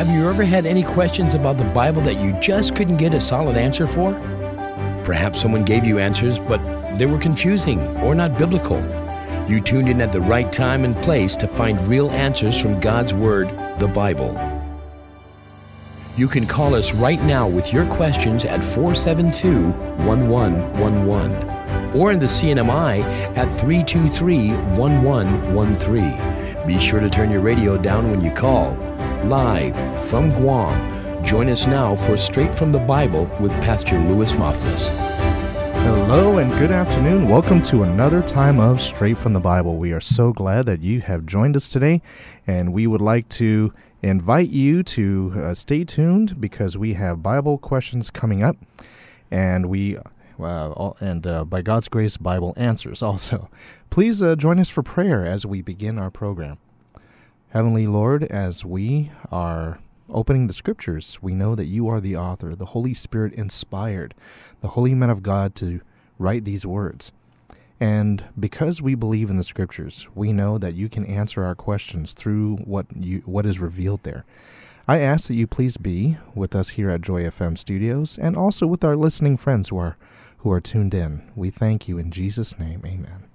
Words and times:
Have 0.00 0.08
you 0.08 0.30
ever 0.30 0.44
had 0.44 0.64
any 0.64 0.82
questions 0.82 1.34
about 1.34 1.58
the 1.58 1.64
Bible 1.64 2.00
that 2.04 2.18
you 2.18 2.32
just 2.40 2.74
couldn't 2.74 2.96
get 2.96 3.12
a 3.12 3.20
solid 3.20 3.58
answer 3.58 3.86
for? 3.86 4.14
Perhaps 5.04 5.42
someone 5.42 5.62
gave 5.62 5.84
you 5.84 5.98
answers, 5.98 6.38
but 6.38 6.58
they 6.96 7.04
were 7.04 7.18
confusing 7.18 7.78
or 7.98 8.14
not 8.14 8.38
biblical. 8.38 8.80
You 9.46 9.60
tuned 9.60 9.90
in 9.90 10.00
at 10.00 10.10
the 10.10 10.22
right 10.22 10.50
time 10.50 10.86
and 10.86 10.96
place 11.02 11.36
to 11.36 11.46
find 11.46 11.78
real 11.86 12.10
answers 12.12 12.58
from 12.58 12.80
God's 12.80 13.12
Word, 13.12 13.50
the 13.78 13.88
Bible. 13.88 14.32
You 16.16 16.28
can 16.28 16.46
call 16.46 16.74
us 16.74 16.94
right 16.94 17.22
now 17.24 17.46
with 17.46 17.70
your 17.70 17.84
questions 17.88 18.46
at 18.46 18.64
472 18.64 19.68
1111 20.06 21.94
or 21.94 22.10
in 22.10 22.18
the 22.18 22.24
CNMI 22.24 23.02
at 23.36 23.52
323 23.60 24.52
1113. 24.78 26.66
Be 26.66 26.80
sure 26.80 27.00
to 27.00 27.10
turn 27.10 27.30
your 27.30 27.42
radio 27.42 27.76
down 27.76 28.10
when 28.10 28.22
you 28.22 28.30
call. 28.30 28.78
Live 29.24 29.89
from 30.10 30.32
Guam. 30.32 31.24
Join 31.24 31.48
us 31.48 31.68
now 31.68 31.94
for 31.94 32.16
Straight 32.16 32.52
from 32.52 32.72
the 32.72 32.80
Bible 32.80 33.30
with 33.38 33.52
Pastor 33.62 33.96
Louis 33.96 34.32
Moffness. 34.32 34.88
Hello 35.84 36.38
and 36.38 36.50
good 36.58 36.72
afternoon. 36.72 37.28
Welcome 37.28 37.62
to 37.62 37.84
another 37.84 38.20
time 38.20 38.58
of 38.58 38.80
Straight 38.80 39.16
from 39.16 39.34
the 39.34 39.40
Bible. 39.40 39.76
We 39.76 39.92
are 39.92 40.00
so 40.00 40.32
glad 40.32 40.66
that 40.66 40.82
you 40.82 41.00
have 41.02 41.26
joined 41.26 41.54
us 41.54 41.68
today, 41.68 42.02
and 42.44 42.72
we 42.72 42.88
would 42.88 43.00
like 43.00 43.28
to 43.28 43.72
invite 44.02 44.48
you 44.48 44.82
to 44.82 45.32
uh, 45.36 45.54
stay 45.54 45.84
tuned 45.84 46.40
because 46.40 46.76
we 46.76 46.94
have 46.94 47.22
Bible 47.22 47.56
questions 47.56 48.10
coming 48.10 48.42
up, 48.42 48.56
and 49.30 49.70
we. 49.70 49.96
Uh, 50.40 50.92
and 51.00 51.24
uh, 51.26 51.44
by 51.44 51.62
God's 51.62 51.86
grace, 51.86 52.16
Bible 52.16 52.52
answers 52.56 53.00
also. 53.02 53.48
Please 53.90 54.24
uh, 54.24 54.34
join 54.34 54.58
us 54.58 54.70
for 54.70 54.82
prayer 54.82 55.24
as 55.24 55.46
we 55.46 55.62
begin 55.62 56.00
our 56.00 56.10
program. 56.10 56.58
Heavenly 57.50 57.86
Lord, 57.86 58.24
as 58.24 58.64
we 58.64 59.12
are 59.30 59.78
opening 60.12 60.46
the 60.46 60.52
scriptures, 60.52 61.18
we 61.20 61.34
know 61.34 61.54
that 61.54 61.66
you 61.66 61.88
are 61.88 62.00
the 62.00 62.16
author, 62.16 62.54
the 62.54 62.66
Holy 62.66 62.94
Spirit 62.94 63.32
inspired, 63.34 64.14
the 64.60 64.68
holy 64.68 64.94
men 64.94 65.10
of 65.10 65.22
God 65.22 65.54
to 65.56 65.80
write 66.18 66.44
these 66.44 66.66
words. 66.66 67.12
And 67.80 68.24
because 68.38 68.82
we 68.82 68.94
believe 68.94 69.30
in 69.30 69.38
the 69.38 69.44
scriptures, 69.44 70.06
we 70.14 70.32
know 70.32 70.58
that 70.58 70.74
you 70.74 70.90
can 70.90 71.06
answer 71.06 71.44
our 71.44 71.54
questions 71.54 72.12
through 72.12 72.56
what 72.58 72.86
you 72.94 73.22
what 73.24 73.46
is 73.46 73.58
revealed 73.58 74.02
there. 74.02 74.26
I 74.86 74.98
ask 74.98 75.28
that 75.28 75.34
you 75.34 75.46
please 75.46 75.78
be 75.78 76.18
with 76.34 76.54
us 76.54 76.70
here 76.70 76.90
at 76.90 77.00
Joy 77.00 77.22
FM 77.22 77.56
Studios 77.56 78.18
and 78.18 78.36
also 78.36 78.66
with 78.66 78.84
our 78.84 78.96
listening 78.96 79.38
friends 79.38 79.70
who 79.70 79.78
are 79.78 79.96
who 80.38 80.52
are 80.52 80.60
tuned 80.60 80.92
in. 80.92 81.22
We 81.34 81.50
thank 81.50 81.88
you 81.88 81.96
in 81.96 82.10
Jesus' 82.10 82.58
name. 82.58 82.82
Amen. 82.84 83.06
Amen. 83.06 83.29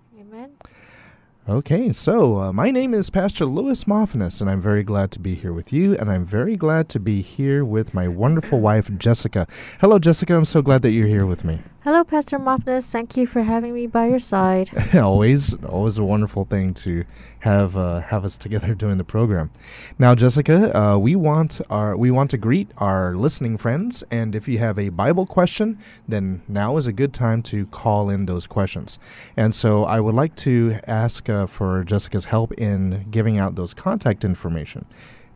Okay, 1.47 1.91
so 1.91 2.39
uh, 2.39 2.51
my 2.51 2.71
name 2.71 2.95
is 2.95 3.11
Pastor 3.11 3.45
Louis 3.45 3.83
Moffness, 3.83 4.41
and 4.41 4.49
I'm 4.49 4.59
very 4.59 4.81
glad 4.81 5.11
to 5.11 5.19
be 5.19 5.35
here 5.35 5.53
with 5.53 5.71
you, 5.71 5.95
and 5.95 6.09
I'm 6.09 6.25
very 6.25 6.55
glad 6.55 6.89
to 6.89 6.99
be 6.99 7.21
here 7.21 7.63
with 7.63 7.93
my 7.93 8.07
wonderful 8.07 8.59
wife, 8.59 8.89
Jessica. 8.97 9.45
Hello, 9.79 9.99
Jessica. 9.99 10.35
I'm 10.35 10.45
so 10.45 10.63
glad 10.63 10.81
that 10.81 10.89
you're 10.89 11.05
here 11.05 11.27
with 11.27 11.45
me. 11.45 11.59
Hello, 11.85 12.03
Pastor 12.03 12.39
Moffness. 12.39 12.87
Thank 12.87 13.15
you 13.15 13.27
for 13.27 13.43
having 13.43 13.71
me 13.75 13.85
by 13.85 14.07
your 14.07 14.17
side. 14.17 14.71
always, 14.95 15.53
always 15.65 15.99
a 15.99 16.03
wonderful 16.03 16.43
thing 16.43 16.73
to 16.73 17.05
have 17.41 17.77
uh, 17.77 17.99
have 17.99 18.25
us 18.25 18.35
together 18.35 18.73
doing 18.83 18.97
the 18.97 19.03
program. 19.03 19.51
Now, 19.99 20.15
Jessica, 20.15 20.75
uh, 20.75 20.97
we 20.97 21.15
want 21.15 21.61
our 21.69 21.95
we 21.95 22.09
want 22.09 22.31
to 22.31 22.39
greet 22.39 22.71
our 22.79 23.15
listening 23.15 23.55
friends, 23.57 24.03
and 24.09 24.33
if 24.33 24.47
you 24.47 24.57
have 24.57 24.79
a 24.79 24.89
Bible 24.89 25.27
question, 25.27 25.77
then 26.07 26.41
now 26.47 26.75
is 26.77 26.87
a 26.87 26.91
good 26.91 27.13
time 27.13 27.43
to 27.43 27.67
call 27.67 28.09
in 28.09 28.25
those 28.25 28.47
questions. 28.47 28.97
And 29.37 29.53
so, 29.53 29.83
I 29.83 29.99
would 29.99 30.15
like 30.15 30.35
to 30.37 30.79
ask 30.87 31.29
uh, 31.29 31.45
for 31.45 31.83
Jessica's 31.83 32.25
help 32.25 32.51
in 32.53 33.05
giving 33.11 33.37
out 33.37 33.53
those 33.53 33.75
contact 33.75 34.25
information, 34.25 34.87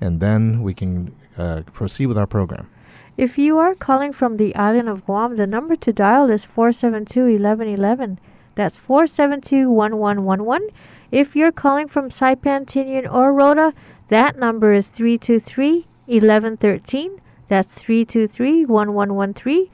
and 0.02 0.20
then 0.20 0.64
we 0.64 0.74
can 0.74 1.16
uh, 1.38 1.62
proceed 1.74 2.08
with 2.08 2.18
our 2.18 2.26
program. 2.26 2.72
If 3.20 3.38
you 3.38 3.58
are 3.58 3.76
calling 3.76 4.14
from 4.14 4.38
the 4.38 4.56
island 4.56 4.88
of 4.88 5.04
Guam, 5.04 5.36
the 5.36 5.46
number 5.46 5.76
to 5.76 5.92
dial 5.92 6.30
is 6.30 6.46
472 6.46 7.26
1111. 7.26 8.18
That's 8.56 8.78
472 8.78 9.70
1111. 9.70 10.70
If 11.12 11.36
you're 11.36 11.52
calling 11.52 11.90
from 11.90 12.08
Saipan, 12.08 12.66
Tinian, 12.66 13.12
or 13.12 13.34
Rota, 13.34 13.74
that 14.08 14.40
number 14.40 14.72
is 14.72 14.88
323 14.88 15.86
1113. 16.06 17.20
That's 17.50 17.84
323 17.84 18.66
1113. 18.66 19.68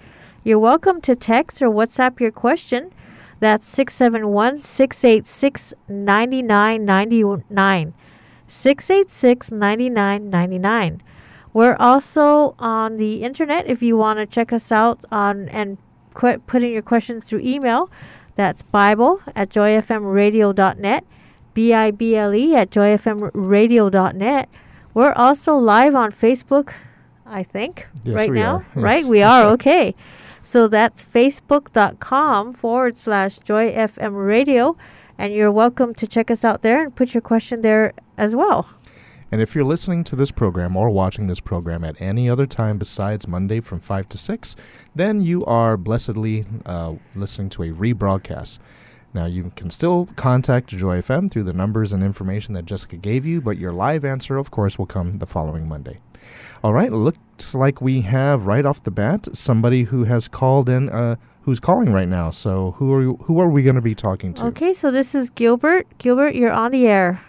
You're 0.43 0.57
welcome 0.57 0.99
to 1.01 1.15
text 1.15 1.61
or 1.61 1.69
WhatsApp 1.69 2.19
your 2.19 2.31
question. 2.31 2.91
That's 3.39 3.67
671 3.67 4.61
686 4.61 5.75
9999. 5.87 7.93
686 8.47 9.51
9999. 9.51 11.03
We're 11.55 11.77
also 11.79 12.53
on 12.59 12.97
the 12.97 13.23
internet 13.23 13.65
if 13.65 13.81
you 13.81 13.95
want 13.95 14.19
to 14.19 14.25
check 14.25 14.51
us 14.51 14.73
out 14.73 15.05
on 15.09 15.47
and 15.47 15.77
put 16.13 16.61
in 16.61 16.69
your 16.69 16.81
questions 16.81 17.23
through 17.23 17.39
email. 17.39 17.89
That's 18.35 18.61
Bible 18.61 19.21
at 19.33 19.51
joyfmradio.net, 19.51 21.05
B 21.53 21.73
I 21.73 21.91
B 21.91 22.13
L 22.13 22.35
E 22.35 22.53
at 22.57 22.71
joyfmradio.net. 22.71 24.49
We're 24.93 25.13
also 25.13 25.55
live 25.55 25.95
on 25.95 26.11
Facebook, 26.11 26.73
I 27.25 27.43
think, 27.43 27.87
Yes, 28.03 28.17
right 28.17 28.31
now. 28.33 28.55
are. 28.55 28.65
Right? 28.75 28.99
Yes. 28.99 29.07
We 29.07 29.21
are, 29.23 29.43
okay. 29.51 29.95
So 30.41 30.67
that's 30.67 31.05
facebook.com 31.05 32.51
forward 32.51 32.97
slash 32.97 33.39
joyfmradio. 33.39 34.75
And 35.17 35.33
you're 35.33 35.53
welcome 35.53 35.95
to 35.95 36.05
check 36.05 36.29
us 36.29 36.43
out 36.43 36.63
there 36.63 36.83
and 36.83 36.93
put 36.93 37.13
your 37.13 37.21
question 37.21 37.61
there 37.61 37.93
as 38.17 38.35
well. 38.35 38.67
And 39.31 39.41
if 39.41 39.55
you're 39.55 39.65
listening 39.65 40.03
to 40.05 40.15
this 40.15 40.31
program 40.31 40.77
or 40.77 40.89
watching 40.89 41.27
this 41.27 41.39
program 41.39 41.83
at 41.83 41.99
any 41.99 42.29
other 42.29 42.45
time 42.45 42.77
besides 42.77 43.27
Monday 43.27 43.59
from 43.59 43.79
5 43.79 44.07
to 44.09 44.17
6, 44.17 44.55
then 44.93 45.19
you 45.21 45.43
are 45.45 45.77
blessedly 45.77 46.45
uh, 46.65 46.95
listening 47.15 47.49
to 47.49 47.63
a 47.63 47.69
rebroadcast. 47.69 48.59
Now, 49.15 49.25
you 49.25 49.51
can 49.55 49.69
still 49.69 50.09
contact 50.17 50.67
Joy 50.67 50.99
FM 51.01 51.31
through 51.31 51.43
the 51.43 51.53
numbers 51.53 51.93
and 51.93 52.03
information 52.03 52.53
that 52.53 52.65
Jessica 52.65 52.97
gave 52.97 53.25
you, 53.25 53.39
but 53.39 53.57
your 53.57 53.71
live 53.71 54.03
answer, 54.03 54.37
of 54.37 54.51
course, 54.51 54.77
will 54.77 54.85
come 54.85 55.19
the 55.19 55.25
following 55.25 55.69
Monday. 55.69 55.99
All 56.61 56.73
right, 56.73 56.91
looks 56.91 57.55
like 57.55 57.81
we 57.81 58.01
have 58.01 58.45
right 58.45 58.65
off 58.65 58.83
the 58.83 58.91
bat 58.91 59.27
somebody 59.35 59.83
who 59.83 60.03
has 60.03 60.27
called 60.27 60.67
in, 60.67 60.89
uh, 60.89 61.15
who's 61.43 61.61
calling 61.61 61.93
right 61.93 62.09
now. 62.09 62.29
So, 62.29 62.71
who 62.71 62.93
are, 62.93 63.01
you, 63.01 63.15
who 63.23 63.39
are 63.39 63.47
we 63.47 63.63
going 63.63 63.77
to 63.77 63.81
be 63.81 63.95
talking 63.95 64.33
to? 64.35 64.47
Okay, 64.47 64.73
so 64.73 64.91
this 64.91 65.15
is 65.15 65.29
Gilbert. 65.29 65.87
Gilbert, 65.97 66.35
you're 66.35 66.51
on 66.51 66.71
the 66.71 66.85
air. 66.85 67.21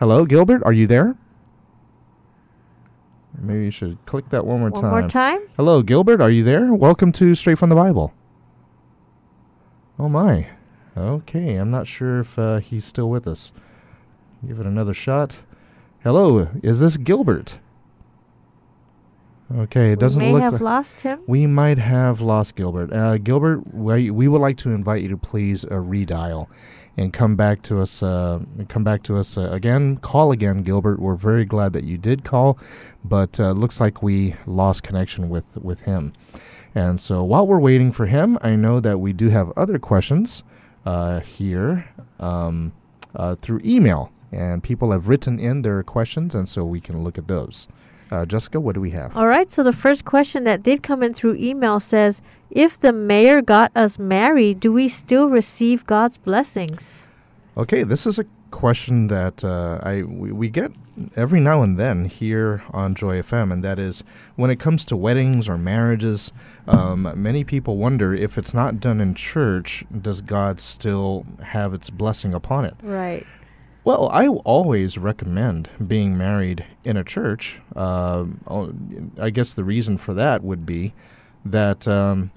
Hello, 0.00 0.24
Gilbert, 0.24 0.60
are 0.64 0.72
you 0.72 0.88
there? 0.88 1.16
Maybe 3.38 3.66
you 3.66 3.70
should 3.70 4.04
click 4.06 4.28
that 4.30 4.44
one 4.44 4.58
more 4.58 4.70
One 4.70 4.82
time. 4.82 4.90
One 4.90 5.00
more 5.02 5.08
time. 5.08 5.40
Hello, 5.56 5.82
Gilbert. 5.82 6.20
Are 6.20 6.30
you 6.30 6.42
there? 6.42 6.74
Welcome 6.74 7.12
to 7.12 7.34
Straight 7.36 7.58
from 7.58 7.68
the 7.68 7.76
Bible. 7.76 8.12
Oh 9.96 10.08
my. 10.08 10.48
Okay, 10.96 11.54
I'm 11.54 11.70
not 11.70 11.86
sure 11.86 12.20
if 12.20 12.36
uh, 12.36 12.58
he's 12.58 12.84
still 12.84 13.08
with 13.08 13.28
us. 13.28 13.52
Give 14.44 14.58
it 14.58 14.66
another 14.66 14.94
shot. 14.94 15.42
Hello, 16.02 16.48
is 16.64 16.80
this 16.80 16.96
Gilbert? 16.96 17.58
Okay, 19.54 19.92
it 19.92 20.00
doesn't 20.00 20.20
look. 20.20 20.26
we 20.26 20.32
may 20.32 20.34
look. 20.34 20.42
have 20.42 20.52
like 20.54 20.60
lost 20.60 21.00
him. 21.02 21.20
we 21.28 21.46
might 21.46 21.78
have 21.78 22.20
lost 22.20 22.56
Gilbert. 22.56 22.92
Uh, 22.92 23.18
Gilbert, 23.18 23.72
we, 23.72 24.10
we 24.10 24.26
would 24.26 24.40
like 24.40 24.56
to 24.58 24.70
invite 24.70 25.02
you 25.02 25.08
to 25.10 25.16
please 25.16 25.64
uh, 25.64 25.68
redial 25.68 26.48
and 26.96 27.12
come 27.12 27.36
back 27.36 27.62
to 27.62 27.80
us. 27.80 28.02
Uh, 28.02 28.44
come 28.68 28.84
back 28.84 29.02
to 29.04 29.16
us 29.16 29.36
uh, 29.36 29.50
again. 29.52 29.96
Call 29.96 30.32
again, 30.32 30.62
Gilbert. 30.62 31.00
We're 31.00 31.14
very 31.16 31.44
glad 31.44 31.72
that 31.72 31.84
you 31.84 31.98
did 31.98 32.24
call, 32.24 32.58
but 33.04 33.38
uh, 33.40 33.52
looks 33.52 33.80
like 33.80 34.02
we 34.02 34.34
lost 34.46 34.82
connection 34.82 35.28
with 35.28 35.56
with 35.58 35.82
him. 35.82 36.12
And 36.74 37.00
so 37.00 37.22
while 37.22 37.46
we're 37.46 37.60
waiting 37.60 37.92
for 37.92 38.06
him, 38.06 38.38
I 38.42 38.56
know 38.56 38.80
that 38.80 38.98
we 38.98 39.12
do 39.12 39.28
have 39.28 39.52
other 39.56 39.78
questions 39.78 40.42
uh, 40.84 41.20
here 41.20 41.88
um, 42.18 42.72
uh, 43.14 43.36
through 43.36 43.60
email, 43.64 44.10
and 44.32 44.62
people 44.62 44.90
have 44.90 45.08
written 45.08 45.38
in 45.38 45.62
their 45.62 45.82
questions, 45.82 46.34
and 46.34 46.48
so 46.48 46.64
we 46.64 46.80
can 46.80 47.04
look 47.04 47.16
at 47.16 47.28
those. 47.28 47.68
Uh, 48.10 48.24
Jessica, 48.26 48.60
what 48.60 48.74
do 48.74 48.80
we 48.80 48.90
have? 48.90 49.16
All 49.16 49.26
right, 49.26 49.50
so 49.50 49.62
the 49.62 49.72
first 49.72 50.04
question 50.04 50.44
that 50.44 50.62
did 50.62 50.82
come 50.82 51.02
in 51.02 51.14
through 51.14 51.36
email 51.36 51.80
says 51.80 52.22
If 52.50 52.78
the 52.78 52.92
mayor 52.92 53.42
got 53.42 53.72
us 53.74 53.98
married, 53.98 54.60
do 54.60 54.72
we 54.72 54.88
still 54.88 55.28
receive 55.28 55.86
God's 55.86 56.18
blessings? 56.18 57.02
Okay, 57.56 57.82
this 57.82 58.06
is 58.06 58.18
a 58.18 58.26
question 58.50 59.08
that 59.08 59.44
uh, 59.44 59.80
I 59.82 60.02
we, 60.02 60.30
we 60.30 60.48
get 60.48 60.70
every 61.16 61.40
now 61.40 61.62
and 61.62 61.78
then 61.78 62.04
here 62.04 62.62
on 62.70 62.94
Joy 62.94 63.20
FM, 63.20 63.52
and 63.52 63.64
that 63.64 63.78
is 63.78 64.04
when 64.36 64.50
it 64.50 64.60
comes 64.60 64.84
to 64.86 64.96
weddings 64.96 65.48
or 65.48 65.58
marriages, 65.58 66.32
um, 66.68 67.12
many 67.16 67.42
people 67.42 67.76
wonder 67.76 68.14
if 68.14 68.38
it's 68.38 68.54
not 68.54 68.80
done 68.80 69.00
in 69.00 69.14
church, 69.14 69.84
does 70.00 70.20
God 70.20 70.60
still 70.60 71.26
have 71.42 71.74
its 71.74 71.90
blessing 71.90 72.32
upon 72.32 72.64
it? 72.64 72.74
Right. 72.82 73.26
Well, 73.84 74.08
I 74.08 74.28
always 74.28 74.96
recommend 74.96 75.68
being 75.86 76.16
married 76.16 76.64
in 76.84 76.96
a 76.96 77.04
church. 77.04 77.60
Uh, 77.76 78.24
I 79.20 79.28
guess 79.28 79.52
the 79.52 79.62
reason 79.62 79.98
for 79.98 80.14
that 80.14 80.42
would 80.42 80.64
be 80.64 80.94
that 81.44 81.86
um, 81.86 82.30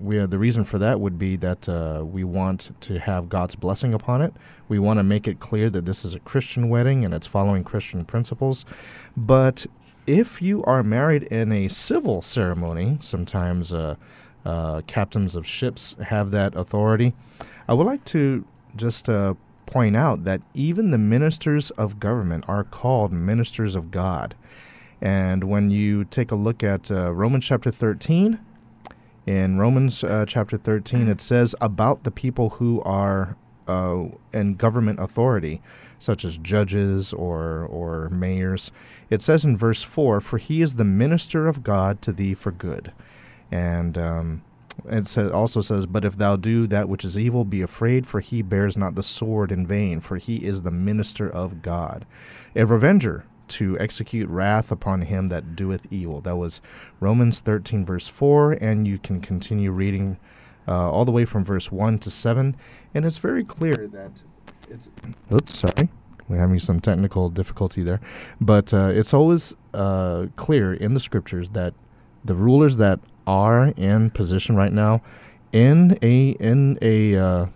we 0.00 0.18
uh, 0.18 0.26
the 0.26 0.38
reason 0.38 0.64
for 0.64 0.80
that 0.80 0.98
would 0.98 1.16
be 1.16 1.36
that 1.36 1.68
uh, 1.68 2.02
we 2.04 2.24
want 2.24 2.72
to 2.80 2.98
have 2.98 3.28
God's 3.28 3.54
blessing 3.54 3.94
upon 3.94 4.20
it. 4.20 4.34
We 4.68 4.80
want 4.80 4.98
to 4.98 5.04
make 5.04 5.28
it 5.28 5.38
clear 5.38 5.70
that 5.70 5.84
this 5.84 6.04
is 6.04 6.12
a 6.12 6.18
Christian 6.18 6.68
wedding 6.68 7.04
and 7.04 7.14
it's 7.14 7.28
following 7.28 7.62
Christian 7.62 8.04
principles. 8.04 8.64
But 9.16 9.66
if 10.08 10.42
you 10.42 10.64
are 10.64 10.82
married 10.82 11.22
in 11.24 11.52
a 11.52 11.68
civil 11.68 12.20
ceremony, 12.20 12.98
sometimes 13.00 13.72
uh, 13.72 13.94
uh, 14.44 14.80
captains 14.88 15.36
of 15.36 15.46
ships 15.46 15.94
have 16.06 16.32
that 16.32 16.56
authority. 16.56 17.14
I 17.68 17.74
would 17.74 17.86
like 17.86 18.04
to 18.06 18.44
just 18.74 19.08
uh, 19.08 19.34
point 19.66 19.96
out 19.96 20.24
that 20.24 20.42
even 20.54 20.90
the 20.90 20.98
ministers 20.98 21.70
of 21.72 22.00
government 22.00 22.44
are 22.48 22.64
called 22.64 23.12
ministers 23.12 23.74
of 23.74 23.90
God. 23.90 24.34
And 25.00 25.44
when 25.44 25.70
you 25.70 26.04
take 26.04 26.30
a 26.30 26.36
look 26.36 26.62
at 26.62 26.90
uh, 26.90 27.12
Romans 27.12 27.44
chapter 27.44 27.70
13, 27.70 28.40
in 29.26 29.58
Romans 29.58 30.04
uh, 30.04 30.24
chapter 30.26 30.56
13, 30.56 31.08
it 31.08 31.20
says 31.20 31.54
about 31.60 32.04
the 32.04 32.10
people 32.10 32.50
who 32.50 32.80
are 32.82 33.36
uh, 33.66 34.04
in 34.32 34.54
government 34.54 35.00
authority, 35.00 35.62
such 35.98 36.24
as 36.24 36.36
judges 36.36 37.12
or, 37.12 37.64
or 37.64 38.10
mayors. 38.10 38.70
It 39.08 39.22
says 39.22 39.44
in 39.44 39.56
verse 39.56 39.82
4 39.82 40.20
For 40.20 40.38
he 40.38 40.60
is 40.60 40.76
the 40.76 40.84
minister 40.84 41.48
of 41.48 41.62
God 41.62 42.02
to 42.02 42.12
thee 42.12 42.34
for 42.34 42.50
good. 42.50 42.92
And 43.50 43.96
um, 43.96 44.42
it 44.88 45.06
says, 45.06 45.30
also 45.30 45.60
says, 45.60 45.86
But 45.86 46.04
if 46.04 46.16
thou 46.16 46.36
do 46.36 46.66
that 46.66 46.88
which 46.88 47.04
is 47.04 47.18
evil, 47.18 47.44
be 47.44 47.62
afraid, 47.62 48.06
for 48.06 48.20
he 48.20 48.42
bears 48.42 48.76
not 48.76 48.94
the 48.94 49.02
sword 49.02 49.50
in 49.52 49.66
vain, 49.66 50.00
for 50.00 50.16
he 50.16 50.44
is 50.44 50.62
the 50.62 50.70
minister 50.70 51.28
of 51.28 51.62
God. 51.62 52.04
A 52.54 52.66
revenger 52.66 53.24
to 53.46 53.78
execute 53.78 54.28
wrath 54.28 54.72
upon 54.72 55.02
him 55.02 55.28
that 55.28 55.54
doeth 55.54 55.86
evil. 55.92 56.20
That 56.20 56.36
was 56.36 56.60
Romans 57.00 57.40
13, 57.40 57.84
verse 57.84 58.08
4, 58.08 58.52
and 58.52 58.86
you 58.88 58.98
can 58.98 59.20
continue 59.20 59.70
reading 59.70 60.18
uh, 60.66 60.90
all 60.90 61.04
the 61.04 61.12
way 61.12 61.24
from 61.24 61.44
verse 61.44 61.70
1 61.70 61.98
to 62.00 62.10
7. 62.10 62.56
And 62.94 63.04
it's 63.04 63.18
very 63.18 63.44
clear 63.44 63.88
that 63.92 64.22
it's. 64.70 64.88
Oops, 65.32 65.56
sorry. 65.56 65.88
We're 66.28 66.38
having 66.38 66.58
some 66.58 66.80
technical 66.80 67.28
difficulty 67.28 67.82
there. 67.82 68.00
But 68.40 68.72
uh, 68.72 68.90
it's 68.94 69.12
always 69.12 69.52
uh, 69.74 70.26
clear 70.36 70.72
in 70.72 70.94
the 70.94 71.00
scriptures 71.00 71.50
that 71.50 71.74
the 72.24 72.34
rulers 72.34 72.78
that 72.78 73.00
are 73.26 73.68
in 73.76 74.10
position 74.10 74.56
right 74.56 74.72
now, 74.72 75.02
in 75.52 75.98
a 76.02 76.30
in 76.30 76.78
a 76.82 77.16
uh, 77.16 77.46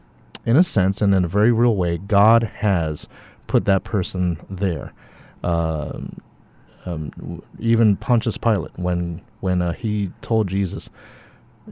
in 0.46 0.56
a 0.56 0.62
sense 0.62 1.02
and 1.02 1.14
in 1.14 1.24
a 1.24 1.28
very 1.28 1.52
real 1.52 1.76
way, 1.76 1.98
God 1.98 2.44
has 2.58 3.08
put 3.46 3.64
that 3.66 3.84
person 3.84 4.38
there. 4.48 4.92
Um, 5.42 6.20
um, 6.86 7.42
even 7.58 7.96
Pontius 7.96 8.38
Pilate, 8.38 8.78
when 8.78 9.22
when 9.40 9.62
uh, 9.62 9.72
he 9.72 10.10
told 10.22 10.48
Jesus, 10.48 10.90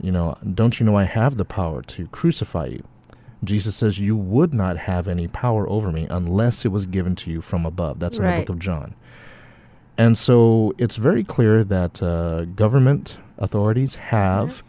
you 0.01 0.11
know, 0.11 0.37
don't 0.53 0.79
you 0.79 0.85
know 0.85 0.95
I 0.95 1.05
have 1.05 1.37
the 1.37 1.45
power 1.45 1.81
to 1.83 2.07
crucify 2.07 2.67
you? 2.67 2.83
Jesus 3.43 3.75
says, 3.75 3.99
You 3.99 4.15
would 4.15 4.53
not 4.53 4.77
have 4.77 5.07
any 5.07 5.27
power 5.27 5.69
over 5.69 5.91
me 5.91 6.07
unless 6.09 6.65
it 6.65 6.69
was 6.69 6.85
given 6.85 7.15
to 7.17 7.31
you 7.31 7.41
from 7.41 7.65
above. 7.65 7.99
That's 7.99 8.17
in 8.17 8.25
Right. 8.25 8.35
the 8.37 8.41
book 8.41 8.49
of 8.49 8.59
John. 8.59 8.95
And 9.97 10.17
so 10.17 10.73
it's 10.77 10.95
very 10.95 11.23
clear 11.23 11.63
that 11.63 12.01
uh, 12.01 12.45
government 12.45 13.19
authorities 13.37 13.95
have, 13.95 14.63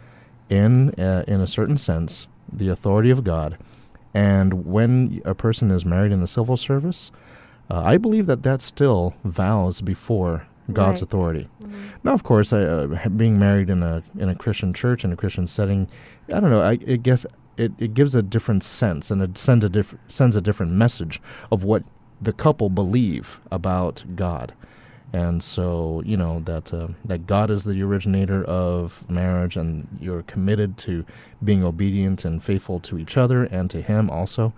in, 0.49 0.91
uh, 0.94 1.25
in 1.26 1.41
a 1.41 1.47
certain 1.47 1.79
sense, 1.79 2.26
the 2.53 2.69
authority 2.69 3.11
of 3.11 3.25
God. 3.25 3.59
And 4.15 4.65
when 4.67 5.20
a 5.25 5.35
person 5.35 5.70
is 5.70 5.85
married 5.85 6.12
in 6.12 6.20
the 6.20 6.26
civil 6.26 6.56
service, 6.56 7.11
uh, 7.70 7.82
I 7.85 7.99
believe 7.99 8.26
that 8.26 8.43
that 8.43 8.62
still 8.62 9.15
vows 9.25 9.81
before 9.82 10.47
God's 10.73 11.00
Right. 11.00 11.03
authority. 11.03 11.49
Now, 12.05 12.12
of 12.12 12.23
course, 12.23 12.53
I, 12.53 12.62
uh, 12.62 13.09
being 13.09 13.38
married 13.38 13.70
in 13.70 13.82
a 13.82 14.03
in 14.19 14.29
a 14.29 14.35
Christian 14.35 14.73
church 14.75 15.05
in 15.05 15.12
a 15.12 15.17
Christian 15.17 15.47
setting, 15.47 15.88
I 16.32 16.41
don't 16.41 16.50
know. 16.50 16.61
I, 16.62 16.73
I 16.73 16.97
guess 16.97 17.25
it, 17.56 17.73
it 17.79 17.94
gives 17.94 18.15
a 18.15 18.23
different 18.23 18.65
sense 18.65 19.11
and 19.11 19.23
it 19.23 19.37
sends 19.38 19.65
a 19.65 19.69
diff- 19.69 19.97
sends 20.09 20.37
a 20.37 20.41
different 20.41 20.73
message 20.73 21.20
of 21.50 21.65
what 21.65 21.85
the 22.20 22.32
couple 22.32 22.69
believe 22.69 23.41
about 23.50 24.05
God, 24.15 24.53
and 25.12 25.43
so 25.43 26.02
you 26.05 26.16
know 26.16 26.40
that 26.40 26.72
uh, 26.75 26.88
that 27.05 27.26
God 27.26 27.50
is 27.50 27.64
the 27.64 27.82
originator 27.82 28.44
of 28.44 29.08
marriage, 29.08 29.56
and 29.56 29.88
you're 30.00 30.22
committed 30.22 30.76
to 30.78 31.05
being 31.43 31.64
obedient 31.64 32.25
and 32.25 32.43
faithful 32.43 32.81
to 32.81 32.99
each 32.99 33.16
other 33.16 33.44
and 33.44 33.70
to 33.70 33.81
Him 33.81 34.10
also, 34.10 34.52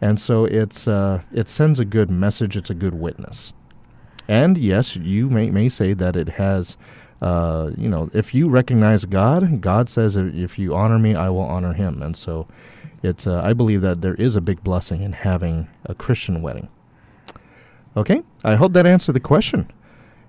and 0.00 0.20
so 0.20 0.44
it's 0.44 0.88
uh, 0.88 1.22
it 1.32 1.48
sends 1.48 1.78
a 1.78 1.84
good 1.84 2.10
message. 2.10 2.56
It's 2.56 2.70
a 2.70 2.74
good 2.74 2.94
witness. 2.94 3.52
And 4.28 4.56
yes, 4.56 4.96
you 4.96 5.28
may, 5.28 5.50
may 5.50 5.68
say 5.68 5.94
that 5.94 6.16
it 6.16 6.30
has, 6.30 6.76
uh, 7.20 7.70
you 7.76 7.88
know, 7.88 8.08
if 8.12 8.34
you 8.34 8.48
recognize 8.48 9.04
God, 9.04 9.60
God 9.60 9.88
says, 9.88 10.16
"If 10.16 10.58
you 10.58 10.74
honor 10.74 10.98
me, 10.98 11.14
I 11.14 11.28
will 11.28 11.40
honor 11.40 11.72
him. 11.72 12.02
And 12.02 12.16
so 12.16 12.46
it's, 13.02 13.26
uh, 13.26 13.42
I 13.42 13.52
believe 13.52 13.80
that 13.82 14.00
there 14.00 14.14
is 14.14 14.36
a 14.36 14.40
big 14.40 14.62
blessing 14.62 15.02
in 15.02 15.12
having 15.12 15.68
a 15.84 15.94
Christian 15.94 16.40
wedding. 16.40 16.68
Okay, 17.96 18.22
I 18.42 18.54
hope 18.54 18.72
that 18.72 18.86
answered 18.86 19.12
the 19.12 19.20
question. 19.20 19.70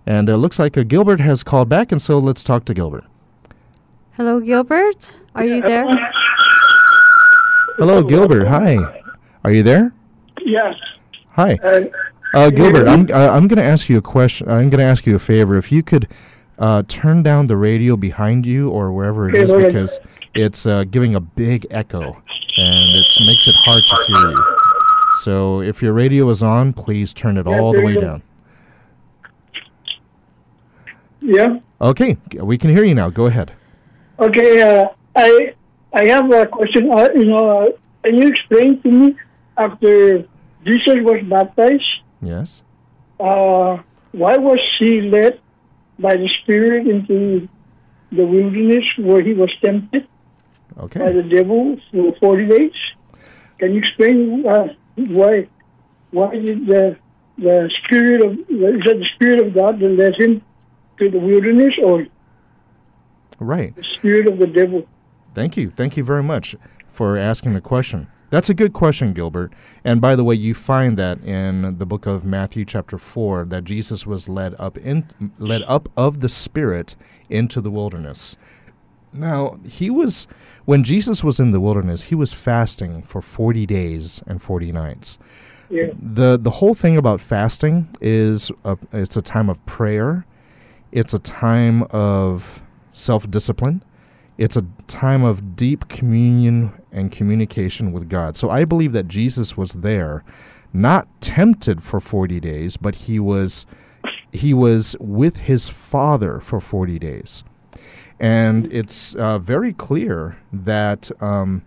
And 0.05 0.27
it 0.29 0.38
looks 0.38 0.59
like 0.59 0.77
uh, 0.77 0.83
Gilbert 0.83 1.19
has 1.21 1.44
called 1.44 1.69
back, 1.69 1.91
and 1.91 2.01
so 2.01 2.19
let's 2.19 2.44
talk 2.44 2.65
to 2.65 2.73
Gilbert. 2.73 3.05
Hello, 4.17 4.39
Gilbert. 4.39 5.15
Are 5.35 5.45
you 5.45 5.61
there? 5.61 5.85
Hello, 7.77 8.03
Gilbert. 8.03 8.45
Hi. 8.47 9.01
Are 9.44 9.51
you 9.51 9.63
there? 9.63 9.94
Yes. 10.45 10.75
Hi. 11.31 11.55
Uh, 11.63 11.81
Uh, 12.35 12.50
Gilbert, 12.50 12.88
I'm 12.88 13.01
uh, 13.13 13.29
I'm 13.29 13.47
going 13.47 13.57
to 13.57 13.63
ask 13.63 13.89
you 13.89 13.97
a 14.00 14.01
question. 14.01 14.50
I'm 14.50 14.67
going 14.69 14.79
to 14.79 14.85
ask 14.85 15.05
you 15.05 15.15
a 15.15 15.19
favor. 15.19 15.55
If 15.55 15.71
you 15.71 15.83
could 15.83 16.07
uh, 16.57 16.81
turn 16.88 17.21
down 17.21 17.45
the 17.45 17.56
radio 17.57 17.95
behind 17.95 18.47
you 18.47 18.69
or 18.69 18.91
wherever 18.91 19.29
it 19.29 19.33
Okay, 19.35 19.44
is, 19.44 19.51
go 19.51 19.57
ahead. 19.59 19.71
because 19.71 19.99
it's 20.33 20.65
uh, 20.65 20.83
giving 20.85 21.13
a 21.13 21.19
big 21.19 21.67
echo 21.69 22.01
and 22.57 22.75
it 22.99 23.06
makes 23.27 23.47
it 23.47 23.53
hard 23.65 23.83
to 23.85 23.95
hear 24.07 24.31
you. 24.31 24.57
So 25.21 25.61
if 25.61 25.83
your 25.83 25.94
radio 25.94 26.27
is 26.31 26.41
on, 26.41 26.73
please 26.73 27.13
turn 27.13 27.38
it 27.38 27.45
all 27.45 27.71
the 27.71 27.81
way 27.83 27.94
down. 28.01 28.23
Yeah. 31.23 31.59
Okay, 31.81 32.17
we 32.39 32.57
can 32.57 32.69
hear 32.69 32.83
you 32.83 32.95
now. 32.95 33.09
Go 33.09 33.25
ahead. 33.27 33.51
Okay. 34.19 34.61
Uh, 34.61 34.87
I 35.15 35.53
I 35.93 36.05
have 36.05 36.31
a 36.31 36.45
question. 36.47 36.91
Uh, 36.91 37.09
you 37.15 37.25
know, 37.25 37.63
uh, 37.63 37.67
can 38.03 38.15
you 38.15 38.27
explain 38.27 38.81
to 38.81 38.89
me 38.89 39.15
after 39.57 40.25
Jesus 40.65 40.97
was 41.01 41.21
baptized, 41.29 41.83
Yes. 42.21 42.63
uh, 43.19 43.77
why 44.11 44.37
was 44.37 44.59
he 44.79 45.01
led 45.01 45.39
by 45.99 46.15
the 46.15 46.29
Spirit 46.41 46.87
into 46.87 47.47
the 48.11 48.25
wilderness 48.25 48.83
where 48.97 49.21
he 49.21 49.33
was 49.33 49.49
tempted 49.61 50.07
okay. 50.77 50.99
by 50.99 51.11
the 51.11 51.23
devil 51.23 51.77
for 51.91 52.15
forty 52.19 52.45
days? 52.47 52.71
Can 53.59 53.73
you 53.73 53.80
explain 53.80 54.45
uh, 54.47 54.68
why 54.95 55.47
why 56.11 56.31
did 56.35 56.68
the 56.68 56.97
the 57.37 57.69
spirit 57.83 58.23
of 58.23 58.31
is 58.33 58.81
that 58.85 58.97
the 58.99 59.09
spirit 59.15 59.39
of 59.45 59.53
God 59.53 59.80
that 59.80 59.89
led 59.89 60.15
him 60.15 60.42
to 61.00 61.09
the 61.09 61.19
wilderness 61.19 61.73
or 61.83 62.06
Right. 63.40 63.76
the 63.76 63.83
spirit 63.83 64.28
of 64.28 64.38
the 64.40 64.47
devil? 64.47 64.88
Thank 65.33 65.57
you. 65.57 65.69
Thank 65.69 65.97
you 65.97 66.04
very 66.04 66.23
much 66.23 66.56
for 66.90 67.18
asking 67.18 67.54
the 67.54 67.62
question. 67.62 68.07
That's 68.30 68.50
a 68.50 68.54
good 68.56 68.73
question, 68.73 69.14
Gilbert. 69.14 69.54
And 69.83 70.02
by 70.02 70.16
the 70.16 70.23
way, 70.23 70.33
you 70.35 70.54
find 70.56 70.97
that 70.97 71.23
in 71.23 71.78
the 71.78 71.85
book 71.85 72.07
of 72.07 72.26
Matthew 72.26 72.66
chapter 72.66 72.97
4 72.97 73.45
that 73.45 73.64
Jesus 73.64 74.07
was 74.07 74.28
led 74.28 74.56
up 74.57 74.76
in 74.78 75.06
led 75.38 75.62
up 75.68 75.88
of 75.95 76.19
the 76.19 76.30
spirit 76.30 76.95
into 77.30 77.62
the 77.62 77.69
wilderness. 77.69 78.35
Now, 79.12 79.59
he 79.64 79.92
was 79.92 80.26
when 80.66 80.83
Jesus 80.83 81.23
was 81.23 81.40
in 81.40 81.52
the 81.52 81.59
wilderness, 81.59 82.06
he 82.06 82.16
was 82.16 82.33
fasting 82.33 83.04
for 83.04 83.21
40 83.21 83.68
days 83.68 84.23
and 84.26 84.42
40 84.42 84.71
nights. 84.71 85.19
Yeah. 85.69 85.88
The 86.00 86.38
the 86.38 86.50
whole 86.52 86.73
thing 86.73 86.97
about 86.97 87.21
fasting 87.21 87.88
is 88.02 88.52
a, 88.66 88.78
it's 88.92 89.16
a 89.16 89.21
time 89.21 89.47
of 89.50 89.64
prayer. 89.68 90.26
It's 90.94 91.12
a 91.12 91.19
time 91.19 91.83
of 91.90 92.62
self-discipline. 92.92 93.83
It's 94.38 94.56
a 94.56 94.68
time 94.85 95.23
of 95.23 95.56
deep 95.56 95.88
communion 95.88 96.80
and 96.92 97.12
communication 97.12 97.92
with 97.92 98.07
God. 98.09 98.38
So 98.38 98.52
I 98.52 98.64
believe 98.64 98.92
that 98.92 99.07
Jesus 99.07 99.57
was 99.57 99.73
there, 99.73 100.23
not 100.71 101.07
tempted 101.19 101.81
for 101.81 102.00
40 102.00 102.40
days, 102.40 102.78
but 102.78 102.95
he 102.95 103.19
was 103.19 103.66
he 104.31 104.54
was 104.54 104.95
with 105.00 105.38
his 105.42 105.68
father 105.68 106.40
for 106.40 106.59
40 106.59 107.00
days. 107.00 107.44
And 108.19 108.71
it's 108.71 109.16
uh, 109.16 109.40
very 109.40 109.73
clear 109.73 110.38
that 110.52 111.09
um, 111.19 111.64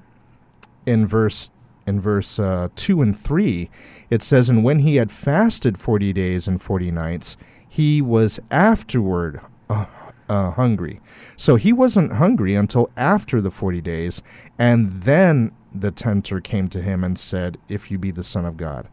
in 0.87 1.05
verse 1.05 1.51
in 1.85 2.01
verse 2.01 2.39
uh, 2.39 2.69
2 2.77 3.03
and 3.03 3.19
3 3.19 3.71
it 4.09 4.23
says 4.23 4.49
and 4.49 4.63
when 4.63 4.81
he 4.81 4.97
had 4.97 5.11
fasted 5.11 5.79
40 5.79 6.13
days 6.13 6.49
and 6.49 6.61
40 6.61 6.91
nights 6.91 7.37
he 7.77 8.01
was 8.01 8.41
afterward 8.51 9.41
uh, 9.69 9.87
uh, 10.29 10.51
hungry 10.53 11.01
so 11.37 11.57
he 11.57 11.73
wasn't 11.73 12.13
hungry 12.15 12.55
until 12.55 12.91
after 12.97 13.41
the 13.41 13.51
40 13.51 13.81
days 13.81 14.23
and 14.59 14.93
then 15.03 15.53
the 15.73 15.91
tempter 15.91 16.41
came 16.41 16.69
to 16.69 16.81
him 16.81 17.05
and 17.05 17.19
said 17.19 17.59
if 17.69 17.91
you 17.91 17.99
be 17.99 18.11
the 18.11 18.25
son 18.25 18.45
of 18.45 18.57
god 18.57 18.89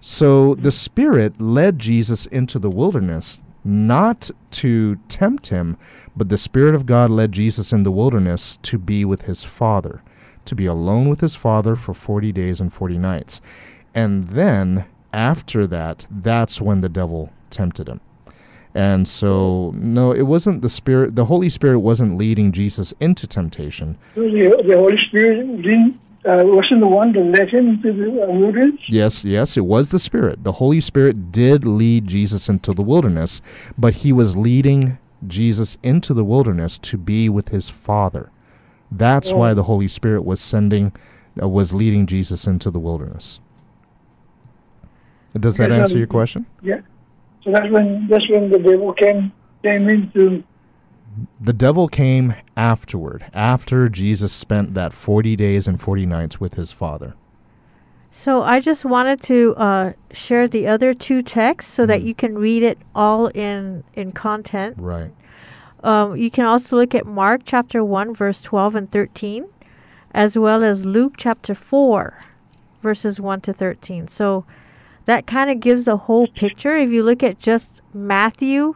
so 0.00 0.54
the 0.54 0.72
spirit 0.72 1.40
led 1.40 1.78
jesus 1.78 2.26
into 2.26 2.58
the 2.58 2.70
wilderness 2.70 3.40
not 3.66 4.30
to 4.52 4.96
tempt 5.08 5.48
him, 5.48 5.76
but 6.16 6.28
the 6.28 6.38
Spirit 6.38 6.74
of 6.74 6.86
God 6.86 7.10
led 7.10 7.32
Jesus 7.32 7.72
in 7.72 7.82
the 7.82 7.90
wilderness 7.90 8.58
to 8.62 8.78
be 8.78 9.04
with 9.04 9.22
his 9.22 9.42
Father, 9.42 10.02
to 10.44 10.54
be 10.54 10.66
alone 10.66 11.08
with 11.08 11.20
his 11.20 11.34
Father 11.34 11.74
for 11.74 11.92
40 11.92 12.30
days 12.30 12.60
and 12.60 12.72
40 12.72 12.96
nights. 12.96 13.40
And 13.92 14.28
then, 14.28 14.86
after 15.12 15.66
that, 15.66 16.06
that's 16.10 16.60
when 16.60 16.80
the 16.80 16.88
devil 16.88 17.32
tempted 17.50 17.88
him. 17.88 18.00
And 18.76 19.08
so, 19.08 19.72
no, 19.74 20.12
it 20.12 20.24
wasn't 20.24 20.60
the 20.60 20.68
Spirit, 20.68 21.16
the 21.16 21.24
Holy 21.24 21.48
Spirit 21.48 21.78
wasn't 21.78 22.18
leading 22.18 22.52
Jesus 22.52 22.92
into 23.00 23.26
temptation. 23.26 23.96
The, 24.14 24.62
the 24.68 24.76
Holy 24.76 24.98
Spirit 25.08 25.62
didn't, 25.62 25.98
uh, 26.26 26.42
wasn't 26.44 26.80
the 26.80 26.86
one 26.86 27.12
that 27.12 27.24
led 27.24 27.48
him 27.48 27.70
into 27.70 27.90
the 27.94 28.22
uh, 28.22 28.26
wilderness. 28.26 28.78
Yes, 28.86 29.24
yes, 29.24 29.56
it 29.56 29.64
was 29.64 29.88
the 29.88 29.98
Spirit. 29.98 30.44
The 30.44 30.52
Holy 30.52 30.82
Spirit 30.82 31.32
did 31.32 31.64
lead 31.64 32.06
Jesus 32.06 32.50
into 32.50 32.74
the 32.74 32.82
wilderness, 32.82 33.40
but 33.78 33.94
he 33.94 34.12
was 34.12 34.36
leading 34.36 34.98
Jesus 35.26 35.78
into 35.82 36.12
the 36.12 36.22
wilderness 36.22 36.76
to 36.76 36.98
be 36.98 37.30
with 37.30 37.48
his 37.48 37.70
Father. 37.70 38.30
That's 38.92 39.32
why 39.32 39.54
the 39.54 39.62
Holy 39.62 39.88
Spirit 39.88 40.22
was 40.22 40.38
sending, 40.38 40.92
uh, 41.42 41.48
was 41.48 41.72
leading 41.72 42.04
Jesus 42.04 42.46
into 42.46 42.70
the 42.70 42.78
wilderness. 42.78 43.40
Does 45.32 45.56
that 45.56 45.72
answer 45.72 45.94
um, 45.94 45.98
your 45.98 46.06
question? 46.08 46.44
Yeah. 46.60 46.82
So 47.46 47.52
that's 47.52 47.70
when 47.70 48.08
that's 48.10 48.28
when 48.28 48.50
the 48.50 48.58
devil 48.58 48.92
came 48.92 49.32
came 49.62 49.88
into 49.88 50.42
The 51.40 51.52
devil 51.52 51.86
came 51.88 52.34
afterward, 52.56 53.24
after 53.32 53.88
Jesus 53.88 54.32
spent 54.32 54.74
that 54.74 54.92
40 54.92 55.36
days 55.36 55.66
and 55.68 55.80
40 55.80 56.04
nights 56.06 56.40
with 56.40 56.54
his 56.54 56.72
Father. 56.72 57.14
So 58.10 58.42
I 58.42 58.58
just 58.60 58.84
wanted 58.84 59.22
to 59.22 59.54
uh, 59.56 59.92
share 60.10 60.48
the 60.48 60.66
other 60.66 60.92
two 60.92 61.22
texts 61.22 61.72
so 61.72 61.86
that 61.86 62.00
Mm. 62.00 62.06
you 62.06 62.14
can 62.14 62.36
read 62.36 62.62
it 62.64 62.78
all 62.94 63.28
in 63.28 63.84
in 63.94 64.10
content. 64.12 64.74
Right. 64.76 65.12
Um, 65.84 66.16
you 66.16 66.30
can 66.30 66.46
also 66.46 66.76
look 66.76 66.94
at 66.96 67.06
Mark 67.06 67.42
chapter 67.44 67.84
1, 67.84 68.12
verse 68.14 68.42
12 68.42 68.74
and 68.74 68.90
13, 68.90 69.44
as 70.12 70.36
well 70.36 70.64
as 70.64 70.84
Luke 70.84 71.14
chapter 71.16 71.54
4, 71.54 72.18
verses 72.82 73.20
1 73.20 73.40
to 73.42 73.52
13. 73.52 74.08
So 74.08 74.44
that 75.06 75.26
kind 75.26 75.50
of 75.50 75.60
gives 75.60 75.84
the 75.84 75.96
whole 75.96 76.26
picture. 76.26 76.76
If 76.76 76.90
you 76.90 77.02
look 77.02 77.22
at 77.22 77.38
just 77.38 77.80
Matthew, 77.94 78.74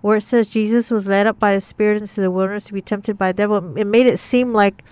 where 0.00 0.18
it 0.18 0.22
says 0.22 0.48
Jesus 0.48 0.90
was 0.90 1.08
led 1.08 1.26
up 1.26 1.38
by 1.38 1.54
the 1.54 1.60
Spirit 1.60 2.00
into 2.00 2.20
the 2.20 2.30
wilderness 2.30 2.64
to 2.66 2.72
be 2.72 2.82
tempted 2.82 3.16
by 3.18 3.32
the 3.32 3.36
devil, 3.36 3.76
it 3.76 3.86
made 3.86 4.06
it 4.06 4.18
seem 4.18 4.52
like 4.52 4.84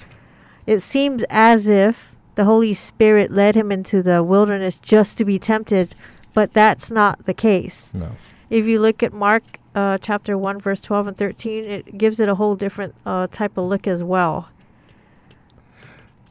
it 0.67 0.81
seems 0.81 1.25
as 1.29 1.69
if 1.69 2.14
the 2.35 2.45
Holy 2.45 2.73
Spirit 2.73 3.31
led 3.31 3.55
him 3.55 3.71
into 3.71 4.02
the 4.02 4.23
wilderness 4.23 4.76
just 4.79 5.19
to 5.19 5.25
be 5.25 5.38
tempted, 5.38 5.95
but 6.33 6.52
that's 6.55 6.91
not 6.91 7.26
the 7.26 7.35
case 7.35 7.93
No. 7.95 8.12
if 8.49 8.64
you 8.67 8.81
look 8.81 9.02
at 9.02 9.12
Mark 9.12 9.43
uh, 9.75 9.99
chapter 9.99 10.38
1, 10.38 10.61
verse 10.61 10.81
12 10.81 11.09
and 11.09 11.17
13, 11.17 11.64
it 11.64 11.99
gives 11.99 12.21
it 12.21 12.29
a 12.31 12.35
whole 12.37 12.57
different 12.57 12.95
uh, 13.05 13.26
type 13.31 13.59
of 13.59 13.64
look 13.64 13.87
as 13.87 14.02
well. 14.02 14.49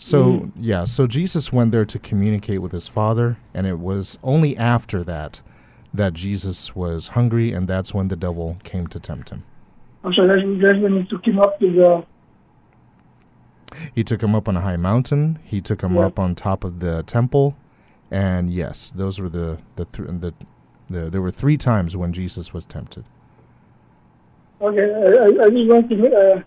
So, 0.04 0.50
yeah, 0.60 0.86
so 0.86 1.06
Jesus 1.06 1.54
went 1.54 1.72
there 1.72 1.86
to 1.86 2.00
communicate 2.00 2.60
with 2.60 2.72
his 2.72 2.88
Father, 2.88 3.38
and 3.54 3.68
it 3.68 3.78
was 3.78 4.18
only 4.24 4.58
after 4.58 5.04
that 5.04 5.44
that 5.94 6.14
Jesus 6.14 6.76
was 6.76 7.10
hungry, 7.10 7.52
and 7.54 7.68
that's 7.68 7.94
when 7.94 8.08
the 8.08 8.16
devil 8.16 8.58
came 8.64 8.88
to 8.88 9.00
tempt 9.00 9.30
him. 9.30 9.44
so 10.16 10.26
that's, 10.26 10.42
that's 10.60 10.80
when 10.80 10.98
he 10.98 11.04
took 11.08 11.24
him 11.28 11.38
up 11.38 11.60
to 11.60 11.72
the 11.72 12.06
He 13.94 14.04
took 14.04 14.24
him 14.24 14.34
up 14.34 14.50
on 14.50 14.58
a 14.58 14.62
high 14.62 14.76
mountain, 14.78 15.38
he 15.44 15.62
took 15.62 15.82
him 15.84 15.94
Yeah. 15.96 16.08
up 16.08 16.18
on 16.18 16.34
top 16.34 16.64
of 16.64 16.80
the 16.80 17.04
temple, 17.04 17.56
and 18.10 18.50
yes, 18.52 18.90
those 18.96 19.20
were 19.20 19.30
the, 19.30 19.60
the, 19.76 19.86
th- 19.86 20.10
the, 20.20 20.34
the, 20.90 21.10
there 21.12 21.22
were 21.22 21.30
three 21.30 21.58
times 21.58 21.96
when 21.96 22.12
Jesus 22.12 22.56
was 22.56 22.66
tempted. 22.66 23.04
Okay, 24.62 24.82
I, 24.82 25.44
I- 25.44 25.46
I 25.46 25.50
just 25.52 25.70
want 25.70 25.90
to 25.92 26.08
uh, 26.08 26.42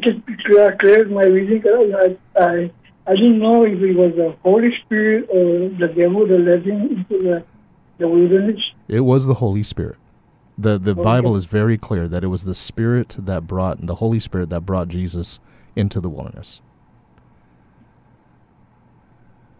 just 0.00 0.18
clear, 0.44 0.76
clear 0.76 1.08
my 1.08 1.24
reading. 1.24 1.62
I, 1.66 2.16
I 2.38 2.70
I 3.06 3.14
didn't 3.14 3.38
know 3.38 3.64
if 3.64 3.80
it 3.80 3.96
was 3.96 4.14
the 4.16 4.36
Holy 4.42 4.70
Spirit 4.84 5.28
or 5.30 5.68
the 5.70 5.88
devil 5.88 6.26
that 6.26 6.38
led 6.38 6.62
him 6.66 6.82
into 6.82 7.18
the, 7.22 7.44
the 7.98 8.06
wilderness. 8.06 8.60
It 8.86 9.00
was 9.00 9.26
the 9.26 9.34
Holy 9.34 9.62
Spirit. 9.62 9.96
The 10.58 10.78
the 10.78 10.90
Okay. 10.90 11.02
Bible 11.02 11.36
is 11.36 11.46
very 11.46 11.78
clear 11.78 12.06
that 12.08 12.22
it 12.22 12.28
was 12.28 12.44
the 12.44 12.54
Spirit 12.54 13.16
that 13.18 13.46
brought 13.46 13.86
the 13.86 13.96
Holy 13.96 14.20
Spirit 14.20 14.50
that 14.50 14.62
brought 14.62 14.88
Jesus 14.88 15.38
into 15.76 16.00
the 16.00 16.08
wilderness. 16.10 16.60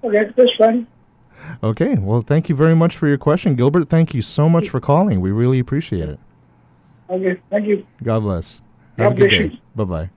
Okay, 0.05 0.25
that's 0.37 0.51
fine. 0.59 0.87
Okay, 1.63 1.97
well, 1.97 2.21
thank 2.21 2.49
you 2.49 2.55
very 2.55 2.75
much 2.75 2.97
for 2.97 3.07
your 3.09 3.19
question, 3.19 3.55
Gilbert. 3.55 3.89
Thank 3.89 4.13
you 4.13 4.23
so 4.23 4.49
much 4.49 4.69
for 4.69 4.81
calling. 4.81 5.21
We 5.21 5.31
really 5.31 5.59
appreciate 5.59 6.09
it. 6.09 6.19
Okay, 7.09 7.41
thank 7.51 7.67
you. 7.67 7.87
God 8.03 8.21
bless. 8.21 8.61
Have 8.99 9.17
God 9.17 9.23
a 9.23 9.29
good 9.29 9.31
day. 9.31 9.61
Bye 9.75 9.85
bye. 9.85 10.11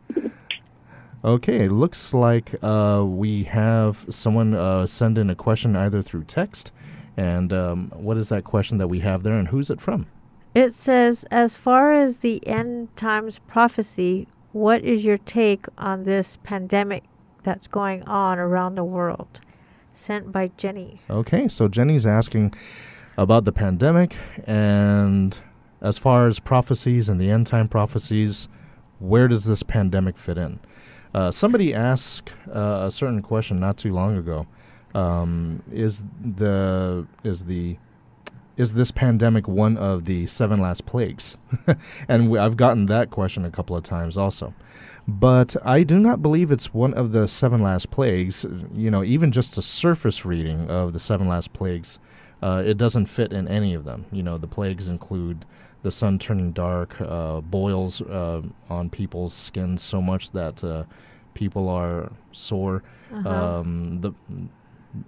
Okay, 1.24 1.66
it 1.66 1.72
looks 1.72 2.16
like 2.16 2.56
uh, 2.64 3.06
we 3.08 3.44
have 3.44 4.08
someone 4.10 4.56
uh, 4.56 4.88
send 4.88 5.20
in 5.20 5.30
a 5.30 5.36
question 5.36 5.76
either 5.76 6.02
through 6.02 6.24
text. 6.24 6.72
And 7.16 7.54
um, 7.54 7.92
what 7.94 8.18
is 8.18 8.30
that 8.30 8.44
question 8.44 8.80
that 8.80 8.88
we 8.88 9.00
have 9.00 9.22
there, 9.22 9.34
and 9.34 9.50
who's 9.50 9.70
it 9.70 9.80
from? 9.80 10.08
It 10.56 10.74
says, 10.74 11.26
as 11.30 11.56
far 11.56 11.94
as 11.94 12.18
the 12.18 12.46
end 12.48 12.96
times 12.96 13.40
prophecy, 13.40 14.28
what 14.52 14.84
is 14.84 15.06
your 15.06 15.18
take 15.18 15.66
on 15.78 16.04
this 16.04 16.38
pandemic 16.44 17.04
that's 17.44 17.68
going 17.68 18.04
on 18.04 18.40
around 18.40 18.76
the 18.76 18.84
world? 18.84 19.42
Sent 19.94 20.32
by 20.32 20.52
Jenny. 20.58 21.02
Okay, 21.10 21.48
so 21.48 21.68
Jenny's 21.68 22.08
asking 22.08 22.54
about 23.18 23.46
the 23.46 23.52
pandemic, 23.52 24.16
and 24.46 25.38
as 25.82 25.98
far 25.98 26.28
as 26.28 26.40
prophecies 26.40 27.08
and 27.08 27.20
the 27.20 27.30
end 27.30 27.46
time 27.46 27.68
prophecies, 27.68 28.48
where 29.00 29.28
does 29.28 29.46
this 29.46 29.64
pandemic 29.64 30.18
fit 30.18 30.38
in? 30.38 30.60
Uh, 31.14 31.32
somebody 31.32 31.74
asked 31.74 32.34
uh, 32.54 32.84
a 32.86 32.92
certain 32.92 33.22
question 33.22 33.60
not 33.60 33.78
too 33.78 33.94
long 33.94 34.18
ago. 34.18 34.48
Um, 34.94 35.64
is 35.72 36.06
the 36.22 37.08
is 37.24 37.46
the 37.46 37.78
is 38.58 38.74
this 38.74 38.92
pandemic 38.92 39.48
one 39.48 39.78
of 39.78 40.06
the 40.06 40.28
seven 40.28 40.60
last 40.60 40.86
plagues? 40.86 41.38
and 42.08 42.30
we, 42.30 42.38
I've 42.38 42.58
gotten 42.58 42.86
that 42.88 43.10
question 43.10 43.46
a 43.46 43.52
couple 43.52 43.76
of 43.76 43.84
times 43.84 44.18
also. 44.18 44.54
But 45.08 45.56
I 45.66 45.84
do 45.84 45.98
not 45.98 46.22
believe 46.22 46.52
it's 46.52 46.74
one 46.74 46.94
of 46.94 47.12
the 47.12 47.28
seven 47.28 47.62
last 47.62 47.90
plagues. 47.90 48.46
You 48.74 48.92
know, 48.92 49.04
even 49.04 49.32
just 49.32 49.58
a 49.58 49.62
surface 49.62 50.26
reading 50.26 50.70
of 50.70 50.94
the 50.94 51.00
seven 51.00 51.28
last 51.28 51.54
plagues, 51.54 52.00
uh, 52.42 52.64
it 52.66 52.78
doesn't 52.78 53.08
fit 53.08 53.34
in 53.34 53.48
any 53.48 53.74
of 53.74 53.84
them. 53.84 54.06
You 54.12 54.24
know, 54.24 54.38
the 54.38 54.48
plagues 54.48 54.88
include 54.88 55.46
the 55.84 55.92
sun 55.92 56.20
turning 56.20 56.52
dark, 56.52 56.96
uh, 57.02 57.42
boils 57.42 58.02
uh, 58.02 58.42
on 58.70 58.90
people's 58.90 59.34
skin 59.34 59.78
so 59.78 60.02
much 60.02 60.32
that 60.32 60.64
uh, 60.64 60.84
people 61.34 61.68
are 61.70 62.12
sore, 62.32 62.84
Uh-huh. 63.14 63.30
um, 63.60 64.00
the 64.02 64.12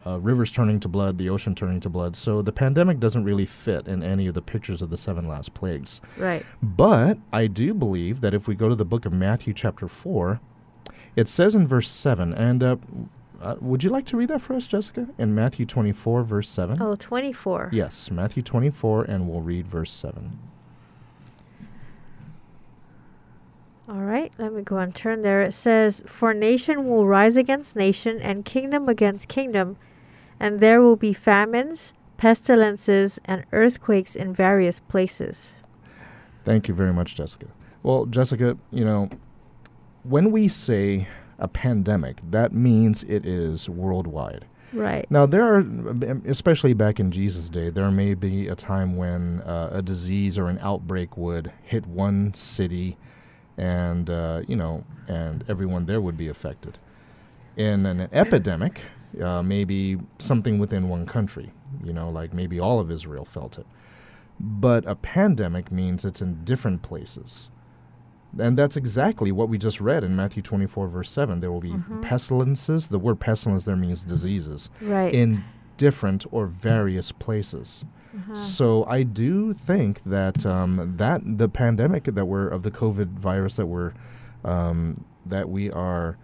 uh, 0.05 0.17
rivers 0.19 0.49
turning 0.51 0.79
to 0.79 0.87
blood, 0.87 1.17
the 1.17 1.29
ocean 1.29 1.53
turning 1.55 1.79
to 1.81 1.89
blood. 1.89 2.15
So 2.15 2.41
the 2.41 2.51
pandemic 2.53 2.99
doesn't 2.99 3.23
really 3.25 3.45
fit 3.45 3.85
in 3.87 4.01
any 4.01 4.27
of 4.27 4.33
the 4.33 4.41
pictures 4.41 4.81
of 4.81 4.89
the 4.89 4.97
seven 4.97 5.27
last 5.27 5.53
plagues. 5.53 5.99
right. 6.17 6.45
But 6.61 7.17
I 7.33 7.47
do 7.47 7.73
believe 7.73 8.21
that 8.21 8.33
if 8.33 8.47
we 8.47 8.55
go 8.55 8.69
to 8.69 8.75
the 8.75 8.85
book 8.85 9.05
of 9.05 9.11
Matthew, 9.13 9.53
chapter 9.53 9.87
4, 9.89 10.39
it 11.15 11.27
says 11.27 11.53
in 11.53 11.67
verse 11.67 11.89
7, 11.89 12.33
and 12.33 12.63
uh, 12.63 12.75
uh, 13.41 13.55
would 13.59 13.83
you 13.83 13.89
like 13.89 14.05
to 14.05 14.15
read 14.17 14.29
that 14.29 14.39
for 14.41 14.53
us, 14.55 14.67
Jessica? 14.67 15.07
In 15.17 15.35
Matthew 15.35 15.65
24, 15.65 16.23
verse 16.23 16.49
7? 16.49 16.81
Oh, 16.81 16.95
24. 16.95 17.69
Yes, 17.73 18.09
Matthew 18.09 18.41
24, 18.41 19.03
and 19.03 19.27
we'll 19.27 19.41
read 19.41 19.67
verse 19.67 19.91
7. 19.91 20.39
All 23.93 24.01
right, 24.01 24.33
let 24.39 24.51
me 24.53 24.63
go 24.63 24.77
and 24.77 24.95
turn 24.95 25.21
there. 25.21 25.43
It 25.43 25.53
says, 25.53 26.01
For 26.07 26.33
nation 26.33 26.89
will 26.89 27.05
rise 27.05 27.37
against 27.37 27.75
nation, 27.75 28.19
and 28.19 28.43
kingdom 28.43 28.89
against 28.89 29.27
kingdom, 29.27 29.77
and 30.39 30.59
there 30.59 30.81
will 30.81 30.95
be 30.95 31.13
famines, 31.13 31.93
pestilences, 32.17 33.19
and 33.25 33.45
earthquakes 33.51 34.15
in 34.15 34.33
various 34.33 34.79
places. 34.79 35.57
Thank 36.43 36.67
you 36.67 36.73
very 36.73 36.91
much, 36.91 37.13
Jessica. 37.13 37.45
Well, 37.83 38.07
Jessica, 38.07 38.57
you 38.71 38.83
know, 38.83 39.09
when 40.01 40.31
we 40.31 40.47
say 40.47 41.07
a 41.37 41.47
pandemic, 41.47 42.17
that 42.31 42.51
means 42.51 43.03
it 43.03 43.27
is 43.27 43.69
worldwide. 43.69 44.45
Right. 44.73 45.05
Now, 45.11 45.27
there 45.27 45.43
are, 45.43 45.63
especially 46.25 46.73
back 46.73 46.99
in 46.99 47.11
Jesus' 47.11 47.47
day, 47.47 47.69
there 47.69 47.91
may 47.91 48.15
be 48.15 48.47
a 48.47 48.55
time 48.55 48.95
when 48.95 49.41
uh, 49.41 49.69
a 49.71 49.83
disease 49.83 50.39
or 50.39 50.47
an 50.47 50.57
outbreak 50.63 51.15
would 51.15 51.51
hit 51.61 51.85
one 51.85 52.33
city, 52.33 52.97
and 53.57 54.09
uh, 54.09 54.41
you 54.47 54.55
know, 54.55 54.83
and 55.07 55.43
everyone 55.47 55.85
there 55.85 56.01
would 56.01 56.17
be 56.17 56.27
affected. 56.27 56.77
In 57.55 57.85
an 57.85 58.09
epidemic, 58.11 58.81
uh, 59.21 59.43
maybe 59.43 59.99
something 60.17 60.57
within 60.57 60.89
one 60.89 61.05
country, 61.05 61.51
you 61.83 61.93
know, 61.93 62.09
like 62.09 62.33
maybe 62.33 62.59
all 62.59 62.79
of 62.79 62.89
Israel 62.91 63.25
felt 63.25 63.57
it. 63.59 63.65
But 64.39 64.85
a 64.87 64.95
pandemic 64.95 65.71
means 65.71 66.03
it's 66.03 66.21
in 66.21 66.43
different 66.43 66.81
places. 66.81 67.51
And 68.39 68.57
that's 68.57 68.75
exactly 68.75 69.31
what 69.31 69.47
we 69.49 69.59
just 69.59 69.79
read 69.79 70.03
in 70.03 70.15
Matthew 70.15 70.41
24, 70.41 70.87
verse 70.87 71.11
7. 71.11 71.39
There 71.39 71.51
will 71.51 71.61
be 71.61 71.75
pestilences. 72.01 72.87
The 72.87 72.97
word 72.97 73.19
pestilence 73.19 73.63
there 73.65 73.75
means 73.75 74.03
diseases 74.03 74.71
Right. 74.81 75.13
in 75.13 75.43
different 75.77 76.25
or 76.31 76.47
various 76.47 77.11
places. 77.11 77.85
So 78.33 78.85
I 78.85 79.03
do 79.03 79.53
think 79.53 80.03
that 80.03 80.45
um, 80.45 80.93
that 80.97 81.21
the 81.25 81.49
pandemic 81.49 82.03
that 82.05 82.25
we're 82.25 82.47
of 82.47 82.61
the 82.63 82.71
COVID 82.71 83.07
virus 83.13 83.55
that 83.55 83.65
we're 83.65 83.93
um, 84.43 85.03
that 85.25 85.49
we 85.49 85.71
are 85.71 86.17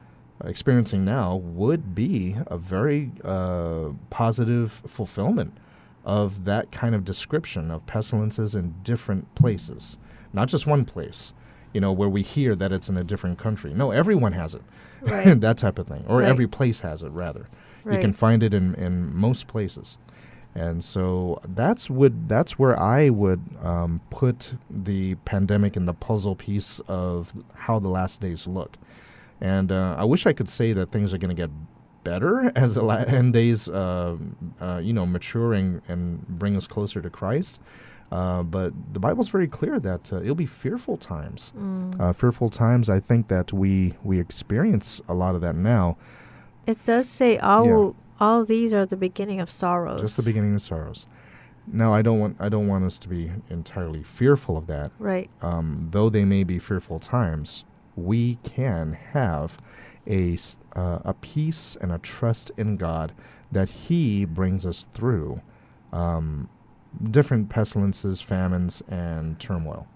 experiencing 0.44 1.04
now 1.04 1.36
would 1.36 1.94
be 1.96 2.36
a 2.48 2.58
very 2.58 3.12
uh, 3.24 3.90
positive 4.10 4.72
fulfillment 4.88 5.58
of 6.06 6.46
that 6.46 6.72
kind 6.72 6.96
of 6.96 7.04
description 7.04 7.72
of 7.72 7.86
pestilences 7.86 8.56
in 8.56 8.74
different 8.84 9.34
places, 9.36 9.98
not 10.32 10.48
just 10.48 10.66
one 10.68 10.86
place. 10.86 11.34
You 11.74 11.82
know, 11.82 11.92
where 11.92 12.10
we 12.10 12.24
hear 12.24 12.56
that 12.56 12.72
it's 12.72 12.90
in 12.90 12.98
a 12.98 13.04
different 13.04 13.38
country. 13.38 13.74
No, 13.76 13.92
everyone 13.92 14.34
has 14.34 14.56
it. 14.56 14.62
Right. 15.02 15.40
that 15.40 15.58
type 15.58 15.78
of 15.80 15.88
thing, 15.88 16.04
or 16.08 16.20
Right. 16.20 16.28
every 16.28 16.48
place 16.48 16.80
has 16.82 17.04
it. 17.04 17.12
Rather, 17.12 17.46
you 17.90 18.00
can 18.00 18.12
find 18.12 18.44
it 18.44 18.54
in 18.54 18.76
in 18.76 19.16
most 19.16 19.48
places. 19.48 19.98
And 20.56 20.84
so 20.84 21.40
that's 21.48 21.90
would 21.90 22.28
that's 22.28 22.58
where 22.58 22.78
I 22.80 23.10
would 23.10 23.42
um, 23.62 24.02
put 24.10 24.54
the 24.70 25.16
pandemic 25.26 25.78
in 25.78 25.86
the 25.86 25.94
puzzle 25.94 26.36
piece 26.36 26.80
of 26.88 27.34
how 27.54 27.80
the 27.80 27.88
last 27.90 28.20
days 28.20 28.48
look. 28.48 28.78
And 29.40 29.72
uh, 29.72 29.96
I 29.98 30.04
wish 30.06 30.26
I 30.26 30.34
could 30.34 30.50
say 30.50 30.74
that 30.74 30.92
things 30.92 31.14
are 31.14 31.18
going 31.18 31.36
to 31.36 31.42
get 31.42 31.52
better 32.04 32.52
as 32.56 32.76
the 32.76 32.84
end 32.84 33.34
days, 33.34 33.70
uh, 33.70 34.18
uh, 34.60 34.82
you 34.84 34.94
know, 34.94 35.06
maturing 35.06 35.82
and 35.88 36.28
bring 36.28 36.56
us 36.56 36.68
closer 36.68 37.02
to 37.02 37.10
Christ. 37.10 37.62
Uh, 38.12 38.42
but 38.42 38.74
the 38.92 39.00
Bible's 39.00 39.30
very 39.30 39.48
clear 39.48 39.80
that 39.80 40.12
uh, 40.12 40.22
it'll 40.22 40.34
be 40.34 40.48
fearful 40.48 40.98
times. 40.98 41.54
Mm. 41.56 42.00
Uh, 42.00 42.12
fearful 42.12 42.50
times. 42.50 42.90
I 42.90 43.00
think 43.00 43.28
that 43.28 43.54
we 43.54 43.94
we 44.04 44.20
experience 44.20 45.00
a 45.08 45.14
lot 45.14 45.36
of 45.36 45.42
that 45.42 45.56
now. 45.56 45.98
It 46.66 46.84
does 46.86 47.08
say 47.08 47.38
all 47.38 47.66
Yeah. 47.66 47.92
All 48.20 48.46
these 48.46 48.74
are 48.74 48.86
the 48.86 48.98
beginning 48.98 49.40
of 49.40 49.50
sorrows. 49.50 50.02
Just 50.02 50.18
the 50.18 50.24
beginning 50.24 50.56
of 50.56 50.62
sorrows. 50.62 51.06
Now, 51.72 51.94
I 51.94 52.02
don't 52.02 52.20
want 52.20 52.38
I 52.40 52.50
don't 52.50 52.68
want 52.68 52.86
us 52.86 52.98
to 53.00 53.10
be 53.10 53.32
entirely 53.50 54.04
fearful 54.04 54.58
of 54.58 54.68
that. 54.68 54.92
Right. 55.00 55.30
Um, 55.42 55.90
though 55.92 56.10
they 56.10 56.26
may 56.26 56.44
be 56.44 56.58
fearful 56.60 57.00
times, 57.00 57.64
we 57.96 58.40
can 58.44 58.94
have 59.12 59.58
a 60.08 60.38
uh, 60.76 61.00
a 61.06 61.14
peace 61.14 61.78
and 61.80 61.92
a 61.92 61.98
trust 62.00 62.52
in 62.58 62.78
God 62.78 63.14
that 63.52 63.70
He 63.70 64.26
brings 64.26 64.66
us 64.66 64.88
through 64.94 65.42
um, 65.92 66.50
different 67.12 67.50
pestilences, 67.50 68.22
famines, 68.22 68.82
and 68.88 69.40
turmoil. 69.40 69.88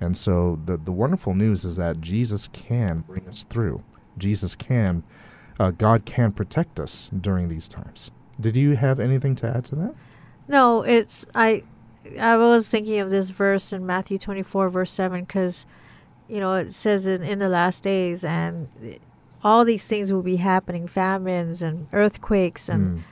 And 0.00 0.16
so 0.16 0.60
the 0.64 0.76
the 0.76 0.92
wonderful 0.92 1.34
news 1.34 1.64
is 1.64 1.76
that 1.76 2.00
Jesus 2.00 2.48
can 2.48 3.00
bring 3.00 3.28
us 3.28 3.44
through. 3.44 3.82
Jesus 4.18 4.56
can, 4.56 5.04
uh, 5.62 5.70
God 5.70 6.04
can 6.04 6.32
protect 6.32 6.80
us 6.80 7.08
during 7.18 7.48
these 7.48 7.68
times. 7.68 8.10
Did 8.40 8.56
you 8.56 8.76
have 8.76 8.98
anything 8.98 9.34
to 9.36 9.46
add 9.46 9.64
to 9.66 9.74
that? 9.76 9.94
No, 10.48 10.82
it's 10.82 11.24
I. 11.34 11.62
I 12.20 12.36
was 12.36 12.66
thinking 12.68 12.98
of 12.98 13.10
this 13.10 13.30
verse 13.30 13.72
in 13.72 13.86
Matthew 13.86 14.18
twenty 14.18 14.42
four 14.42 14.68
verse 14.68 14.90
seven 14.90 15.20
because, 15.24 15.66
you 16.28 16.40
know, 16.40 16.54
it 16.54 16.74
says 16.74 17.06
in 17.06 17.22
in 17.22 17.38
the 17.38 17.48
last 17.48 17.84
days 17.84 18.24
and 18.24 18.68
all 19.44 19.64
these 19.64 19.84
things 19.84 20.12
will 20.12 20.22
be 20.22 20.36
happening, 20.36 20.86
famines 20.88 21.62
and 21.62 21.86
earthquakes 21.92 22.68
and 22.68 22.82
Mm. 22.98 23.02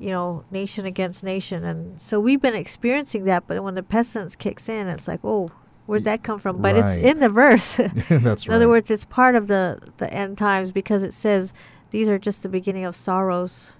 you 0.00 0.10
know 0.10 0.44
nation 0.50 0.84
against 0.86 1.22
nation 1.24 1.64
and 1.64 2.00
so 2.00 2.18
we've 2.18 2.42
been 2.42 2.56
experiencing 2.56 3.24
that. 3.24 3.44
But 3.46 3.62
when 3.62 3.76
the 3.76 3.82
pestilence 3.84 4.34
kicks 4.34 4.68
in, 4.68 4.88
it's 4.88 5.06
like, 5.06 5.20
oh, 5.22 5.52
where'd 5.86 6.04
that 6.04 6.22
come 6.24 6.38
from? 6.40 6.60
But 6.60 6.74
Right. 6.74 6.84
it's 6.84 6.96
in 6.96 7.20
the 7.20 7.28
verse. 7.28 7.76
That's 8.08 8.08
in 8.08 8.50
right. 8.50 8.56
other 8.56 8.68
words, 8.68 8.90
it's 8.90 9.04
part 9.04 9.34
of 9.36 9.46
the 9.46 9.78
the 9.98 10.12
end 10.12 10.38
times 10.38 10.72
because 10.72 11.02
it 11.04 11.14
says 11.14 11.52
these 11.90 12.08
are 12.08 12.18
just 12.18 12.42
the 12.42 12.48
beginning 12.48 12.84
of 12.84 12.94
sorrows. 12.96 13.72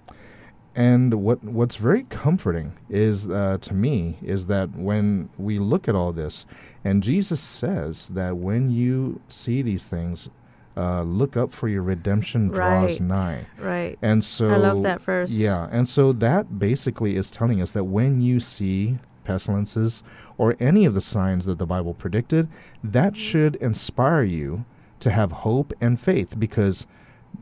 And 0.73 1.15
what 1.21 1.43
what's 1.43 1.75
very 1.75 2.03
comforting 2.03 2.73
is 2.89 3.27
uh, 3.29 3.57
to 3.59 3.73
me 3.73 4.17
is 4.21 4.47
that 4.47 4.73
when 4.75 5.29
we 5.37 5.59
look 5.59 5.89
at 5.89 5.95
all 5.95 6.13
this, 6.13 6.45
and 6.85 7.03
Jesus 7.03 7.41
says 7.41 8.07
that 8.09 8.37
when 8.37 8.71
you 8.71 9.19
see 9.27 9.61
these 9.61 9.85
things, 9.87 10.29
uh, 10.77 11.01
look 11.01 11.35
up 11.35 11.51
for 11.51 11.67
your 11.67 11.83
redemption 11.83 12.47
draws 12.47 13.01
Right. 13.01 13.01
nigh. 13.01 13.45
Right. 13.59 13.99
And 14.01 14.23
so 14.23 14.49
I 14.49 14.55
love 14.57 14.83
that 14.83 15.01
verse. 15.01 15.31
Yeah, 15.31 15.67
and 15.71 15.89
so 15.89 16.13
that 16.13 16.57
basically 16.57 17.17
is 17.17 17.29
telling 17.29 17.61
us 17.61 17.71
that 17.71 17.83
when 17.83 18.21
you 18.21 18.39
see 18.39 18.97
pestilences 19.25 20.03
or 20.37 20.55
any 20.59 20.85
of 20.85 20.93
the 20.93 21.01
signs 21.01 21.45
that 21.47 21.59
the 21.59 21.65
Bible 21.65 21.93
predicted, 21.93 22.47
that 22.81 23.17
should 23.17 23.57
inspire 23.57 24.23
you 24.23 24.63
to 25.01 25.11
have 25.11 25.31
hope 25.31 25.73
and 25.81 25.99
faith 25.99 26.39
because 26.39 26.87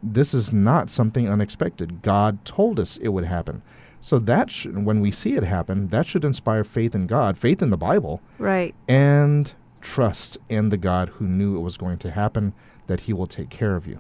this 0.01 0.33
is 0.33 0.53
not 0.53 0.89
something 0.89 1.29
unexpected. 1.29 2.01
God 2.01 2.43
told 2.45 2.79
us 2.79 2.97
it 2.97 3.09
would 3.09 3.25
happen. 3.25 3.61
So 4.01 4.17
that 4.19 4.49
should, 4.49 4.85
when 4.85 5.01
we 5.01 5.11
see 5.11 5.33
it 5.33 5.43
happen, 5.43 5.89
that 5.89 6.05
should 6.05 6.23
inspire 6.23 6.63
faith 6.63 6.95
in 6.95 7.05
God, 7.05 7.37
faith 7.37 7.61
in 7.61 7.69
the 7.69 7.77
Bible, 7.77 8.21
Right. 8.37 8.73
and 8.87 9.53
trust 9.81 10.37
in 10.47 10.69
the 10.69 10.77
God 10.77 11.09
who 11.09 11.25
knew 11.25 11.57
it 11.57 11.61
was 11.61 11.75
going 11.77 11.97
to 11.99 12.11
happen, 12.11 12.53
that 12.87 13.01
He 13.01 13.13
will 13.13 13.27
take 13.27 13.49
care 13.49 13.75
of 13.75 13.87
you. 13.87 13.99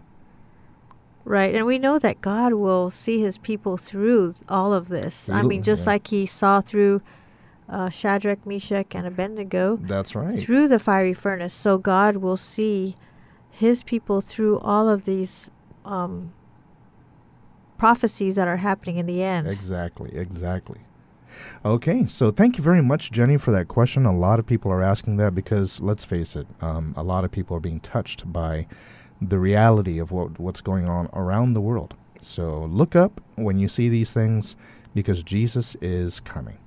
Right. 1.25 1.53
And 1.53 1.65
we 1.65 1.77
know 1.77 1.99
that 1.99 2.21
God 2.21 2.53
will 2.53 2.89
see 2.89 3.19
his 3.19 3.37
people 3.37 3.77
through 3.77 4.35
all 4.47 4.73
of 4.73 4.87
this. 4.87 5.29
I 5.29 5.43
mean, 5.43 5.61
just 5.61 5.85
yeah. 5.85 5.91
like 5.91 6.07
he 6.07 6.25
saw 6.25 6.59
through 6.59 7.01
uh, 7.67 7.89
Shadrach, 7.89 8.47
Meshach, 8.47 8.95
and 8.95 9.05
Abednego 9.05 9.77
That's 9.81 10.15
right. 10.15 10.39
through 10.39 10.69
the 10.69 10.79
fiery 10.79 11.13
furnace. 11.13 11.53
So 11.53 11.77
God 11.77 12.17
will 12.17 12.37
see 12.37 12.95
his 13.51 13.83
people 13.83 14.21
through 14.21 14.59
all 14.59 14.89
of 14.89 15.05
these 15.05 15.51
um, 15.85 16.33
prophecies 17.77 18.35
that 18.35 18.47
are 18.47 18.57
happening 18.57 18.97
in 18.97 19.05
the 19.05 19.23
end. 19.23 19.47
Exactly, 19.47 20.15
exactly. 20.15 20.81
Okay, 21.63 22.05
so 22.05 22.31
thank 22.31 22.57
you 22.57 22.63
very 22.63 22.81
much, 22.81 23.11
Jenny, 23.11 23.37
for 23.37 23.51
that 23.51 23.67
question. 23.67 24.05
A 24.05 24.15
lot 24.15 24.39
of 24.39 24.45
people 24.45 24.71
are 24.71 24.81
asking 24.81 25.17
that 25.17 25.35
because, 25.35 25.79
let's 25.79 26.03
face 26.03 26.35
it, 26.35 26.47
um, 26.61 26.93
a 26.97 27.03
lot 27.03 27.23
of 27.23 27.31
people 27.31 27.55
are 27.55 27.61
being 27.61 27.79
touched 27.79 28.31
by 28.31 28.67
the 29.21 29.39
reality 29.39 29.99
of 29.99 30.11
what, 30.11 30.39
what's 30.39 30.61
going 30.61 30.87
on 30.87 31.09
around 31.13 31.53
the 31.53 31.61
world. 31.61 31.95
So 32.21 32.65
look 32.65 32.95
up 32.95 33.21
when 33.35 33.59
you 33.59 33.67
see 33.67 33.89
these 33.89 34.13
things 34.13 34.55
because 34.93 35.23
Jesus 35.23 35.75
is 35.81 36.19
coming. 36.19 36.57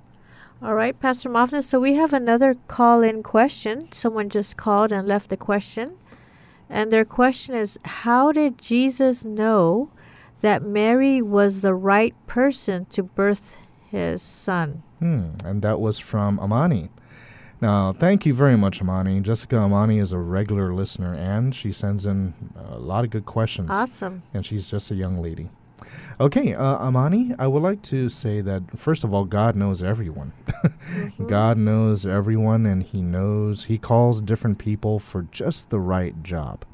All 0.63 0.75
right, 0.75 0.99
Pastor 0.99 1.29
Moffness. 1.29 1.65
So 1.65 1.81
we 1.81 1.95
have 1.95 2.13
another 2.13 2.57
call 2.69 3.03
in 3.03 3.23
question. 3.23 3.91
Someone 3.93 4.29
just 4.29 4.57
called 4.57 4.93
and 4.93 5.09
left 5.09 5.33
a 5.33 5.37
question. 5.37 5.97
And 6.73 6.91
their 6.91 7.05
question 7.05 7.55
is 7.55 7.79
How 7.85 8.33
did 8.33 8.59
Jesus 8.59 9.25
know 9.27 9.91
that 10.41 10.63
Mary 10.63 11.21
was 11.21 11.61
the 11.61 11.75
right 11.75 12.15
person 12.27 12.87
to 12.87 13.03
birth 13.03 13.55
his 13.91 14.23
son? 14.23 14.83
Hmm, 14.99 15.33
and 15.45 15.61
that 15.61 15.79
was 15.81 15.99
from 15.99 16.41
Amani. 16.41 16.89
Now, 17.61 17.93
thank 17.93 18.27
you 18.27 18.35
very 18.35 18.57
much, 18.57 18.81
Amani. 18.81 19.21
Jessica 19.21 19.57
Amani 19.59 19.99
is 19.99 20.11
a 20.11 20.19
regular 20.19 20.75
listener, 20.75 21.15
and 21.15 21.55
she 21.55 21.73
sends 21.73 22.07
in 22.07 22.35
a 22.57 22.79
lot 22.79 23.05
of 23.05 23.11
good 23.11 23.27
questions. 23.27 23.69
Awesome. 23.71 24.23
and 24.35 24.45
she's 24.45 24.69
just 24.69 24.91
a 24.91 24.95
young 24.95 25.23
lady. 25.23 25.51
Okay, 26.23 26.55
uh, 26.55 26.77
Amani, 26.77 27.35
I 27.37 27.49
would 27.49 27.65
like 27.65 27.83
to 27.83 28.09
say 28.09 28.41
that 28.43 28.79
first 28.79 29.03
of 29.03 29.13
all, 29.13 29.25
God 29.25 29.57
knows 29.57 29.83
everyone. 29.83 30.33
God 31.27 31.59
knows 31.59 32.07
everyone, 32.07 32.65
and 32.65 32.85
He 32.85 33.03
knows 33.03 33.65
He 33.65 33.77
calls 33.77 34.21
different 34.21 34.59
people 34.59 35.01
for 35.01 35.23
just 35.33 35.71
the 35.71 35.81
right 35.81 36.23
job. 36.23 36.65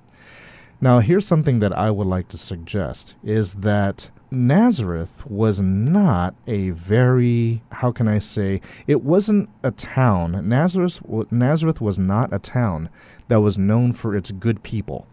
Now, 0.82 0.98
here's 0.98 1.26
something 1.26 1.60
that 1.60 1.72
I 1.72 1.90
would 1.90 2.06
like 2.06 2.28
to 2.28 2.36
suggest: 2.36 3.14
is 3.24 3.54
that 3.54 4.10
Nazareth 4.30 5.24
was 5.26 5.60
not 5.60 6.34
a 6.46 6.68
very 6.68 7.62
how 7.72 7.90
can 7.90 8.06
I 8.06 8.18
say 8.18 8.60
it 8.86 9.02
wasn't 9.02 9.48
a 9.62 9.70
town. 9.70 10.46
Nazareth 10.46 11.00
Nazareth 11.32 11.80
was 11.80 11.98
not 11.98 12.34
a 12.34 12.38
town 12.38 12.90
that 13.28 13.40
was 13.40 13.56
known 13.56 13.94
for 13.94 14.14
its 14.14 14.30
good 14.30 14.62
people. 14.62 15.06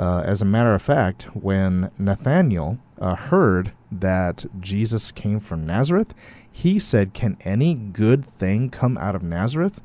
Uh, 0.00 0.22
as 0.24 0.40
a 0.40 0.46
matter 0.46 0.72
of 0.72 0.80
fact, 0.80 1.24
when 1.34 1.90
Nathanael 1.98 2.78
uh, 2.98 3.14
heard 3.16 3.72
that 3.92 4.46
Jesus 4.58 5.12
came 5.12 5.38
from 5.40 5.66
Nazareth, 5.66 6.14
he 6.50 6.78
said, 6.78 7.12
Can 7.12 7.36
any 7.44 7.74
good 7.74 8.24
thing 8.24 8.70
come 8.70 8.96
out 8.96 9.14
of 9.14 9.22
Nazareth? 9.22 9.82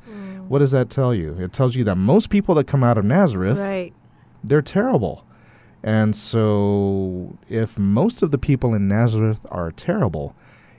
What 0.48 0.60
does 0.60 0.70
that 0.70 0.88
tell 0.88 1.14
you? 1.14 1.36
It 1.38 1.52
tells 1.52 1.76
you 1.76 1.84
that 1.84 1.96
most 1.96 2.30
people 2.30 2.54
that 2.54 2.66
come 2.66 2.82
out 2.82 2.96
of 2.96 3.04
Nazareth, 3.04 3.58
Right. 3.58 3.92
they're 4.42 4.62
terrible. 4.62 5.26
And 5.82 6.16
so, 6.16 7.36
if 7.50 7.78
most 7.78 8.22
of 8.22 8.30
the 8.30 8.38
people 8.38 8.72
in 8.72 8.88
Nazareth 8.88 9.44
are 9.50 9.70
terrible, 9.70 10.34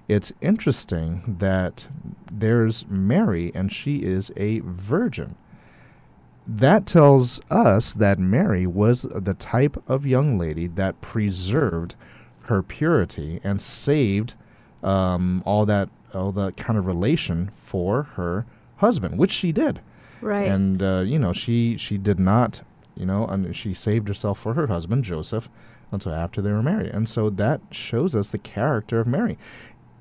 it's 0.08 0.34
interesting 0.42 1.36
that 1.38 1.88
there's 2.32 2.88
Mary 2.88 3.52
and 3.54 3.72
she 3.72 3.98
is 3.98 4.32
a 4.36 4.62
virgin. 4.62 5.36
That 6.48 6.86
tells 6.86 7.42
us 7.52 7.94
that 7.94 8.20
Mary 8.20 8.66
was 8.66 9.02
the 9.02 9.34
type 9.34 9.78
of 9.88 10.06
young 10.06 10.38
lady 10.38 10.68
that 10.68 11.02
preserved 11.02 11.96
her 12.44 12.64
purity 12.64 13.42
and 13.44 13.62
saved 13.62 14.36
um, 14.82 15.44
all 15.46 15.66
that 15.66 15.90
all 16.14 16.32
that 16.32 16.56
kind 16.56 16.80
of 16.80 16.86
relation 16.86 17.52
for 17.54 18.04
her 18.16 18.46
husband, 18.78 19.18
which 19.18 19.32
she 19.32 19.52
did. 19.52 19.82
Right. 20.20 20.48
and 20.48 20.82
uh, 20.82 21.04
you 21.06 21.20
know 21.20 21.32
she 21.32 21.78
she 21.78 22.00
did 22.00 22.20
not 22.20 22.64
you 22.96 23.06
know 23.06 23.28
and 23.28 23.56
she 23.56 23.76
saved 23.76 24.08
herself 24.08 24.40
for 24.40 24.56
her 24.56 24.66
husband 24.66 25.04
joseph 25.04 25.48
until 25.92 26.12
after 26.12 26.42
they 26.42 26.52
were 26.52 26.64
married. 26.64 26.92
And 26.92 27.08
so 27.08 27.30
that 27.30 27.62
shows 27.72 28.16
us 28.16 28.30
the 28.30 28.40
character 28.40 29.00
of 29.00 29.06
mary. 29.06 29.38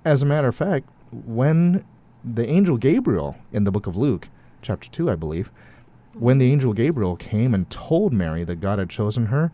As 0.04 0.22
a 0.22 0.26
matter 0.26 0.48
of 0.48 0.56
fact 0.56 0.88
when 1.12 1.84
the 2.24 2.48
angel 2.48 2.76
Gabriel 2.76 3.36
in 3.52 3.64
the 3.64 3.70
book 3.70 3.86
of 3.86 3.96
Luke, 3.96 4.28
chapter 4.62 4.88
2, 4.90 5.10
I 5.10 5.14
believe, 5.14 5.52
when 6.18 6.38
the 6.38 6.50
angel 6.50 6.72
Gabriel 6.72 7.16
came 7.16 7.54
and 7.54 7.68
told 7.70 8.12
Mary 8.12 8.44
that 8.44 8.60
God 8.60 8.78
had 8.78 8.90
chosen 8.90 9.26
her, 9.26 9.52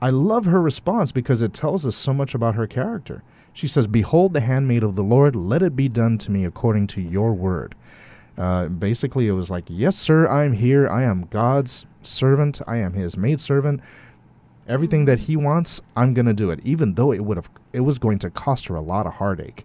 I 0.00 0.10
love 0.10 0.44
her 0.44 0.60
response 0.60 1.12
because 1.12 1.42
it 1.42 1.52
tells 1.52 1.86
us 1.86 1.96
so 1.96 2.12
much 2.12 2.34
about 2.34 2.54
her 2.54 2.66
character. 2.66 3.22
She 3.52 3.66
says, 3.66 3.86
Behold 3.86 4.32
the 4.32 4.40
handmaid 4.40 4.82
of 4.82 4.94
the 4.94 5.02
Lord, 5.02 5.34
let 5.34 5.62
it 5.62 5.74
be 5.74 5.88
done 5.88 6.18
to 6.18 6.30
me 6.30 6.44
according 6.44 6.86
to 6.88 7.00
your 7.00 7.32
word. 7.32 7.74
Uh, 8.36 8.68
basically, 8.68 9.26
it 9.26 9.32
was 9.32 9.50
like, 9.50 9.64
Yes, 9.68 9.96
sir, 9.96 10.28
I'm 10.28 10.52
here. 10.52 10.88
I 10.88 11.02
am 11.02 11.26
God's 11.30 11.86
servant. 12.02 12.60
I 12.66 12.76
am 12.76 12.92
his 12.92 13.16
maidservant. 13.16 13.80
Everything 14.68 15.06
that 15.06 15.20
he 15.20 15.36
wants, 15.36 15.80
I'm 15.96 16.14
going 16.14 16.26
to 16.26 16.34
do 16.34 16.50
it, 16.50 16.60
even 16.62 16.94
though 16.94 17.10
it 17.10 17.24
would 17.24 17.38
have, 17.38 17.50
it 17.72 17.80
was 17.80 17.98
going 17.98 18.18
to 18.20 18.30
cost 18.30 18.66
her 18.66 18.74
a 18.74 18.82
lot 18.82 19.06
of 19.06 19.14
heartache 19.14 19.64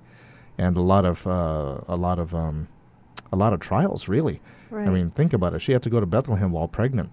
and 0.58 0.78
a 0.78 0.82
lot 0.82 1.06
of, 1.06 1.28
uh, 1.28 1.82
a 1.88 1.98
lot 1.98 2.20
of, 2.20 2.34
um, 2.34 2.70
a 3.32 3.36
lot 3.36 3.52
of 3.52 3.60
trials, 3.60 4.08
really. 4.08 4.40
Right. 4.74 4.88
I 4.88 4.92
mean, 4.92 5.12
think 5.12 5.34
about 5.34 5.54
it. 5.54 5.60
She 5.60 5.72
had 5.72 5.84
to 5.84 5.90
go 5.90 6.00
to 6.00 6.06
Bethlehem 6.06 6.52
while 6.52 6.68
pregnant. 6.68 7.12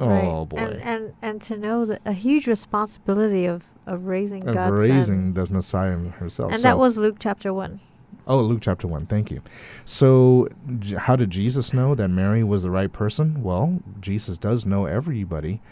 Oh 0.00 0.08
Right. 0.08 0.48
boy. 0.48 0.56
And 0.58 0.82
and 0.82 1.12
and 1.22 1.40
to 1.42 1.56
know 1.56 1.84
that 1.86 2.02
a 2.04 2.12
huge 2.12 2.46
responsibility 2.46 3.46
of 3.46 3.64
of 3.86 4.06
raising 4.06 4.46
of 4.48 4.54
God's 4.54 4.78
raising 4.80 5.32
son. 5.32 5.34
the 5.34 5.46
Messiah 5.54 5.96
herself. 5.96 6.50
And 6.52 6.60
So- 6.60 6.68
that 6.68 6.78
was 6.78 6.98
Luke 6.98 7.16
chapter 7.20 7.54
one. 7.54 7.78
oh 8.26 8.40
Luke 8.40 8.60
chapter 8.60 8.86
one. 8.88 9.06
Thank 9.06 9.30
you. 9.30 9.40
So, 9.84 10.48
J- 10.80 10.96
how 10.96 11.14
did 11.16 11.30
Jesus 11.30 11.72
know 11.72 11.94
that 11.94 12.08
Mary 12.08 12.42
was 12.42 12.64
the 12.64 12.70
right 12.70 12.92
person? 12.92 13.42
Well, 13.42 13.78
Jesus 14.00 14.36
does 14.36 14.66
know 14.66 14.84
everybody, 14.86 15.62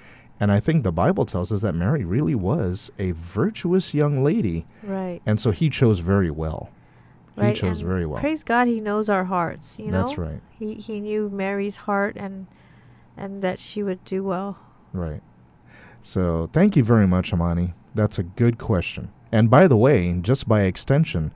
and 0.40 0.52
I 0.52 0.60
think 0.60 0.84
the 0.84 0.92
Bible 0.92 1.26
tells 1.26 1.50
us 1.52 1.62
that 1.62 1.74
Mary 1.74 2.04
really 2.04 2.34
was 2.36 2.90
a 2.98 3.10
virtuous 3.10 3.92
young 3.92 4.22
lady, 4.22 4.64
Right. 4.84 5.20
and 5.26 5.38
so 5.40 5.50
he 5.50 5.68
chose 5.68 5.98
very 5.98 6.30
well. 6.30 6.70
Right. 7.36 7.54
He 7.54 7.60
chose 7.60 7.80
and 7.80 7.88
very 7.88 8.06
well. 8.06 8.20
Praise 8.20 8.42
God, 8.42 8.66
He 8.68 8.80
knows 8.80 9.08
our 9.08 9.24
hearts. 9.24 9.78
You 9.78 9.86
know. 9.86 10.04
That's 10.04 10.18
right. 10.18 10.40
He 10.58 10.74
he 10.74 11.00
knew 11.00 11.28
Mary's 11.30 11.76
heart 11.76 12.16
and 12.16 12.46
and 13.16 13.42
that 13.42 13.58
she 13.58 13.82
would 13.82 14.04
do 14.04 14.24
well. 14.24 14.58
Right. 14.92 15.22
So 16.00 16.48
thank 16.52 16.76
you 16.76 16.84
very 16.84 17.06
much, 17.06 17.32
Amani. 17.32 17.74
That's 17.94 18.18
a 18.18 18.22
good 18.22 18.58
question. 18.58 19.12
And 19.32 19.50
by 19.50 19.66
the 19.66 19.76
way, 19.76 20.12
just 20.20 20.48
by 20.48 20.62
extension, 20.62 21.32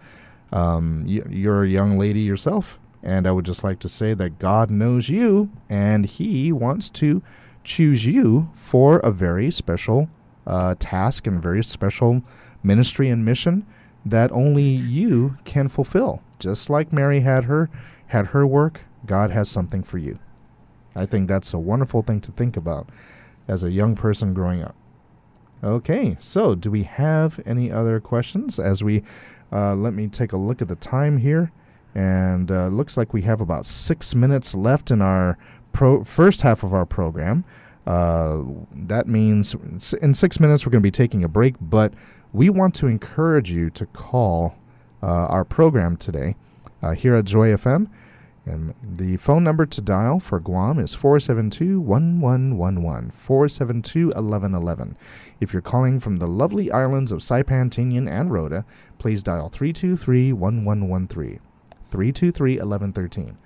um, 0.53 1.05
you're 1.07 1.65
a 1.65 1.69
young 1.69 1.99
lady 1.99 2.21
yourself. 2.21 2.79
And 3.03 3.27
I 3.27 3.33
would 3.33 3.45
just 3.45 3.63
like 3.63 3.79
to 3.81 3.89
say 3.89 4.13
that 4.15 4.39
God 4.39 4.71
knows 4.71 5.09
you 5.09 5.51
and 5.69 6.05
He 6.05 6.53
wants 6.53 6.91
to 6.91 7.23
choose 7.65 8.07
you 8.07 8.51
for 8.55 8.99
a 8.99 9.11
very 9.11 9.51
special 9.51 10.11
uh, 10.47 10.75
task 10.79 11.27
and 11.27 11.41
very 11.41 11.63
special 11.63 12.23
ministry 12.63 13.09
and 13.09 13.25
mission 13.25 13.67
that 14.11 14.33
only 14.33 14.65
you 14.65 15.37
can 15.45 15.69
fulfill. 15.69 16.23
Just 16.39 16.71
like 16.71 16.93
Mary 16.93 17.21
had 17.21 17.45
her 17.45 17.69
had 18.09 18.29
her 18.29 18.47
work, 18.47 18.85
God 19.05 19.31
has 19.31 19.49
something 19.49 19.83
for 19.83 19.99
you. 19.99 20.19
I 20.97 21.07
think 21.07 21.29
that's 21.29 21.53
a 21.53 21.59
wonderful 21.59 22.03
thing 22.03 22.21
to 22.23 22.33
think 22.33 22.57
about 22.57 22.89
as 23.47 23.63
a 23.63 23.71
young 23.71 23.95
person 23.95 24.35
growing 24.35 24.63
up. 24.63 24.75
Okay, 25.63 26.17
so 26.21 26.55
do 26.55 26.71
we 26.71 26.85
have 26.85 27.41
any 27.45 27.71
other 27.71 28.01
questions? 28.01 28.59
As 28.59 28.83
we 28.83 29.03
uh, 29.53 29.75
let 29.75 29.95
me 29.95 30.09
take 30.09 30.33
a 30.33 30.37
look 30.37 30.63
at 30.63 30.69
the 30.69 30.77
time 30.77 31.19
here, 31.19 31.51
and 31.95 32.51
uh, 32.51 32.69
looks 32.69 32.97
like 32.97 33.13
we 33.13 33.23
have 33.23 33.41
about 33.41 33.67
six 33.67 34.15
minutes 34.15 34.55
left 34.55 34.91
in 34.91 35.03
our 35.03 35.39
pro- 35.73 36.05
first 36.05 36.43
half 36.43 36.63
of 36.63 36.73
our 36.73 36.87
program. 36.87 37.45
Uh, 37.87 38.43
that 38.73 39.09
means 39.09 39.55
in 40.03 40.13
six 40.13 40.39
minutes 40.39 40.67
we're 40.67 40.71
going 40.71 40.83
to 40.83 40.87
be 40.87 40.91
taking 40.91 41.25
a 41.25 41.29
break, 41.29 41.55
but 41.61 41.95
we 42.33 42.51
want 42.51 42.75
to 42.77 42.87
encourage 42.87 43.51
you 43.51 43.71
to 43.71 43.87
call 43.87 44.57
uh, 45.03 45.27
our 45.27 45.45
program 45.45 45.97
today 45.97 46.37
uh, 46.83 46.93
here 46.93 47.15
at 47.15 47.25
Joy 47.25 47.51
FM. 47.51 47.89
And 48.45 48.75
the 48.83 49.19
phone 49.19 49.45
number 49.45 49.67
to 49.67 49.81
dial 49.83 50.21
for 50.21 50.41
Guam 50.41 50.79
is 50.79 50.95
472 50.95 51.81
1111. 51.81 53.11
472 53.11 54.07
1111. 54.07 54.97
If 55.39 55.53
you're 55.53 55.61
calling 55.61 56.01
from 56.01 56.17
the 56.17 56.27
lovely 56.27 56.71
islands 56.71 57.13
of 57.13 57.19
Saipan, 57.19 57.69
Tinian, 57.69 58.11
and 58.11 58.33
Rota, 58.33 58.65
please 58.97 59.23
dial 59.23 59.51
323 59.51 60.33
1113. 60.33 61.41
323 61.85 62.53
1113. 62.53 63.37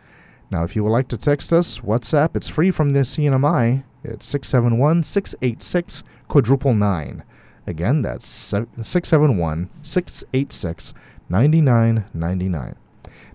Now, 0.53 0.63
if 0.63 0.77
you 0.77 0.85
would 0.85 0.91
like 0.91 1.09
to 1.09 1.17
text 1.17 1.53
us, 1.53 1.81
WhatsApp, 1.81 2.37
it's 2.37 2.49
free 2.49 2.71
from 2.71 2.93
the 2.93 3.01
CNMI. 3.01 3.83
It's 4.05 4.27
671 4.27 5.03
686 5.03 6.05
quadruple 6.29 6.75
nine. 6.75 7.25
Again, 7.67 8.03
that's 8.03 8.27
671 8.27 9.71
686 9.83 10.95
9999. 11.29 12.75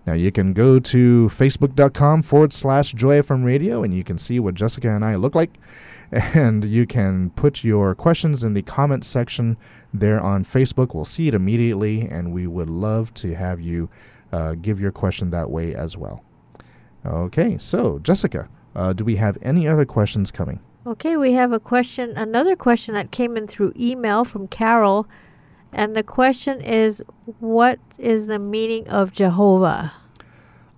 Now 0.05 0.13
you 0.13 0.31
can 0.31 0.53
go 0.53 0.79
to 0.79 1.27
facebook.com 1.27 2.21
forward 2.21 2.53
slash 2.53 2.93
Joy 2.93 3.19
FM 3.21 3.43
Radio 3.43 3.83
and 3.83 3.93
you 3.93 4.03
can 4.03 4.17
see 4.17 4.39
what 4.39 4.55
Jessica 4.55 4.89
and 4.89 5.03
I 5.03 5.15
look 5.15 5.35
like. 5.35 5.57
And 6.33 6.63
you 6.63 6.87
can 6.87 7.31
put 7.31 7.65
your 7.65 7.93
questions 7.93 8.41
in 8.41 8.53
the 8.53 8.61
comment 8.61 9.03
section 9.03 9.57
there 9.93 10.21
on 10.21 10.45
Facebook. 10.45 10.95
We'll 10.95 11.03
see 11.03 11.27
it 11.27 11.33
immediately 11.33 12.07
and 12.07 12.31
we 12.31 12.47
would 12.47 12.69
love 12.69 13.13
to 13.15 13.35
have 13.35 13.59
you 13.59 13.89
uh, 14.31 14.55
give 14.55 14.79
your 14.79 14.93
question 14.93 15.31
that 15.31 15.49
way 15.49 15.75
as 15.75 15.97
well. 15.97 16.23
Okay, 17.05 17.57
so 17.57 17.99
Jessica, 17.99 18.47
uh, 18.73 18.93
do 18.93 19.03
we 19.03 19.17
have 19.17 19.37
any 19.41 19.67
other 19.67 19.85
questions 19.85 20.31
coming? 20.31 20.61
Okay, 20.87 21.17
we 21.17 21.33
have 21.33 21.51
a 21.51 21.59
question, 21.59 22.15
another 22.15 22.55
question 22.55 22.95
that 22.95 23.11
came 23.11 23.35
in 23.35 23.45
through 23.45 23.73
email 23.77 24.23
from 24.23 24.47
Carol. 24.47 25.05
And 25.73 25.93
the 25.93 26.01
question 26.01 26.61
is 26.61 27.03
What 27.41 27.79
is 27.97 28.27
the 28.27 28.39
meaning 28.39 28.87
of 28.87 29.11
Jehovah? 29.11 29.91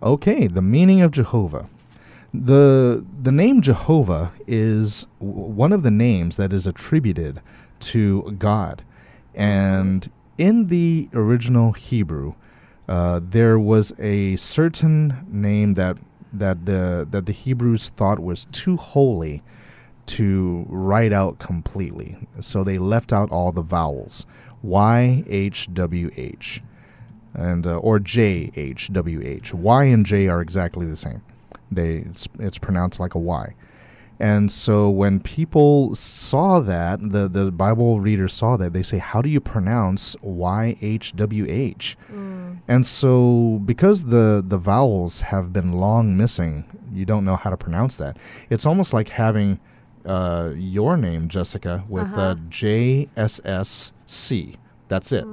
Okay, 0.02 0.48
the 0.48 0.64
meaning 0.64 1.02
of 1.02 1.12
Jehovah. 1.12 1.70
The 2.34 3.06
the 3.22 3.32
name 3.32 3.62
Jehovah 3.62 4.32
is 4.48 5.06
w- 5.20 5.52
one 5.52 5.72
of 5.72 5.84
the 5.84 5.92
names 5.92 6.38
that 6.38 6.54
is 6.54 6.66
attributed 6.66 7.40
to 7.92 8.36
God, 8.40 8.82
and 9.36 10.10
in 10.40 10.68
the 10.68 11.10
original 11.14 11.74
Hebrew, 11.74 12.34
uh, 12.88 13.20
there 13.24 13.60
was 13.60 13.94
a 14.00 14.38
certain 14.38 15.24
name 15.28 15.76
that 15.76 15.98
that 16.34 16.66
the 16.66 17.08
that 17.12 17.28
the 17.28 17.32
Hebrews 17.32 17.90
thought 17.90 18.20
was 18.20 18.46
too 18.46 18.76
holy 18.76 19.44
to 20.10 20.66
write 20.70 21.14
out 21.14 21.40
completely, 21.40 22.28
so 22.40 22.64
they 22.64 22.78
left 22.78 23.14
out 23.14 23.32
all 23.32 23.52
the 23.52 23.62
vowels. 23.62 24.26
Y 24.62 25.24
H 25.28 25.70
W 25.74 26.10
H 26.18 26.62
and 27.34 27.66
uh, 27.66 27.78
or 27.78 28.00
J 28.00 28.52
H 28.56 28.92
W 28.92 29.22
H. 29.24 29.54
Y 29.54 29.84
and 29.86 30.06
J 30.06 30.28
are 30.28 30.42
exactly 30.42 30.86
the 30.86 30.96
same. 30.96 31.22
They 31.72 31.98
it's, 31.98 32.28
it's 32.40 32.58
pronounced 32.58 33.00
like 33.00 33.16
a 33.16 33.20
Y. 33.20 33.54
And 34.22 34.52
so 34.52 34.90
when 34.90 35.22
people 35.22 35.96
saw 35.96 36.60
that, 36.60 37.00
the 37.00 37.30
the 37.30 37.52
Bible 37.52 38.02
readers 38.02 38.34
saw 38.34 38.58
that, 38.58 38.74
they 38.74 38.84
say, 38.84 38.98
"How 38.98 39.22
do 39.22 39.30
you 39.30 39.40
pronounce 39.40 40.16
YHWH? 40.18 41.50
H?" 41.50 41.98
And 42.68 42.86
so 42.86 43.62
because 43.64 44.06
the 44.06 44.44
the 44.46 44.58
vowels 44.58 45.22
have 45.22 45.54
been 45.54 45.72
long 45.72 46.18
missing, 46.18 46.66
you 46.94 47.06
don't 47.06 47.24
know 47.24 47.38
how 47.38 47.50
to 47.50 47.58
pronounce 47.58 47.96
that. 47.98 48.18
It's 48.50 48.66
almost 48.66 48.94
like 48.94 49.10
having 49.10 49.60
uh, 50.06 50.52
your 50.56 50.98
name, 50.98 51.28
Jessica, 51.28 51.84
with 51.90 52.04
Uh-huh. 52.14 52.22
uh, 52.22 52.36
J 52.50 53.08
S 53.18 53.40
S 53.46 53.92
C. 54.06 54.56
That's 54.88 55.12
it. 55.12 55.26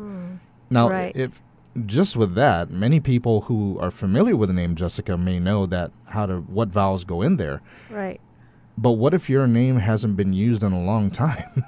Now, 0.71 0.89
Right. 0.91 1.15
if 1.17 1.41
just 1.85 2.17
with 2.17 2.35
that, 2.35 2.71
many 2.71 3.01
people 3.01 3.43
who 3.43 3.79
are 3.81 3.91
familiar 3.91 4.35
with 4.37 4.49
the 4.49 4.55
name 4.55 4.75
Jessica 4.75 5.17
may 5.17 5.39
know 5.39 5.67
that 5.67 5.93
how 6.07 6.27
to 6.27 6.37
what 6.41 6.69
vowels 6.69 7.05
go 7.05 7.23
in 7.23 7.37
there. 7.37 7.61
Right. 7.91 8.21
But 8.79 8.93
what 8.93 9.15
if 9.15 9.31
your 9.31 9.47
name 9.47 9.79
hasn't 9.79 10.17
been 10.17 10.33
used 10.33 10.63
in 10.63 10.73
a 10.73 10.83
long 10.83 11.11
time? 11.27 11.65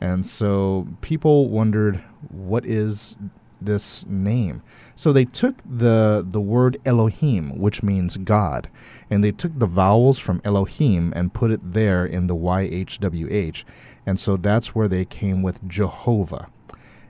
and 0.00 0.24
so 0.26 0.86
people 1.00 1.48
wondered, 1.48 2.02
what 2.30 2.64
is 2.64 3.16
this 3.66 4.06
name? 4.06 4.62
So 4.94 5.12
they 5.12 5.24
took 5.24 5.56
the 5.64 6.24
the 6.26 6.40
word 6.40 6.80
Elohim, 6.84 7.58
which 7.58 7.82
means 7.82 8.16
God, 8.18 8.68
and 9.10 9.22
they 9.22 9.32
took 9.32 9.58
the 9.58 9.66
vowels 9.66 10.18
from 10.18 10.40
Elohim 10.44 11.12
and 11.16 11.34
put 11.34 11.50
it 11.50 11.72
there 11.72 12.04
in 12.04 12.26
the 12.26 12.36
YHWH. 12.36 13.64
And 14.04 14.18
so 14.18 14.36
that's 14.36 14.74
where 14.74 14.88
they 14.88 15.04
came 15.04 15.42
with 15.42 15.66
Jehovah. 15.68 16.48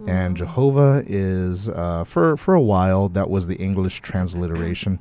And 0.06 0.36
Jehovah 0.36 1.04
is 1.06 1.68
uh, 1.68 2.02
for 2.04 2.36
for 2.36 2.54
a 2.54 2.60
while 2.60 3.08
that 3.10 3.30
was 3.30 3.46
the 3.46 3.54
English 3.56 4.00
transliteration, 4.00 5.00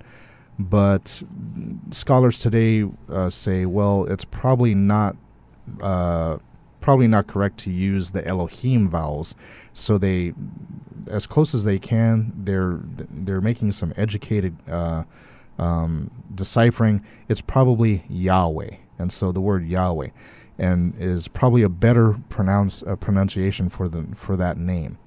but 0.60 1.24
scholars 1.90 2.38
today 2.38 2.88
uh, 3.10 3.32
say, 3.32 3.66
well, 3.66 4.06
it's 4.06 4.26
probably 4.26 4.76
not 4.76 5.16
uh, 5.82 6.38
probably 6.82 7.08
not 7.08 7.28
correct 7.28 7.58
to 7.60 7.72
use 7.72 8.12
the 8.12 8.28
Elohim 8.28 8.90
vowels. 8.90 9.36
So 9.74 9.98
they, 9.98 10.34
as 11.08 11.28
close 11.28 11.54
as 11.54 11.64
they 11.64 11.80
can, 11.80 12.34
they're 12.36 12.80
they're 13.10 13.42
making 13.42 13.72
some 13.72 13.94
educated 13.98 14.56
uh, 14.70 15.04
um, 15.58 16.12
deciphering. 16.34 17.04
It's 17.28 17.42
probably 17.42 18.04
Yahweh, 18.10 18.76
and 19.00 19.12
so 19.12 19.32
the 19.32 19.42
word 19.42 19.66
Yahweh, 19.66 20.10
and 20.58 20.94
is 20.98 21.28
probably 21.28 21.62
a 21.62 21.70
better 21.70 22.16
pronounce 22.30 22.84
uh, 22.84 22.96
pronunciation 22.96 23.70
for 23.70 23.88
the 23.88 24.08
for 24.16 24.36
that 24.38 24.58
name. 24.58 24.98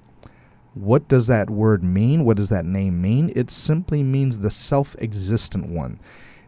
What 0.73 1.07
does 1.07 1.27
that 1.27 1.49
word 1.49 1.83
mean? 1.83 2.25
What 2.25 2.37
does 2.37 2.49
that 2.49 2.65
name 2.65 3.01
mean? 3.01 3.31
It 3.35 3.49
simply 3.49 4.03
means 4.03 4.39
the 4.39 4.51
self 4.51 4.95
existent 4.99 5.67
one. 5.67 5.99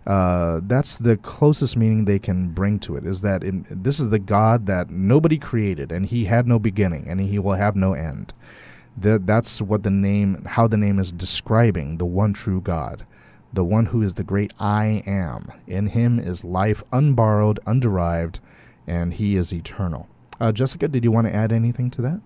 Uh, 0.07 0.61
that's 0.63 0.97
the 0.97 1.17
closest 1.17 1.75
meaning 1.75 2.05
they 2.05 2.17
can 2.17 2.47
bring 2.49 2.79
to 2.79 2.95
it 2.95 3.05
is 3.05 3.21
that 3.21 3.43
in, 3.43 3.65
this 3.69 3.99
is 3.99 4.09
the 4.09 4.19
God 4.19 4.65
that 4.65 4.89
nobody 4.89 5.37
created 5.37 5.91
and 5.91 6.05
he 6.05 6.23
had 6.23 6.47
no 6.47 6.59
beginning 6.59 7.07
and 7.09 7.19
he 7.19 7.37
will 7.37 7.55
have 7.55 7.75
no 7.75 7.93
end. 7.93 8.31
That, 8.97 9.27
that's 9.27 9.61
what 9.61 9.83
the 9.83 9.89
name, 9.91 10.43
how 10.45 10.67
the 10.67 10.77
name 10.77 10.97
is 10.99 11.11
describing 11.11 11.97
the 11.97 12.05
one 12.05 12.33
true 12.33 12.61
God, 12.61 13.05
the 13.53 13.63
one 13.63 13.87
who 13.87 14.01
is 14.01 14.15
the 14.15 14.23
great 14.23 14.51
I 14.59 15.03
am. 15.05 15.51
In 15.67 15.87
him 15.87 16.17
is 16.19 16.43
life 16.43 16.83
unborrowed, 16.91 17.59
underived, 17.65 18.39
and 18.87 19.13
he 19.13 19.35
is 19.35 19.53
eternal. 19.53 20.07
Uh, 20.39 20.51
Jessica, 20.51 20.87
did 20.87 21.03
you 21.03 21.11
want 21.11 21.27
to 21.27 21.33
add 21.35 21.51
anything 21.51 21.89
to 21.91 22.01
that? 22.03 22.21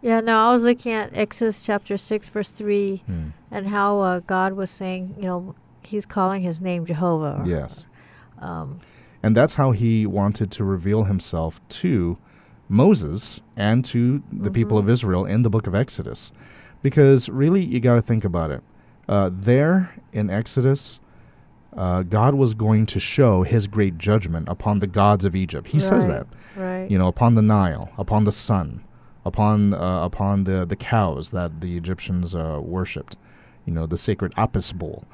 Yeah, 0.00 0.20
no, 0.20 0.38
I 0.48 0.52
was 0.52 0.62
looking 0.64 0.92
at 0.92 1.10
Exodus 1.16 1.62
chapter 1.62 1.96
6, 1.96 2.28
verse 2.28 2.50
3, 2.52 3.02
Hmm. 3.06 3.28
and 3.50 3.68
how 3.68 4.00
uh, 4.00 4.20
God 4.20 4.52
was 4.54 4.70
saying, 4.70 5.14
you 5.16 5.24
know, 5.24 5.54
he's 5.82 6.06
calling 6.06 6.42
his 6.42 6.60
name 6.60 6.84
Jehovah. 6.84 7.40
or- 7.42 7.48
Yes. 7.48 7.84
Um, 8.40 8.80
And 9.22 9.36
that's 9.36 9.54
how 9.56 9.72
he 9.72 10.06
wanted 10.06 10.50
to 10.52 10.64
reveal 10.64 11.04
himself 11.04 11.60
to 11.80 12.18
Moses 12.68 13.40
and 13.56 13.84
to 13.86 14.22
the 14.32 14.50
people 14.50 14.78
of 14.78 14.88
Israel 14.88 15.24
in 15.24 15.42
the 15.42 15.50
book 15.50 15.66
of 15.66 15.74
Exodus. 15.74 16.32
Because 16.82 17.28
really, 17.28 17.64
you 17.64 17.80
got 17.80 17.94
to 17.94 18.02
think 18.02 18.24
about 18.24 18.50
it. 18.50 18.62
Uh, 19.08 19.30
there 19.32 19.94
in 20.12 20.30
Exodus, 20.30 21.00
uh, 21.76 22.02
God 22.02 22.34
was 22.34 22.54
going 22.54 22.86
to 22.86 23.00
show 23.00 23.42
his 23.42 23.66
great 23.66 23.98
judgment 23.98 24.48
upon 24.48 24.78
the 24.78 24.86
gods 24.86 25.24
of 25.24 25.34
Egypt. 25.34 25.68
He 25.68 25.80
says 25.80 26.06
that. 26.06 26.26
right. 26.56 26.90
You 26.90 26.98
know, 26.98 27.08
upon 27.08 27.34
the 27.34 27.42
Nile, 27.42 27.90
upon 27.98 28.24
the 28.24 28.32
sun, 28.32 28.84
upon 29.24 29.74
uh, 29.74 30.04
upon 30.04 30.44
the, 30.44 30.64
the 30.64 30.76
cows 30.76 31.30
that 31.30 31.60
the 31.60 31.76
Egyptians 31.76 32.34
uh, 32.34 32.60
worshipped. 32.62 33.16
You 33.64 33.72
know, 33.74 33.86
the 33.86 33.98
sacred 33.98 34.32
Apis 34.36 34.72
bull. 34.72 35.04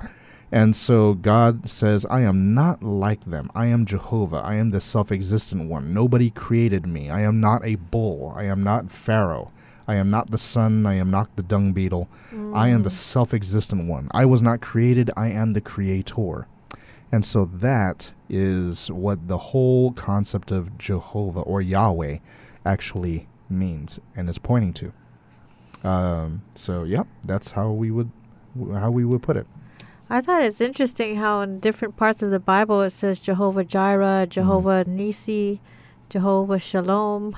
And 0.53 0.77
so 0.77 1.15
God 1.15 1.69
says, 1.69 2.07
I 2.07 2.21
am 2.21 2.55
not 2.55 2.83
like 2.83 3.25
them. 3.25 3.51
I 3.55 3.67
am 3.67 3.87
Jehovah. 3.87 4.37
I 4.45 4.55
am 4.55 4.71
the 4.71 4.81
self 4.81 5.11
existent 5.11 5.69
one. 5.69 5.93
Nobody 5.93 6.31
created 6.31 6.87
me. 6.87 7.11
I 7.11 7.23
am 7.23 7.41
not 7.41 7.65
a 7.65 7.75
bull. 7.77 8.33
I 8.37 8.45
am 8.45 8.63
not 8.63 8.91
Pharaoh. 8.91 9.51
I 9.87 9.97
am 9.97 10.11
not 10.11 10.31
the 10.31 10.39
sun. 10.39 10.87
I 10.87 10.95
am 10.95 11.11
not 11.11 11.37
the 11.37 11.43
dung 11.43 11.73
beetle. 11.73 12.09
I 12.55 12.69
am 12.69 12.85
the 12.85 12.91
self 12.91 13.35
existent 13.35 13.89
one. 13.89 14.09
I 14.13 14.25
was 14.25 14.41
not 14.41 14.61
created. 14.61 15.11
I 15.17 15.29
am 15.29 15.53
the 15.53 15.61
creator. 15.61 16.47
And 17.13 17.25
so 17.25 17.45
that 17.45 18.13
is 18.29 18.91
what 18.91 19.29
the 19.29 19.39
whole 19.39 19.93
concept 19.93 20.51
of 20.51 20.79
Jehovah 20.79 21.41
or 21.41 21.61
Yahweh 21.61 22.19
actually 22.65 23.29
means 23.49 24.01
and 24.17 24.29
is 24.29 24.39
pointing 24.39 24.73
to. 24.75 24.93
Um, 25.85 26.43
so, 26.55 26.85
yep, 26.85 27.07
that's 27.23 27.53
how 27.53 27.71
we 27.71 27.91
would 27.91 28.11
how 28.73 28.91
we 28.91 29.05
would 29.05 29.23
put 29.23 29.37
it. 29.37 29.47
I 30.11 30.21
thought 30.21 30.43
it's 30.43 30.61
interesting 30.61 31.17
how 31.17 31.41
in 31.41 31.61
different 31.61 31.97
parts 31.97 32.23
of 32.23 32.31
the 32.31 32.39
Bible 32.39 32.83
it 32.83 32.91
says 32.91 33.21
Jehovah 33.21 33.65
Jireh, 33.65 34.27
Jehovah 34.29 34.85
Nisi, 34.87 35.61
Jehovah 36.11 36.59
Shalom. 36.59 37.37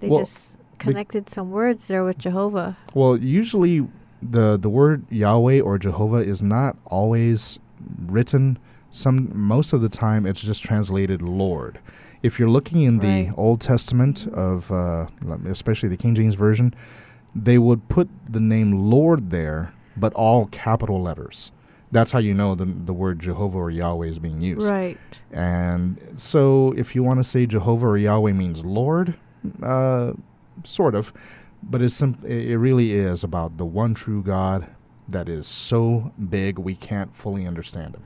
They 0.00 0.08
Well, 0.08 0.20
just 0.20 0.58
connected 0.78 1.28
some 1.28 1.50
words 1.50 1.86
there 1.86 2.04
with 2.04 2.18
Jehovah. 2.18 2.76
Well, 2.94 3.16
usually 3.16 3.86
the 4.22 4.56
the 4.56 4.68
word 4.68 5.04
Yahweh 5.10 5.60
or 5.60 5.78
Jehovah 5.78 6.18
is 6.18 6.42
not 6.42 6.76
always 6.86 7.58
written. 8.06 8.58
Some 8.90 9.30
most 9.34 9.72
of 9.72 9.80
the 9.80 9.88
time, 9.88 10.26
it's 10.26 10.40
just 10.40 10.62
translated 10.62 11.22
Lord. 11.22 11.78
If 12.22 12.38
you're 12.38 12.50
looking 12.50 12.82
in 12.82 12.98
the 12.98 13.26
Right. 13.26 13.32
Old 13.36 13.60
Testament 13.60 14.26
of, 14.32 14.72
uh, 14.72 15.06
especially 15.46 15.88
the 15.88 15.96
King 15.96 16.14
James 16.16 16.34
version, 16.34 16.74
they 17.34 17.58
would 17.58 17.88
put 17.88 18.08
the 18.28 18.40
name 18.40 18.72
Lord 18.90 19.30
there, 19.30 19.72
but 19.96 20.12
all 20.14 20.46
capital 20.46 21.00
letters. 21.00 21.52
That's 21.90 22.12
how 22.12 22.18
you 22.18 22.34
know 22.34 22.54
the 22.54 22.66
the 22.66 22.92
word 22.92 23.18
Jehovah 23.20 23.58
or 23.58 23.70
Yahweh 23.70 24.06
is 24.06 24.18
being 24.18 24.42
used. 24.42 24.68
Right. 24.68 24.98
And 25.32 26.14
so, 26.16 26.74
if 26.76 26.94
you 26.94 27.02
want 27.02 27.18
to 27.18 27.24
say 27.24 27.46
Jehovah 27.46 27.86
or 27.86 27.96
Yahweh 27.96 28.32
means 28.32 28.64
Lord, 28.64 29.14
uh, 29.62 30.12
sort 30.64 30.94
of, 30.94 31.12
but 31.62 31.80
it's 31.82 31.94
sim- 31.94 32.18
it 32.24 32.56
really 32.56 32.92
is 32.92 33.24
about 33.24 33.56
the 33.56 33.64
one 33.64 33.94
true 33.94 34.22
God 34.22 34.66
that 35.08 35.28
is 35.28 35.46
so 35.46 36.12
big 36.28 36.58
we 36.58 36.74
can't 36.74 37.14
fully 37.16 37.46
understand 37.46 37.94
him. 37.94 38.02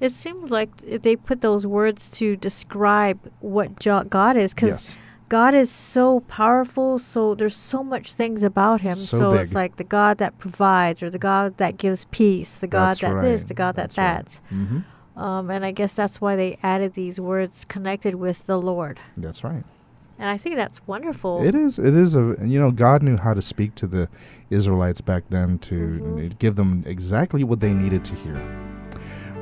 It 0.00 0.12
seems 0.12 0.50
like 0.50 0.76
they 0.78 1.14
put 1.14 1.42
those 1.42 1.66
words 1.66 2.10
to 2.12 2.34
describe 2.34 3.30
what 3.40 3.78
God 4.08 4.36
is 4.36 4.54
because 4.54 4.70
Yes, 4.70 4.96
God 5.30 5.54
is 5.54 5.70
so 5.70 6.20
powerful. 6.20 6.98
So 6.98 7.34
there's 7.34 7.56
so 7.56 7.82
much 7.84 8.12
things 8.12 8.42
about 8.42 8.82
him. 8.82 8.96
So 8.96 9.18
So, 9.18 9.32
it's 9.34 9.54
like 9.54 9.76
the 9.76 9.84
God 9.84 10.18
that 10.18 10.36
provides, 10.38 11.02
or 11.02 11.08
the 11.08 11.18
God 11.20 11.56
that 11.56 11.78
gives 11.78 12.04
peace, 12.06 12.56
the 12.56 12.66
God 12.66 12.98
That's 12.98 13.00
that 13.00 13.22
this, 13.22 13.42
the 13.44 13.54
God 13.54 13.76
that 13.76 13.90
That's 13.94 13.98
right. 13.98 14.26
that. 14.26 14.40
hmm 14.50 14.78
Um, 15.16 15.50
and 15.50 15.64
I 15.64 15.70
guess 15.72 15.94
that's 15.94 16.20
why 16.20 16.34
they 16.36 16.58
added 16.62 16.94
these 16.94 17.20
words 17.20 17.64
connected 17.64 18.14
with 18.16 18.46
the 18.46 18.58
Lord. 18.58 18.98
that's 19.16 19.42
right. 19.44 19.64
And 20.18 20.28
I 20.28 20.36
think 20.36 20.56
that's 20.56 20.86
wonderful. 20.86 21.42
It 21.42 21.54
is. 21.54 21.78
It 21.78 21.94
is 21.94 22.14
a. 22.14 22.36
You 22.42 22.60
know, 22.60 22.70
God 22.70 23.02
knew 23.02 23.16
how 23.16 23.32
to 23.32 23.40
speak 23.40 23.74
to 23.76 23.86
the 23.86 24.08
Israelites 24.50 25.00
back 25.00 25.24
then 25.30 25.58
to 25.60 25.74
Mhm. 25.74 26.38
give 26.38 26.56
them 26.56 26.82
exactly 26.86 27.42
what 27.44 27.60
they 27.60 27.72
needed 27.72 28.04
to 28.04 28.14
hear. 28.16 28.36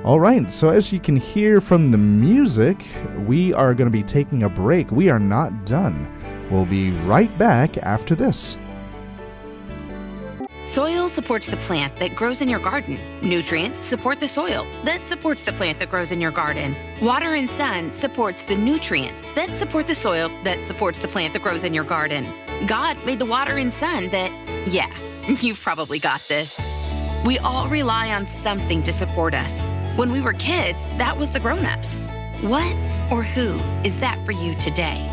All 0.05 0.21
right. 0.21 0.51
So 0.51 0.71
as 0.71 0.93
you 0.93 1.01
can 1.01 1.17
hear 1.17 1.61
from 1.61 1.91
the 1.91 1.99
music, 1.99 2.85
we 3.27 3.53
are 3.53 3.75
going 3.75 3.91
to 3.91 3.93
be 3.93 4.03
taking 4.03 4.45
a 4.45 4.49
break. 4.49 4.91
We 4.91 5.11
are 5.11 5.19
not 5.19 5.67
done. 5.67 6.09
We'll 6.51 6.67
be 6.67 6.91
right 6.91 7.37
back 7.39 7.77
after 7.79 8.15
this. 8.15 8.57
Soil 10.63 11.09
supports 11.09 11.47
the 11.47 11.57
plant 11.57 11.97
that 11.97 12.15
grows 12.15 12.43
in 12.43 12.49
your 12.49 12.59
garden. 12.59 12.99
Nutrients 13.23 13.85
support 13.85 14.21
the 14.21 14.29
soil 14.29 14.67
that 14.85 15.05
supports 15.05 15.43
the 15.43 15.53
plant 15.53 15.79
that 15.79 15.89
grows 15.89 16.13
in 16.13 16.21
your 16.21 16.31
garden. 16.31 16.77
Water 17.01 17.35
and 17.35 17.49
sun 17.49 17.93
supports 17.93 18.43
the 18.43 18.57
nutrients 18.57 19.27
that 19.35 19.57
support 19.57 19.87
the 19.87 19.95
soil 19.95 20.31
that 20.45 20.65
supports 20.65 20.99
the 20.99 21.09
plant 21.09 21.33
that 21.33 21.43
grows 21.43 21.65
in 21.65 21.73
your 21.73 21.85
garden. 21.85 22.27
God 22.67 23.03
made 23.07 23.19
the 23.19 23.25
water 23.25 23.57
and 23.57 23.73
sun 23.73 24.09
that, 24.09 24.31
yeah, 24.69 24.91
you've 25.41 25.61
probably 25.61 25.99
got 25.99 26.21
this. 26.29 26.61
We 27.25 27.39
all 27.39 27.67
rely 27.69 28.13
on 28.13 28.27
something 28.27 28.83
to 28.83 28.93
support 28.93 29.35
us. 29.35 29.63
When 29.99 30.13
we 30.13 30.21
were 30.21 30.35
kids, 30.35 30.85
that 30.97 31.17
was 31.17 31.33
the 31.33 31.41
grown-ups. 31.41 32.01
What 32.43 32.73
or 33.11 33.25
who 33.25 33.59
is 33.83 33.99
that 33.99 34.25
for 34.25 34.31
you 34.31 34.55
today? 34.55 35.05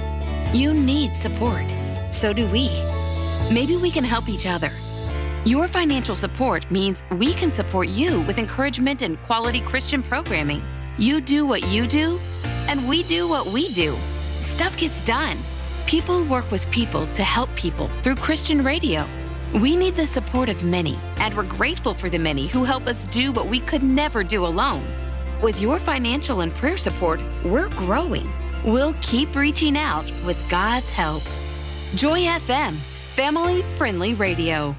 You 0.54 0.76
need 0.76 1.16
support. 1.16 1.66
So 2.12 2.34
do 2.34 2.46
we. 2.52 2.70
Maybe 3.52 3.78
we 3.78 3.90
can 3.90 4.04
help 4.04 4.30
each 4.30 4.46
other. 4.46 4.70
Your 5.44 5.68
financial 5.68 6.14
support 6.14 6.70
means 6.70 7.04
we 7.14 7.34
can 7.34 7.50
support 7.50 7.88
you 7.88 8.22
with 8.28 8.38
encouragement 8.38 9.02
and 9.02 9.20
quality 9.24 9.60
Christian 9.60 10.04
programming. 10.04 10.62
You 11.00 11.20
do 11.20 11.48
what 11.48 11.68
you 11.70 11.88
do, 11.88 12.20
and 12.68 12.88
we 12.88 13.02
do 13.02 13.28
what 13.28 13.48
we 13.48 13.74
do. 13.74 13.96
Stuff 14.38 14.78
gets 14.78 15.02
done. 15.02 15.40
People 15.88 16.24
work 16.26 16.52
with 16.52 16.70
people 16.70 17.08
to 17.16 17.24
help 17.24 17.50
people 17.56 17.88
through 18.04 18.18
Christian 18.18 18.64
radio. 18.64 19.08
We 19.62 19.78
need 19.78 19.96
the 19.96 20.06
support 20.06 20.50
of 20.50 20.66
many, 20.66 21.00
and 21.16 21.34
we're 21.34 21.44
grateful 21.44 21.94
for 21.94 22.10
the 22.10 22.20
many 22.20 22.46
who 22.46 22.66
help 22.66 22.88
us 22.88 23.06
do 23.06 23.32
what 23.32 23.48
we 23.48 23.62
could 23.62 23.84
never 23.84 24.22
do 24.22 24.46
alone. 24.46 24.86
With 25.42 25.62
your 25.62 25.80
financial 25.80 26.42
and 26.42 26.54
prayer 26.54 26.76
support, 26.76 27.22
we're 27.46 27.70
growing. 27.70 28.30
We'll 28.66 28.94
keep 29.02 29.34
reaching 29.34 29.78
out 29.78 30.12
with 30.26 30.38
God's 30.50 30.90
help. 30.90 31.24
Joy 31.96 32.24
FM, 32.24 32.74
family 33.16 33.62
friendly 33.78 34.14
radio. 34.14 34.76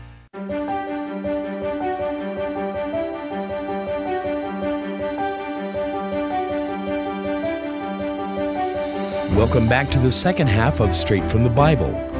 Welcome 9.35 9.71
back 9.71 9.91
to 9.93 9.99
the 9.99 10.12
second 10.12 10.49
half 10.49 10.81
of 10.81 10.95
Straight 10.95 11.27
from 11.27 11.45
the 11.45 11.51
Bible. 11.51 12.15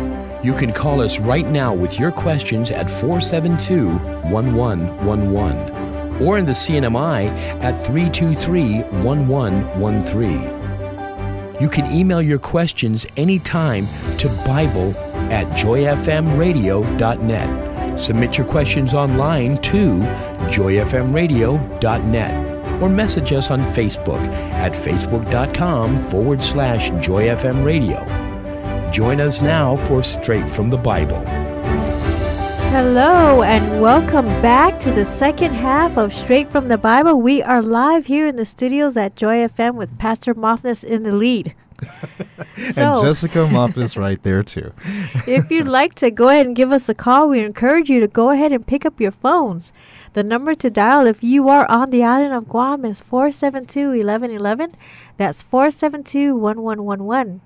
You 0.47 0.55
can 0.55 0.73
call 0.73 1.01
us 1.01 1.19
right 1.19 1.45
now 1.45 1.75
with 1.75 1.99
your 1.99 2.13
questions 2.13 2.71
at 2.71 2.89
472 2.89 3.89
1111 4.31 6.23
or 6.25 6.39
in 6.39 6.47
the 6.47 6.53
CNMI 6.53 7.27
at 7.65 7.77
323 7.85 8.83
1113. 9.05 11.61
You 11.61 11.69
can 11.69 11.91
email 11.91 12.23
your 12.23 12.39
questions 12.39 13.05
anytime 13.17 13.89
to 14.19 14.29
Bible 14.47 14.97
at 15.33 15.49
joyfmradio.net. 15.59 18.01
Submit 18.01 18.39
your 18.39 18.47
questions 18.47 18.95
online 18.95 19.59
to 19.63 19.99
joyfmradio.net 20.49 22.81
or 22.81 22.89
message 22.89 23.33
us 23.33 23.51
on 23.51 23.63
Facebook 23.63 24.25
at 24.55 24.75
facebook.com 24.75 26.01
forward 26.03 26.41
slash 26.41 26.91
joyfmradio. 26.91 28.26
Join 28.97 29.21
us 29.21 29.43
now 29.43 29.77
for 29.89 30.03
Straight 30.03 30.51
from 30.51 30.71
the 30.71 30.79
Bible. 30.79 31.23
Hello 32.71 33.43
and 33.43 33.83
welcome 33.83 34.25
back 34.41 34.81
to 34.81 34.91
the 34.91 35.05
second 35.05 35.53
half 35.53 35.99
of 35.99 36.15
Straight 36.15 36.51
from 36.51 36.69
the 36.69 36.79
Bible. 36.79 37.21
We 37.21 37.43
are 37.43 37.61
live 37.61 38.07
here 38.07 38.27
in 38.27 38.37
the 38.37 38.47
studios 38.47 38.97
at 38.97 39.15
Joy 39.15 39.47
FM 39.47 39.75
with 39.75 39.99
Pastor 39.99 40.35
Moffness 40.35 40.83
in 40.83 41.03
the 41.03 41.15
lead. 41.15 41.55
So- 42.71 42.95
and 42.95 43.03
Jessica 43.03 43.47
Muff 43.47 43.77
is 43.77 43.99
right 43.99 44.23
there 44.23 44.43
too. 44.43 44.73
if 45.27 45.51
you'd 45.51 45.69
like 45.69 45.95
to 45.97 46.11
go 46.11 46.31
ahead 46.31 46.47
and 46.47 46.57
give 46.57 46.73
us 46.73 46.89
a 46.89 46.95
call, 46.95 47.29
we 47.29 47.45
encourage 47.45 47.91
you 47.91 48.01
to 48.01 48.09
go 48.09 48.31
ahead 48.31 48.51
and 48.51 48.67
pick 48.67 48.87
up 48.87 48.99
your 48.99 49.11
phones. 49.11 49.73
The 50.15 50.25
number 50.25 50.55
to 50.55 50.71
dial 50.71 51.07
if 51.07 51.23
you 51.23 51.51
are 51.51 51.71
on 51.71 51.91
the 51.91 52.03
island 52.03 52.33
of 52.33 52.49
Guam 52.49 52.87
is 52.87 53.03
472 53.03 53.89
1111. 53.89 54.73
That's 55.19 55.43
472 55.43 56.35
1111. 56.35 57.43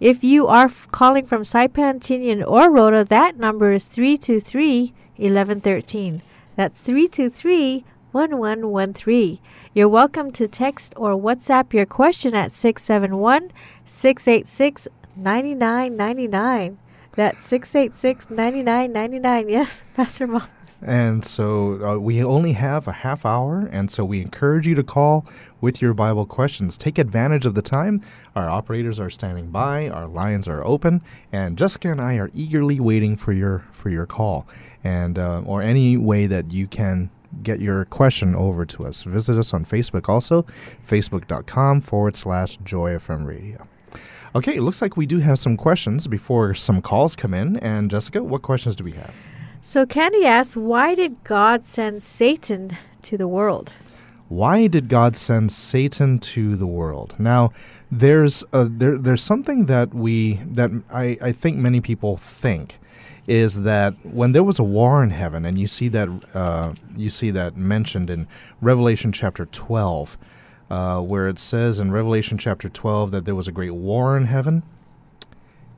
If 0.00 0.22
you 0.22 0.46
are 0.46 0.66
f- 0.66 0.86
calling 0.92 1.26
from 1.26 1.42
Saipan, 1.42 1.98
Tinian, 1.98 2.46
or 2.46 2.70
Rota, 2.70 3.04
that 3.08 3.36
number 3.36 3.72
is 3.72 3.86
323 3.86 4.92
1113. 5.16 6.22
That's 6.54 6.78
323 6.78 7.84
1113. 8.12 9.38
You're 9.74 9.88
welcome 9.88 10.30
to 10.32 10.46
text 10.46 10.94
or 10.96 11.16
WhatsApp 11.16 11.72
your 11.72 11.84
question 11.84 12.36
at 12.36 12.52
671 12.52 13.50
686 13.84 14.86
9999. 15.16 16.78
That's 17.16 17.44
686 17.44 18.30
9999. 18.30 19.48
Yes, 19.48 19.82
Pastor 19.94 20.28
Mom. 20.28 20.46
And 20.80 21.24
so 21.24 21.84
uh, 21.84 21.98
we 21.98 22.22
only 22.22 22.52
have 22.52 22.86
a 22.86 22.92
half 22.92 23.26
hour, 23.26 23.68
and 23.72 23.90
so 23.90 24.04
we 24.04 24.20
encourage 24.20 24.64
you 24.68 24.76
to 24.76 24.84
call 24.84 25.26
with 25.60 25.82
your 25.82 25.94
Bible 25.94 26.26
questions. 26.26 26.78
Take 26.78 26.98
advantage 26.98 27.46
of 27.46 27.54
the 27.54 27.62
time. 27.62 28.00
Our 28.34 28.48
operators 28.48 29.00
are 29.00 29.10
standing 29.10 29.50
by, 29.50 29.88
our 29.88 30.06
lines 30.06 30.48
are 30.48 30.64
open, 30.64 31.02
and 31.32 31.58
Jessica 31.58 31.90
and 31.90 32.00
I 32.00 32.16
are 32.16 32.30
eagerly 32.34 32.80
waiting 32.80 33.16
for 33.16 33.32
your 33.32 33.64
for 33.72 33.90
your 33.90 34.06
call, 34.06 34.46
and 34.84 35.18
uh, 35.18 35.42
or 35.44 35.62
any 35.62 35.96
way 35.96 36.26
that 36.26 36.52
you 36.52 36.66
can 36.66 37.10
get 37.42 37.60
your 37.60 37.84
question 37.84 38.34
over 38.34 38.64
to 38.64 38.86
us. 38.86 39.02
Visit 39.02 39.38
us 39.38 39.52
on 39.52 39.64
Facebook 39.64 40.08
also, 40.08 40.42
facebook.com 40.86 41.80
forward 41.80 42.16
slash 42.16 42.58
Joy 42.64 42.92
FM 42.92 43.26
Radio. 43.26 43.66
Okay, 44.34 44.56
it 44.56 44.62
looks 44.62 44.82
like 44.82 44.96
we 44.96 45.06
do 45.06 45.18
have 45.18 45.38
some 45.38 45.56
questions 45.56 46.06
before 46.06 46.54
some 46.54 46.82
calls 46.82 47.16
come 47.16 47.34
in. 47.34 47.56
And 47.58 47.90
Jessica, 47.90 48.22
what 48.22 48.42
questions 48.42 48.76
do 48.76 48.84
we 48.84 48.92
have? 48.92 49.14
So 49.60 49.86
Candy 49.86 50.24
asks, 50.24 50.56
why 50.56 50.94
did 50.94 51.24
God 51.24 51.64
send 51.64 52.02
Satan 52.02 52.76
to 53.02 53.16
the 53.16 53.28
world? 53.28 53.74
Why 54.28 54.66
did 54.66 54.88
God 54.88 55.16
send 55.16 55.50
Satan 55.52 56.18
to 56.18 56.56
the 56.56 56.66
world? 56.66 57.14
Now, 57.18 57.52
there's 57.90 58.44
a, 58.52 58.64
there, 58.66 58.98
there's 58.98 59.22
something 59.22 59.66
that 59.66 59.94
we 59.94 60.34
that 60.44 60.70
I, 60.92 61.16
I 61.20 61.32
think 61.32 61.56
many 61.56 61.80
people 61.80 62.16
think 62.16 62.78
is 63.26 63.62
that 63.62 63.94
when 64.04 64.32
there 64.32 64.44
was 64.44 64.58
a 64.58 64.64
war 64.64 65.02
in 65.02 65.10
heaven, 65.10 65.44
and 65.44 65.58
you 65.58 65.66
see 65.66 65.88
that 65.88 66.08
uh, 66.34 66.74
you 66.96 67.10
see 67.10 67.30
that 67.30 67.56
mentioned 67.56 68.10
in 68.10 68.26
Revelation 68.60 69.12
chapter 69.12 69.46
twelve, 69.46 70.18
uh, 70.70 71.00
where 71.00 71.28
it 71.28 71.38
says 71.38 71.78
in 71.78 71.92
Revelation 71.92 72.38
chapter 72.38 72.68
twelve 72.68 73.10
that 73.10 73.24
there 73.24 73.34
was 73.34 73.48
a 73.48 73.52
great 73.52 73.74
war 73.74 74.16
in 74.16 74.26
heaven. 74.26 74.62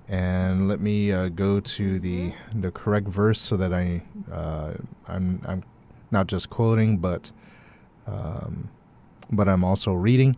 And 0.09 0.67
let 0.67 0.81
me 0.81 1.13
uh, 1.13 1.29
go 1.29 1.61
to 1.61 2.01
the 2.01 2.35
the 2.53 2.73
correct 2.73 3.07
verse 3.07 3.41
so 3.41 3.57
that 3.57 3.73
I 3.73 4.03
uh, 4.33 4.75
I'm 5.07 5.41
I'm 5.47 5.63
not 6.11 6.27
just 6.27 6.51
quoting, 6.51 6.99
but 6.99 7.31
um, 8.07 8.71
but 9.31 9.49
I'm 9.49 9.65
also 9.65 9.93
reading. 9.93 10.37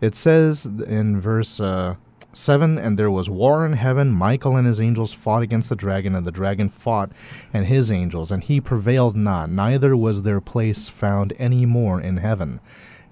It 0.00 0.14
says 0.14 0.66
in 0.66 1.20
verse 1.20 1.60
uh, 1.60 1.96
7 2.32 2.78
And 2.78 2.98
there 2.98 3.10
was 3.10 3.28
war 3.28 3.64
in 3.66 3.74
heaven. 3.74 4.10
Michael 4.10 4.56
and 4.56 4.66
his 4.66 4.80
angels 4.80 5.12
fought 5.12 5.42
against 5.42 5.68
the 5.68 5.76
dragon, 5.76 6.14
and 6.14 6.26
the 6.26 6.32
dragon 6.32 6.68
fought 6.68 7.12
and 7.52 7.66
his 7.66 7.90
angels, 7.90 8.30
and 8.30 8.42
he 8.42 8.60
prevailed 8.60 9.16
not, 9.16 9.50
neither 9.50 9.96
was 9.96 10.22
their 10.22 10.40
place 10.40 10.88
found 10.88 11.32
any 11.38 11.66
more 11.66 12.00
in 12.00 12.18
heaven. 12.18 12.60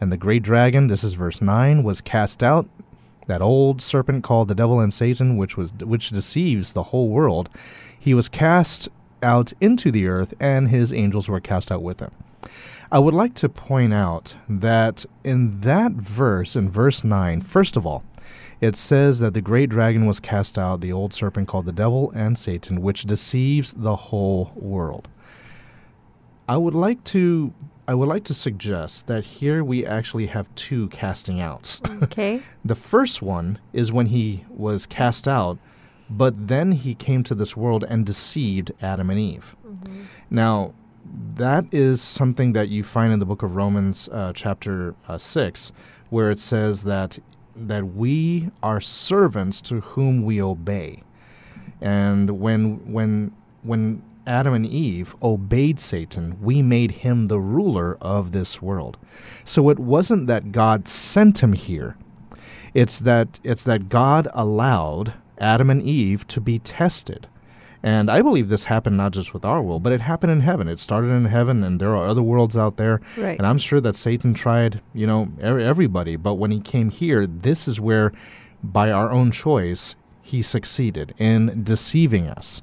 And 0.01 0.11
the 0.11 0.17
great 0.17 0.43
dragon, 0.43 0.87
this 0.87 1.05
is 1.05 1.15
verse 1.15 1.43
9, 1.43 1.83
was 1.83 2.01
cast 2.01 2.43
out, 2.43 2.69
that 3.27 3.43
old 3.43 3.83
serpent 3.83 4.25
called 4.25 4.49
the 4.49 4.55
devil 4.55 4.81
and 4.81 4.93
Satan, 4.93 5.37
which 5.37 5.57
was 5.57 5.73
which 5.75 6.11
deceives 6.11 6.73
the 6.73 6.85
whole 6.85 7.09
world. 7.09 7.49
He 7.97 8.15
was 8.15 8.29
cast 8.29 8.89
out 9.23 9.53
into 9.61 9.91
the 9.91 10.07
earth, 10.07 10.35
and 10.41 10.69
his 10.69 10.93
angels 10.93 11.29
were 11.29 11.41
cast 11.41 11.71
out 11.71 11.83
with 11.83 12.01
him. 12.01 12.11
I 12.93 12.99
would 12.99 13.15
like 13.15 13.35
to 13.35 13.49
point 13.49 13.95
out 13.95 14.35
that 14.49 15.07
in 15.23 15.61
that 15.61 15.93
verse, 15.93 16.57
in 16.57 16.69
verse 16.69 17.05
9, 17.05 17.41
first 17.41 17.77
of 17.77 17.87
all, 17.87 18.03
it 18.61 18.77
says 18.77 19.21
that 19.21 19.33
the 19.33 19.41
great 19.41 19.71
dragon 19.71 20.07
was 20.07 20.21
cast 20.21 20.59
out, 20.59 20.81
the 20.81 20.93
old 20.93 21.15
serpent 21.15 21.49
called 21.49 21.67
the 21.67 21.73
devil 21.73 22.11
and 22.15 22.37
Satan, 22.37 22.83
which 22.83 23.05
deceives 23.05 23.73
the 23.73 23.97
whole 23.97 24.53
world. 24.55 25.09
I 26.49 26.57
would 26.57 26.75
like 26.75 27.03
to 27.05 27.53
I 27.87 27.95
would 27.95 28.09
like 28.09 28.23
to 28.25 28.35
suggest 28.35 29.09
that 29.09 29.25
here 29.25 29.65
we 29.65 29.85
actually 29.85 30.27
have 30.27 30.53
two 30.55 30.89
casting 30.89 31.41
outs. 31.41 31.81
Okay. 32.03 32.43
The 32.65 32.75
first 32.75 33.21
one 33.21 33.59
is 33.73 33.93
when 33.93 34.07
he 34.07 34.45
was 34.49 34.87
cast 34.87 35.29
out, 35.29 35.59
but 36.09 36.49
then 36.49 36.73
he 36.73 36.95
came 36.95 37.23
to 37.25 37.35
this 37.35 37.57
world 37.57 37.85
and 37.89 38.07
deceived 38.07 38.73
Adam 38.81 39.11
and 39.11 39.19
Eve. 39.19 39.57
Mm-hmm. 39.67 40.03
Now, 40.31 40.73
that 41.35 41.65
is 41.73 42.01
something 42.01 42.53
that 42.53 42.69
you 42.69 42.85
find 42.85 43.13
in 43.13 43.19
the 43.19 43.27
book 43.27 43.43
of 43.43 43.57
Romans, 43.57 44.09
uh, 44.13 44.33
chapter 44.35 44.95
uh, 45.09 45.19
six, 45.19 45.73
where 46.11 46.31
it 46.31 46.39
says 46.39 46.85
that 46.85 47.19
that 47.57 47.95
we 47.95 48.51
are 48.63 48.81
servants 48.81 49.61
to 49.61 49.81
whom 49.81 50.25
we 50.25 50.41
obey, 50.41 51.03
and 51.81 52.41
when 52.41 52.93
when 52.93 53.33
when 53.63 54.03
Adam 54.27 54.55
and 54.55 54.67
Eve 54.67 55.17
obeyed 55.23 55.81
Satan, 55.81 56.39
we 56.41 56.63
made 56.63 56.91
him 56.91 57.27
the 57.27 57.41
ruler 57.41 57.99
of 58.01 58.33
this 58.33 58.63
world. 58.63 58.97
So 59.45 59.69
it 59.71 59.79
wasn't 59.79 60.27
that 60.29 60.53
God 60.53 60.87
sent 60.87 61.43
him 61.43 61.53
here. 61.53 61.97
It's 62.75 63.01
that 63.01 63.41
it's 63.43 63.65
that 63.65 63.89
God 63.89 64.29
allowed 64.33 65.15
Adam 65.39 65.71
and 65.71 65.83
Eve 65.83 66.27
to 66.29 66.41
be 66.41 66.59
tested. 66.59 67.27
And 67.83 68.11
I 68.11 68.21
believe 68.21 68.49
this 68.49 68.65
happened 68.65 68.97
not 68.97 69.13
just 69.13 69.33
with 69.33 69.45
our 69.45 69.63
world, 69.63 69.83
but 69.83 69.93
it 69.93 70.03
happened 70.03 70.33
in 70.33 70.41
heaven. 70.41 70.69
It 70.69 70.79
started 70.79 71.09
in 71.09 71.25
heaven, 71.25 71.65
and 71.65 71.81
there 71.81 71.97
are 71.97 72.07
other 72.07 72.23
worlds 72.23 72.57
out 72.57 72.77
there. 72.77 73.01
Right. 73.17 73.39
And 73.39 73.47
I'm 73.47 73.59
sure 73.59 73.81
that 73.81 73.97
Satan 73.97 74.35
tried, 74.35 74.83
you 74.93 75.07
know, 75.07 75.29
everybody. 75.41 76.17
But 76.17 76.35
when 76.35 76.51
he 76.51 76.61
came 76.61 76.91
here, 76.91 77.27
this 77.27 77.67
is 77.67 77.81
where, 77.81 78.13
by 78.63 78.91
our 78.91 79.11
own 79.11 79.31
choice, 79.31 79.97
he 80.21 80.43
succeeded 80.43 81.15
in 81.19 81.63
deceiving 81.65 82.29
us. 82.29 82.61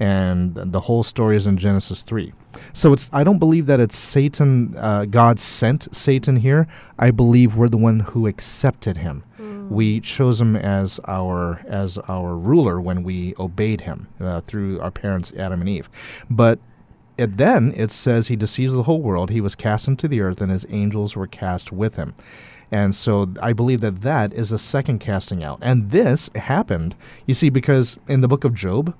And 0.00 0.54
the 0.54 0.80
whole 0.80 1.02
story 1.02 1.36
is 1.36 1.46
in 1.46 1.56
Genesis 1.56 2.02
3. 2.02 2.32
So 2.72 2.92
it's 2.92 3.10
I 3.12 3.24
don't 3.24 3.38
believe 3.38 3.66
that 3.66 3.80
it's 3.80 3.96
Satan, 3.96 4.76
uh, 4.76 5.06
God 5.06 5.40
sent 5.40 5.92
Satan 5.94 6.36
here. 6.36 6.68
I 6.98 7.10
believe 7.10 7.56
we're 7.56 7.68
the 7.68 7.78
one 7.78 8.00
who 8.00 8.26
accepted 8.28 8.98
him. 8.98 9.24
We 9.70 10.00
chose 10.00 10.40
him 10.40 10.56
as 10.56 11.00
our 11.06 11.62
as 11.66 11.98
our 12.08 12.34
ruler 12.36 12.80
when 12.80 13.02
we 13.02 13.34
obeyed 13.38 13.82
him 13.82 14.08
uh, 14.20 14.40
through 14.40 14.80
our 14.80 14.90
parents 14.90 15.32
Adam 15.36 15.60
and 15.60 15.68
Eve. 15.68 15.90
But 16.30 16.58
it, 17.16 17.36
then 17.36 17.72
it 17.76 17.90
says 17.90 18.28
he 18.28 18.36
deceives 18.36 18.72
the 18.72 18.84
whole 18.84 19.02
world. 19.02 19.30
He 19.30 19.40
was 19.40 19.54
cast 19.54 19.88
into 19.88 20.08
the 20.08 20.20
earth, 20.20 20.40
and 20.40 20.50
his 20.52 20.64
angels 20.70 21.16
were 21.16 21.26
cast 21.26 21.72
with 21.72 21.96
him. 21.96 22.14
And 22.70 22.94
so 22.94 23.32
I 23.42 23.52
believe 23.52 23.80
that 23.80 24.02
that 24.02 24.32
is 24.32 24.52
a 24.52 24.58
second 24.58 24.98
casting 24.98 25.42
out. 25.42 25.58
And 25.62 25.90
this 25.90 26.30
happened, 26.34 26.94
you 27.26 27.34
see, 27.34 27.48
because 27.48 27.98
in 28.06 28.20
the 28.20 28.28
book 28.28 28.44
of 28.44 28.54
Job, 28.54 28.94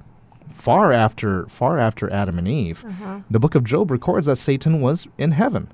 far 0.53 0.93
after 0.93 1.47
far 1.47 1.79
after 1.79 2.11
Adam 2.11 2.39
and 2.39 2.49
Eve, 2.49 2.85
the 3.31 3.39
book 3.39 3.55
of 3.55 3.65
Job 3.65 3.91
records 3.91 4.27
that 4.27 4.37
Satan 4.37 4.81
was 4.81 5.07
in 5.17 5.33
heaven. 5.33 5.71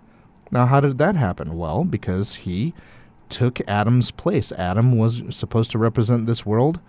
Now, 0.50 0.66
how 0.66 0.80
did 0.80 0.98
that 0.98 1.16
happen? 1.16 1.56
Well, 1.56 1.84
because 1.84 2.34
he 2.36 2.74
took 3.28 3.60
Adam's 3.68 4.10
place. 4.10 4.52
Adam 4.52 4.96
was 4.96 5.22
supposed 5.30 5.70
to 5.72 5.78
represent 5.78 6.26
this 6.26 6.44
world 6.44 6.80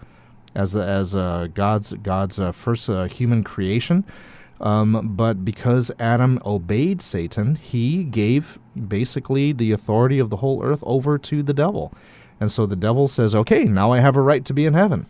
as 0.53 0.75
as 0.75 1.13
God's 1.13 1.93
God's 1.93 2.39
uh, 2.39 2.51
first 2.51 2.89
uh, 2.89 3.05
human 3.05 3.43
creation. 3.43 4.03
Um, 4.61 5.15
but 5.15 5.43
because 5.43 5.91
Adam 5.99 6.39
obeyed 6.45 7.01
Satan, 7.01 7.55
he 7.55 8.03
gave 8.03 8.57
basically 8.87 9.51
the 9.51 9.71
authority 9.73 10.17
of 10.17 10.29
the 10.29 10.37
whole 10.37 10.63
earth 10.63 10.81
over 10.83 11.17
to 11.17 11.43
the 11.43 11.53
devil. 11.53 11.93
And 12.39 12.51
so 12.51 12.65
the 12.65 12.75
devil 12.75 13.07
says, 13.07 13.35
okay, 13.35 13.65
now 13.65 13.91
I 13.91 13.99
have 13.99 14.15
a 14.15 14.21
right 14.21 14.45
to 14.45 14.53
be 14.53 14.65
in 14.65 14.73
heaven. 14.73 15.07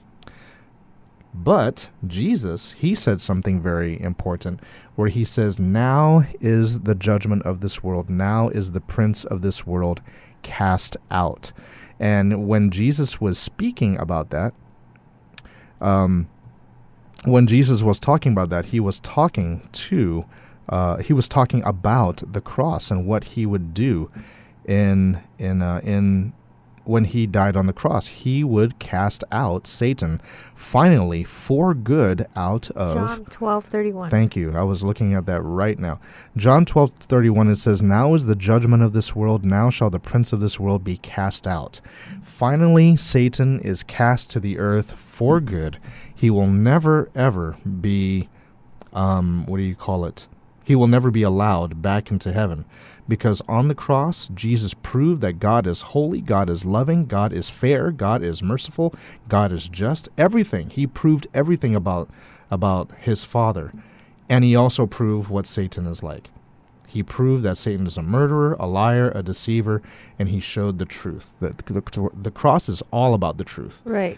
But 1.33 1.89
Jesus, 2.07 2.71
he 2.71 2.95
said 2.95 3.19
something 3.19 3.59
very 3.59 3.99
important 4.01 4.61
where 4.95 5.09
he 5.09 5.25
says, 5.25 5.59
Now 5.59 6.23
is 6.39 6.81
the 6.81 6.95
judgment 6.95 7.43
of 7.43 7.59
this 7.59 7.83
world, 7.83 8.09
now 8.09 8.47
is 8.47 8.71
the 8.71 8.79
prince 8.79 9.25
of 9.25 9.41
this 9.41 9.67
world 9.67 10.01
cast 10.45 10.95
out. 11.09 11.51
And 11.99 12.47
when 12.47 12.69
Jesus 12.69 13.19
was 13.19 13.37
speaking 13.39 13.97
about 13.97 14.29
that, 14.29 14.53
um, 15.81 16.29
when 17.25 17.47
Jesus 17.47 17.81
was 17.81 17.99
talking 17.99 18.31
about 18.31 18.49
that, 18.51 18.67
he 18.67 18.79
was 18.79 18.99
talking 18.99 19.67
to, 19.71 20.25
uh, 20.69 20.97
he 20.97 21.11
was 21.11 21.27
talking 21.27 21.63
about 21.63 22.21
the 22.31 22.41
cross 22.41 22.91
and 22.91 23.07
what 23.07 23.23
he 23.23 23.45
would 23.45 23.73
do 23.73 24.11
in 24.65 25.21
in 25.39 25.61
uh, 25.61 25.81
in 25.83 26.33
when 26.85 27.05
he 27.05 27.27
died 27.27 27.55
on 27.55 27.67
the 27.67 27.73
cross. 27.73 28.07
He 28.07 28.43
would 28.43 28.79
cast 28.79 29.23
out 29.31 29.67
Satan 29.67 30.21
finally 30.53 31.23
for 31.23 31.73
good 31.73 32.27
out 32.35 32.69
of 32.71 32.95
John 32.95 33.25
twelve 33.25 33.65
thirty 33.65 33.91
one. 33.91 34.09
Thank 34.09 34.35
you. 34.35 34.53
I 34.55 34.63
was 34.63 34.83
looking 34.83 35.13
at 35.13 35.25
that 35.25 35.41
right 35.41 35.77
now. 35.77 35.99
John 36.37 36.65
twelve 36.65 36.91
thirty 36.93 37.29
one. 37.29 37.49
it 37.49 37.57
says, 37.57 37.81
Now 37.81 38.13
is 38.13 38.25
the 38.25 38.35
judgment 38.35 38.83
of 38.83 38.93
this 38.93 39.15
world, 39.15 39.43
now 39.45 39.69
shall 39.69 39.89
the 39.89 39.99
prince 39.99 40.31
of 40.33 40.39
this 40.39 40.59
world 40.59 40.83
be 40.83 40.97
cast 40.97 41.45
out. 41.47 41.81
Finally, 42.23 42.95
Satan 42.97 43.59
is 43.59 43.83
cast 43.83 44.29
to 44.31 44.39
the 44.39 44.57
earth 44.57 44.93
for 44.93 45.39
good. 45.39 45.77
He 46.13 46.29
will 46.29 46.47
never, 46.47 47.09
ever 47.15 47.55
be, 47.81 48.29
um, 48.93 49.45
what 49.45 49.57
do 49.57 49.63
you 49.63 49.75
call 49.75 50.05
it? 50.05 50.27
He 50.63 50.75
will 50.75 50.87
never 50.87 51.11
be 51.11 51.21
allowed 51.21 51.81
back 51.81 52.09
into 52.09 52.33
heaven. 52.33 52.65
Because 53.07 53.41
on 53.47 53.67
the 53.67 53.75
cross, 53.75 54.29
Jesus 54.33 54.73
proved 54.73 55.21
that 55.21 55.39
God 55.39 55.67
is 55.67 55.81
holy, 55.81 56.21
God 56.21 56.49
is 56.49 56.65
loving, 56.65 57.05
God 57.05 57.31
is 57.31 57.49
fair, 57.49 57.91
God 57.91 58.23
is 58.23 58.41
merciful, 58.41 58.95
God 59.29 59.51
is 59.51 59.69
just. 59.69 60.09
Everything. 60.17 60.69
He 60.71 60.87
proved 60.87 61.27
everything 61.33 61.75
about 61.75 62.09
about 62.49 62.91
his 62.99 63.23
Father. 63.23 63.71
And 64.29 64.43
he 64.43 64.55
also 64.55 64.87
proved 64.87 65.29
what 65.29 65.45
Satan 65.45 65.85
is 65.85 66.01
like. 66.01 66.29
He 66.87 67.03
proved 67.03 67.43
that 67.43 67.57
Satan 67.57 67.87
is 67.87 67.97
a 67.97 68.01
murderer, 68.01 68.55
a 68.59 68.67
liar, 68.67 69.11
a 69.13 69.21
deceiver, 69.21 69.81
and 70.17 70.29
he 70.29 70.39
showed 70.39 70.79
the 70.79 70.85
truth. 70.85 71.33
The, 71.39 71.55
the, 71.65 72.09
the 72.13 72.31
cross 72.31 72.69
is 72.69 72.81
all 72.91 73.13
about 73.13 73.37
the 73.37 73.43
truth. 73.43 73.81
Right. 73.85 74.17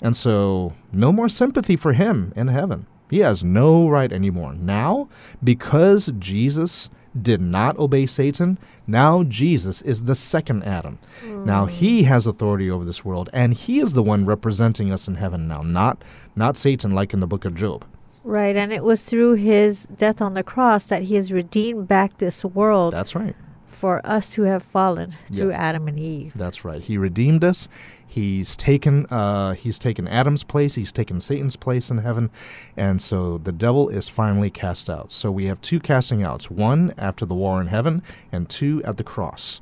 And 0.00 0.16
so, 0.16 0.74
no 0.92 1.12
more 1.12 1.28
sympathy 1.28 1.76
for 1.76 1.92
him 1.92 2.32
in 2.36 2.48
heaven. 2.48 2.86
He 3.08 3.20
has 3.20 3.44
no 3.44 3.88
right 3.88 4.12
anymore. 4.12 4.54
Now, 4.54 5.08
because 5.42 6.12
Jesus 6.18 6.90
did 7.22 7.40
not 7.40 7.78
obey 7.78 8.06
Satan, 8.06 8.58
now 8.86 9.22
Jesus 9.24 9.82
is 9.82 10.04
the 10.04 10.14
second 10.14 10.64
Adam. 10.64 10.98
Now 11.24 11.66
hmm. 11.66 11.72
he 11.72 12.02
has 12.04 12.26
authority 12.26 12.70
over 12.70 12.84
this 12.84 13.04
world, 13.04 13.28
and 13.32 13.54
he 13.54 13.80
is 13.80 13.92
the 13.92 14.02
one 14.02 14.26
representing 14.26 14.92
us 14.92 15.08
in 15.08 15.16
heaven 15.16 15.48
now, 15.48 15.62
not 15.62 16.02
not 16.34 16.56
Satan 16.56 16.92
like 16.92 17.12
in 17.14 17.20
the 17.20 17.26
book 17.26 17.44
of 17.44 17.54
Job. 17.54 17.84
Right. 18.26 18.56
And 18.56 18.72
it 18.72 18.82
was 18.82 19.04
through 19.04 19.34
his 19.34 19.86
death 19.86 20.20
on 20.20 20.34
the 20.34 20.42
cross 20.42 20.86
that 20.86 21.04
he 21.04 21.14
has 21.14 21.32
redeemed 21.32 21.86
back 21.86 22.18
this 22.18 22.44
world 22.44 22.92
That's 22.92 23.14
right. 23.14 23.36
for 23.66 24.04
us 24.04 24.34
who 24.34 24.42
have 24.42 24.64
fallen 24.64 25.12
through 25.32 25.50
Yes. 25.50 25.58
Adam 25.60 25.86
and 25.86 25.98
Eve. 26.00 26.32
That's 26.34 26.64
right. 26.64 26.82
He 26.82 26.98
redeemed 26.98 27.44
us. 27.44 27.68
He's 28.06 28.56
taken 28.56 29.06
uh, 29.06 29.54
he's 29.54 29.78
taken 29.78 30.08
Adam's 30.08 30.44
place. 30.44 30.74
He's 30.74 30.92
taken 30.92 31.20
Satan's 31.20 31.56
place 31.56 31.90
in 31.90 31.98
heaven, 31.98 32.30
and 32.76 33.02
so 33.02 33.38
the 33.38 33.52
devil 33.52 33.88
is 33.88 34.08
finally 34.08 34.48
cast 34.48 34.88
out. 34.88 35.12
So 35.12 35.30
we 35.30 35.46
have 35.46 35.60
two 35.60 35.80
casting 35.80 36.22
outs: 36.22 36.50
one 36.50 36.94
after 36.96 37.26
the 37.26 37.34
war 37.34 37.60
in 37.60 37.66
heaven, 37.66 38.02
and 38.30 38.48
two 38.48 38.82
at 38.84 38.96
the 38.96 39.04
cross. 39.04 39.60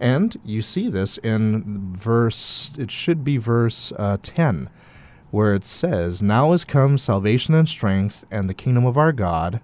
And 0.00 0.36
you 0.44 0.60
see 0.60 0.88
this 0.88 1.18
in 1.18 1.94
verse. 1.94 2.72
It 2.76 2.90
should 2.90 3.24
be 3.24 3.36
verse 3.36 3.92
uh, 3.96 4.18
ten, 4.20 4.68
where 5.30 5.54
it 5.54 5.64
says, 5.64 6.20
"Now 6.20 6.52
is 6.52 6.64
come 6.64 6.98
salvation 6.98 7.54
and 7.54 7.68
strength, 7.68 8.24
and 8.30 8.50
the 8.50 8.54
kingdom 8.54 8.84
of 8.86 8.98
our 8.98 9.12
God." 9.12 9.60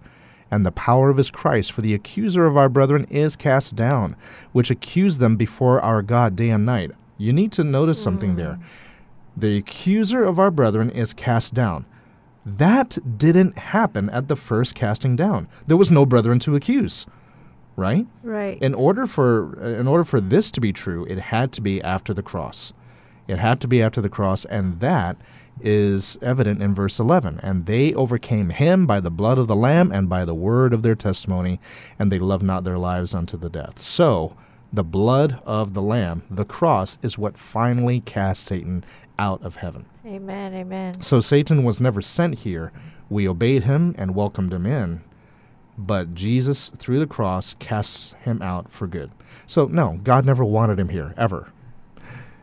and 0.50 0.64
the 0.64 0.70
power 0.70 1.10
of 1.10 1.16
his 1.16 1.32
Christ. 1.32 1.72
For 1.72 1.80
the 1.80 1.94
accuser 1.94 2.46
of 2.46 2.56
our 2.56 2.68
brethren 2.68 3.06
is 3.10 3.34
cast 3.34 3.74
down, 3.74 4.14
which 4.52 4.70
accused 4.70 5.18
them 5.18 5.34
before 5.36 5.80
our 5.80 6.00
God 6.00 6.36
day 6.36 6.50
and 6.50 6.64
night. 6.64 6.92
You 7.18 7.32
need 7.32 7.52
to 7.52 7.64
notice 7.64 8.02
something 8.02 8.34
there. 8.34 8.54
Hmm. 8.54 8.62
The 9.36 9.56
accuser 9.56 10.24
of 10.24 10.38
our 10.38 10.50
brethren 10.50 10.90
is 10.90 11.12
cast 11.12 11.54
down. 11.54 11.86
That 12.46 12.98
didn't 13.18 13.56
happen 13.56 14.10
at 14.10 14.28
the 14.28 14.36
first 14.36 14.74
casting 14.74 15.16
down. 15.16 15.48
There 15.66 15.76
was 15.76 15.90
no 15.90 16.04
brethren 16.04 16.38
to 16.40 16.54
accuse, 16.54 17.06
right? 17.74 18.06
Right. 18.22 18.60
In 18.60 18.74
order 18.74 19.06
for 19.06 19.58
in 19.64 19.88
order 19.88 20.04
for 20.04 20.20
this 20.20 20.50
to 20.52 20.60
be 20.60 20.72
true, 20.72 21.04
it 21.06 21.18
had 21.18 21.52
to 21.52 21.60
be 21.60 21.82
after 21.82 22.12
the 22.12 22.22
cross. 22.22 22.72
It 23.26 23.38
had 23.38 23.60
to 23.62 23.68
be 23.68 23.82
after 23.82 24.02
the 24.02 24.10
cross, 24.10 24.44
and 24.44 24.80
that 24.80 25.16
is 25.60 26.18
evident 26.20 26.60
in 26.62 26.74
verse 26.74 26.98
11. 26.98 27.40
And 27.42 27.64
they 27.64 27.94
overcame 27.94 28.50
him 28.50 28.86
by 28.86 29.00
the 29.00 29.10
blood 29.10 29.38
of 29.38 29.46
the 29.46 29.56
Lamb 29.56 29.90
and 29.90 30.08
by 30.08 30.24
the 30.24 30.34
word 30.34 30.74
of 30.74 30.82
their 30.82 30.94
testimony, 30.94 31.60
and 31.98 32.12
they 32.12 32.18
loved 32.18 32.42
not 32.42 32.64
their 32.64 32.78
lives 32.78 33.14
unto 33.14 33.36
the 33.36 33.48
death. 33.48 33.78
So, 33.78 34.36
the 34.74 34.84
blood 34.84 35.40
of 35.44 35.74
the 35.74 35.82
Lamb, 35.82 36.22
the 36.28 36.44
cross, 36.44 36.98
is 37.02 37.16
what 37.16 37.38
finally 37.38 38.00
cast 38.00 38.44
Satan 38.44 38.84
out 39.18 39.40
of 39.42 39.56
heaven. 39.56 39.86
amen. 40.04 40.54
Amen. 40.54 41.00
So, 41.00 41.20
Satan 41.20 41.62
was 41.62 41.80
never 41.80 42.02
sent 42.02 42.40
here. 42.40 42.72
We 43.08 43.28
obeyed 43.28 43.64
him 43.64 43.94
and 43.96 44.14
welcomed 44.14 44.52
him 44.52 44.66
in. 44.66 45.02
But 45.78 46.14
Jesus, 46.14 46.70
through 46.76 46.98
the 46.98 47.06
cross, 47.06 47.54
casts 47.58 48.14
him 48.22 48.42
out 48.42 48.70
for 48.70 48.86
good. 48.86 49.12
So, 49.46 49.66
no, 49.66 50.00
God 50.02 50.24
never 50.26 50.44
wanted 50.44 50.80
him 50.80 50.88
here, 50.88 51.14
ever. 51.16 51.52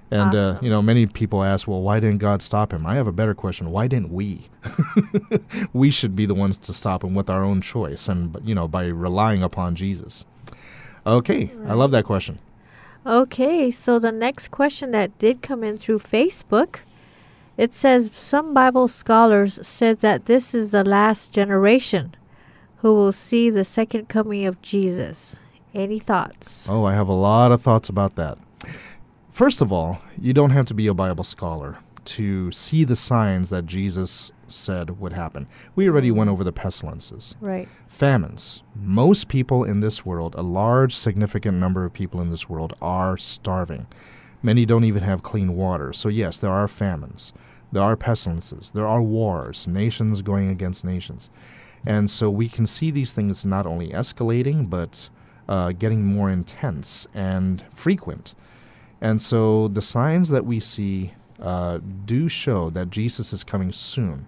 And, 0.09 0.35
uh, 0.35 0.59
you 0.61 0.69
know, 0.69 0.81
many 0.81 1.05
people 1.05 1.41
ask, 1.41 1.67
well, 1.67 1.81
why 1.81 2.01
didn't 2.01 2.17
God 2.17 2.41
stop 2.41 2.73
him? 2.73 2.85
I 2.85 2.95
have 2.95 3.07
a 3.07 3.13
better 3.13 3.33
question. 3.33 3.71
Why 3.71 3.87
didn't 3.87 4.11
we? 4.11 4.49
we 5.73 5.89
should 5.89 6.17
be 6.17 6.25
the 6.25 6.33
ones 6.33 6.57
to 6.59 6.73
stop 6.73 7.03
him 7.03 7.13
with 7.13 7.29
our 7.29 7.43
own 7.45 7.61
choice 7.61 8.09
and, 8.09 8.37
you 8.43 8.53
know, 8.53 8.67
by 8.67 8.87
relying 8.87 9.41
upon 9.41 9.75
Jesus. 9.75 10.25
Okay, 11.05 11.51
I 11.67 11.73
love 11.73 11.91
that 11.91 12.05
question. 12.05 12.39
Okay, 13.05 13.71
so 13.71 13.97
the 13.97 14.11
next 14.11 14.49
question 14.51 14.91
that 14.91 15.17
did 15.17 15.41
come 15.41 15.63
in 15.63 15.77
through 15.77 15.99
Facebook, 15.99 16.81
it 17.57 17.73
says 17.73 18.11
some 18.13 18.53
Bible 18.53 18.87
scholars 18.87 19.59
said 19.67 19.99
that 19.99 20.25
this 20.25 20.53
is 20.53 20.69
the 20.69 20.83
last 20.83 21.33
generation 21.33 22.15
who 22.77 22.93
will 22.93 23.11
see 23.11 23.49
the 23.49 23.63
second 23.63 24.09
coming 24.09 24.45
of 24.45 24.61
Jesus. 24.61 25.39
Any 25.73 25.99
thoughts? 25.99 26.67
Oh, 26.69 26.83
I 26.83 26.93
have 26.93 27.07
a 27.07 27.13
lot 27.13 27.51
of 27.51 27.61
thoughts 27.61 27.89
about 27.89 28.15
that. 28.15 28.37
First 29.31 29.61
of 29.61 29.71
all, 29.71 29.99
you 30.19 30.33
don't 30.33 30.49
have 30.49 30.65
to 30.67 30.73
be 30.73 30.87
a 30.87 30.93
Bible 30.93 31.23
scholar 31.23 31.77
to 32.03 32.51
see 32.51 32.83
the 32.83 32.95
signs 32.95 33.49
that 33.49 33.65
Jesus 33.65 34.31
said 34.47 34.99
would 34.99 35.13
happen. 35.13 35.47
We 35.75 35.87
already 35.87 36.11
went 36.11 36.29
over 36.29 36.43
the 36.43 36.51
pestilences, 36.51 37.35
Right. 37.39 37.69
Famines. 38.01 38.63
Most 38.73 39.27
people 39.27 39.63
in 39.63 39.81
this 39.81 40.03
world, 40.03 40.33
a 40.33 40.41
large, 40.41 40.95
significant 40.95 41.57
number 41.57 41.85
of 41.85 41.93
people 41.93 42.19
in 42.19 42.31
this 42.31 42.49
world, 42.49 42.73
are 42.81 43.15
starving. 43.15 43.85
Many 44.41 44.65
don't 44.65 44.85
even 44.85 45.03
have 45.03 45.21
clean 45.21 45.55
water. 45.55 45.93
So, 45.93 46.09
yes, 46.09 46.39
there 46.39 46.51
are 46.51 46.67
famines, 46.67 47.31
there 47.71 47.83
are 47.83 47.95
pestilences, 47.95 48.71
there 48.71 48.87
are 48.87 49.03
wars, 49.03 49.67
nations 49.67 50.23
going 50.23 50.49
against 50.49 50.83
nations. 50.83 51.29
And 51.85 52.09
so 52.09 52.27
we 52.31 52.49
can 52.49 52.65
see 52.65 52.89
these 52.89 53.13
things 53.13 53.45
not 53.45 53.67
only 53.67 53.89
escalating, 53.89 54.67
but 54.67 55.07
uh, 55.47 55.71
getting 55.71 56.03
more 56.03 56.31
intense 56.31 57.05
and 57.13 57.63
frequent. 57.75 58.33
And 58.99 59.21
so 59.21 59.67
the 59.67 59.81
signs 59.83 60.29
that 60.29 60.47
we 60.47 60.59
see 60.59 61.13
uh, 61.39 61.77
do 62.05 62.27
show 62.27 62.71
that 62.71 62.89
Jesus 62.89 63.31
is 63.31 63.43
coming 63.43 63.71
soon. 63.71 64.25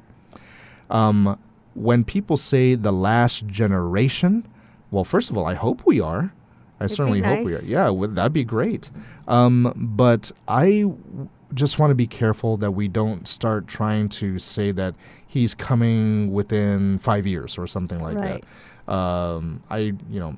Um, 0.92 1.40
when 1.76 2.04
people 2.04 2.38
say 2.38 2.76
the 2.76 2.92
last 2.92 3.48
generation, 3.48 4.48
well, 4.92 5.04
first 5.04 5.30
of 5.30 5.38
all, 5.38 5.46
I 5.46 5.54
hope 5.56 5.86
we 5.86 6.00
are. 6.00 6.34
I 6.80 6.86
It'd 6.86 6.96
certainly 6.98 7.22
be 7.22 7.28
hope 7.28 7.46
we 7.46 7.54
are. 7.56 7.62
Yeah, 7.64 7.92
that'd 8.10 8.34
be 8.34 8.44
great. 8.44 8.92
Um, 9.28 9.74
but 9.76 10.32
I 10.48 10.82
w- 10.82 11.30
just 11.54 11.80
want 11.80 11.92
to 11.92 11.96
be 11.96 12.08
careful 12.08 12.58
that 12.58 12.72
we 12.72 12.88
don't 12.88 13.28
start 13.28 13.68
trying 13.68 14.10
to 14.10 14.40
say 14.40 14.72
that 14.72 14.96
he's 15.26 15.56
coming 15.56 16.32
within 16.34 16.98
five 17.00 17.26
years 17.28 17.58
or 17.58 17.68
something 17.68 18.02
like 18.02 18.18
Right. 18.18 18.44
that. 18.88 18.94
Um, 18.94 19.64
I, 19.70 19.78
you 19.78 20.20
know, 20.20 20.36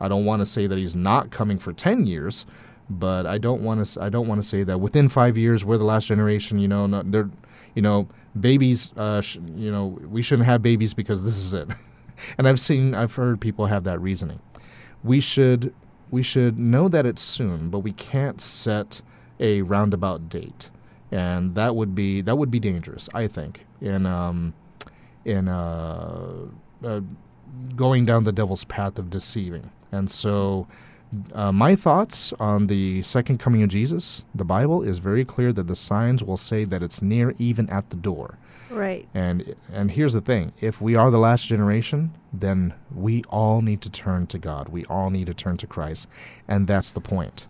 I 0.00 0.08
don't 0.08 0.24
want 0.24 0.40
to 0.40 0.46
say 0.46 0.66
that 0.66 0.78
he's 0.78 0.94
not 0.94 1.30
coming 1.30 1.58
for 1.58 1.72
ten 1.72 2.06
years, 2.06 2.46
but 2.88 3.26
I 3.26 3.38
don't 3.38 3.62
want 3.62 3.84
to. 3.84 4.02
I 4.02 4.08
don't 4.08 4.28
want 4.28 4.40
to 4.42 4.46
say 4.46 4.62
that 4.62 4.78
within 4.80 5.08
five 5.08 5.36
years 5.36 5.64
we're 5.64 5.78
the 5.78 5.84
last 5.84 6.06
generation. 6.06 6.58
You 6.58 6.68
know, 6.68 6.86
they're, 7.02 7.28
you 7.74 7.82
know, 7.82 8.06
babies. 8.38 8.92
Uh, 8.96 9.20
sh- 9.20 9.38
you 9.54 9.70
know, 9.70 9.86
we 9.86 10.22
shouldn't 10.22 10.46
have 10.46 10.62
babies 10.62 10.94
because 10.94 11.22
this 11.22 11.36
is 11.36 11.54
it. 11.54 11.68
and 12.38 12.48
I've 12.48 12.60
seen, 12.60 12.94
I've 12.94 13.14
heard 13.14 13.40
people 13.40 13.66
have 13.66 13.84
that 13.84 14.00
reasoning. 14.00 14.40
We 15.02 15.20
should, 15.20 15.74
we 16.10 16.22
should 16.22 16.58
know 16.58 16.88
that 16.88 17.06
it's 17.06 17.22
soon, 17.22 17.70
but 17.70 17.80
we 17.80 17.92
can't 17.92 18.40
set 18.40 19.02
a 19.38 19.62
roundabout 19.62 20.28
date, 20.28 20.70
and 21.10 21.54
that 21.54 21.74
would 21.74 21.94
be 21.94 22.20
that 22.20 22.36
would 22.36 22.50
be 22.50 22.60
dangerous. 22.60 23.08
I 23.14 23.26
think 23.26 23.64
in 23.80 24.04
um, 24.04 24.52
in 25.24 25.48
uh, 25.48 26.46
uh, 26.84 27.00
going 27.74 28.04
down 28.04 28.24
the 28.24 28.32
devil's 28.32 28.64
path 28.64 28.98
of 28.98 29.10
deceiving. 29.10 29.70
And 29.92 30.10
so, 30.10 30.66
uh, 31.32 31.52
my 31.52 31.74
thoughts 31.76 32.32
on 32.38 32.66
the 32.68 33.02
second 33.02 33.38
coming 33.38 33.62
of 33.62 33.68
Jesus, 33.68 34.24
the 34.34 34.44
Bible 34.44 34.82
is 34.82 34.98
very 34.98 35.24
clear 35.24 35.52
that 35.52 35.66
the 35.66 35.76
signs 35.76 36.22
will 36.22 36.36
say 36.36 36.64
that 36.64 36.82
it's 36.82 37.02
near, 37.02 37.34
even 37.38 37.68
at 37.70 37.90
the 37.90 37.96
door. 37.96 38.38
Right. 38.70 39.08
And 39.14 39.56
and 39.72 39.90
here's 39.90 40.12
the 40.12 40.20
thing: 40.20 40.52
if 40.60 40.80
we 40.80 40.94
are 40.94 41.10
the 41.10 41.18
last 41.18 41.46
generation, 41.46 42.12
then 42.32 42.74
we 42.94 43.24
all 43.28 43.62
need 43.62 43.80
to 43.82 43.90
turn 43.90 44.28
to 44.28 44.38
God. 44.38 44.68
We 44.68 44.84
all 44.84 45.10
need 45.10 45.26
to 45.26 45.34
turn 45.34 45.56
to 45.58 45.66
Christ, 45.66 46.08
and 46.46 46.68
that's 46.68 46.92
the 46.92 47.00
point. 47.00 47.48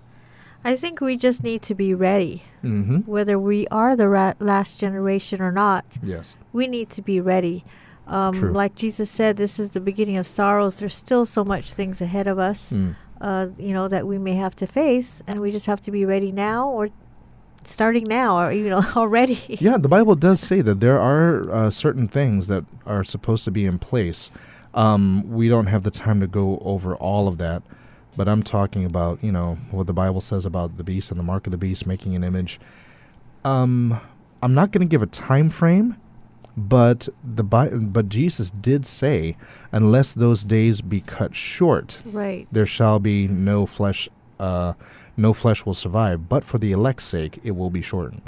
I 0.65 0.77
think 0.77 1.01
we 1.01 1.17
just 1.17 1.43
need 1.43 1.63
to 1.63 1.75
be 1.75 1.93
ready. 1.95 2.43
Mm-hmm. 2.65 2.99
Whether 3.11 3.39
we 3.39 3.67
are 3.69 3.97
the 3.97 4.09
ra- 4.09 4.35
last 4.41 4.79
generation 4.81 5.41
or 5.41 5.53
not, 5.53 5.99
Yes. 6.03 6.37
we 6.53 6.67
need 6.67 6.91
to 6.91 7.03
be 7.03 7.21
ready. 7.21 7.65
Um, 8.07 8.35
True. 8.35 8.53
like 8.53 8.75
Jesus 8.75 9.11
said, 9.11 9.37
this 9.37 9.59
is 9.59 9.71
the 9.71 9.81
beginning 9.81 10.17
of 10.19 10.27
sorrows. 10.27 10.79
There's 10.79 10.95
still 10.95 11.25
so 11.25 11.45
much 11.45 11.73
things 11.73 12.01
ahead 12.03 12.27
of 12.27 12.39
us. 12.39 12.73
Mm. 12.73 12.97
Uh, 13.21 13.49
you 13.59 13.73
know, 13.73 13.89
that 13.89 14.07
we 14.07 14.19
may 14.19 14.35
have 14.35 14.57
to 14.57 14.67
face, 14.67 15.23
and 15.27 15.41
we 15.41 15.51
just 15.51 15.67
have 15.67 15.81
to 15.83 15.91
be 15.91 16.05
ready 16.05 16.33
now 16.33 16.69
or 16.69 16.89
starting 17.65 18.05
now 18.05 18.39
or 18.39 18.53
you 18.53 18.69
know 18.69 18.83
already. 18.97 19.39
Yeah, 19.49 19.77
the 19.77 19.89
Bible 19.89 20.15
does 20.15 20.41
say 20.41 20.61
that 20.63 20.81
there 20.81 21.01
are 21.01 21.51
uh, 21.51 21.71
certain 21.71 22.07
things 22.07 22.49
that 22.49 22.65
are 22.87 23.05
supposed 23.05 23.45
to 23.45 23.51
be 23.51 23.67
in 23.67 23.79
place. 23.79 24.31
Um, 24.73 25.29
we 25.31 25.49
don't 25.49 25.67
have 25.67 25.83
the 25.83 25.91
time 25.91 26.21
to 26.21 26.27
go 26.27 26.59
over 26.65 26.95
all 26.95 27.27
of 27.29 27.39
that, 27.39 27.63
but 28.17 28.29
I'm 28.29 28.43
talking 28.43 28.85
about 28.85 29.23
you 29.23 29.33
know 29.33 29.57
what 29.71 29.87
the 29.87 29.93
Bible 29.93 30.21
says 30.21 30.47
about 30.47 30.77
the 30.77 30.85
beast 30.85 31.11
and 31.11 31.19
the 31.19 31.25
mark 31.25 31.47
of 31.47 31.51
the 31.51 31.59
beast 31.59 31.87
making 31.87 32.15
an 32.15 32.25
image. 32.25 32.61
Um, 33.45 34.01
I'm 34.43 34.55
not 34.55 34.71
going 34.71 34.87
to 34.87 34.91
give 34.91 35.03
a 35.03 35.07
time 35.07 35.49
frame, 35.49 35.97
but 36.69 37.09
the 37.25 37.43
but 37.43 38.09
Jesus 38.09 38.51
did 38.51 38.85
say, 38.87 39.37
unless 39.73 40.13
those 40.13 40.45
days 40.45 40.81
be 40.81 41.01
cut 41.01 41.35
short, 41.35 42.03
Right. 42.05 42.47
there 42.53 42.67
shall 42.67 42.99
be 42.99 43.27
no 43.29 43.67
flesh 43.67 44.09
uh, 44.39 44.73
no 45.17 45.33
flesh 45.35 45.67
will 45.67 45.75
survive. 45.75 46.29
But 46.29 46.45
for 46.45 46.59
the 46.59 46.73
elect's 46.73 47.05
sake 47.05 47.39
it 47.43 47.53
will 47.53 47.71
be 47.71 47.83
shortened. 47.83 48.23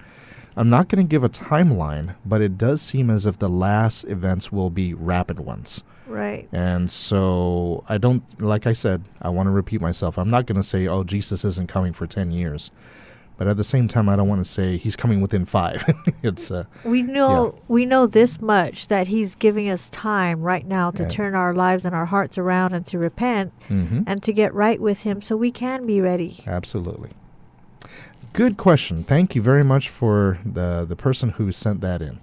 I'm 0.57 0.69
not 0.69 0.89
going 0.89 1.03
to 1.07 1.11
give 1.11 1.25
a 1.25 1.29
timeline 1.31 2.15
but 2.27 2.41
it 2.43 2.59
does 2.59 2.83
seem 2.83 3.09
as 3.11 3.25
if 3.27 3.39
the 3.39 3.49
last 3.49 4.05
events 4.05 4.53
will 4.53 4.71
be 4.71 4.93
rapid 4.95 5.41
ones. 5.41 5.83
Right. 6.07 6.47
and 6.53 6.91
so 6.91 7.85
i 7.89 7.97
don't 7.97 8.23
like 8.43 8.67
i 8.67 8.75
said 8.75 9.05
i 9.23 9.31
want 9.31 9.47
to 9.47 9.51
repeat 9.51 9.81
myself. 9.81 10.19
I'm 10.19 10.29
not 10.29 10.45
going 10.45 10.61
to 10.61 10.69
say 10.75 10.87
oh 10.87 11.05
jesus 11.05 11.43
isn't 11.45 11.69
coming 11.69 11.95
for 11.95 12.07
10 12.07 12.33
years 12.33 12.71
but 13.37 13.47
at 13.47 13.57
the 13.57 13.65
same 13.65 13.89
time 13.89 14.09
i 14.09 14.17
don't 14.17 14.29
want 14.29 14.41
to 14.45 14.51
say 14.51 14.77
he's 14.77 14.97
coming 14.97 15.21
within 15.21 15.45
five 15.45 15.85
it's 16.23 16.51
uh, 16.51 16.65
we 16.85 17.03
know 17.03 17.55
we 17.69 17.85
know 17.85 18.07
this 18.07 18.41
much 18.41 18.89
that 18.89 19.07
he's 19.09 19.35
giving 19.35 19.69
us 19.69 19.89
time 19.91 20.41
right 20.43 20.67
now 20.67 20.91
to 20.91 21.03
Yeah. 21.05 21.09
turn 21.09 21.35
our 21.35 21.55
lives 21.55 21.85
and 21.85 21.95
our 21.95 22.07
hearts 22.07 22.39
around 22.39 22.73
and 22.75 22.85
to 22.87 22.99
repent 22.99 23.53
mhm. 23.69 24.05
and 24.07 24.23
to 24.23 24.33
get 24.33 24.53
right 24.55 24.81
with 24.81 25.01
him 25.03 25.21
so 25.23 25.37
we 25.37 25.51
can 25.51 25.87
be 25.87 26.01
ready. 26.01 26.43
Absolutely. 26.47 27.11
Good 28.33 28.57
question. 28.57 29.05
Thank 29.05 29.35
you 29.35 29.43
very 29.43 29.65
much 29.65 29.89
for 29.89 30.39
the 30.45 30.85
the 30.89 30.97
person 30.97 31.31
who 31.31 31.53
sent 31.53 31.81
that 31.83 32.01
in. 32.01 32.21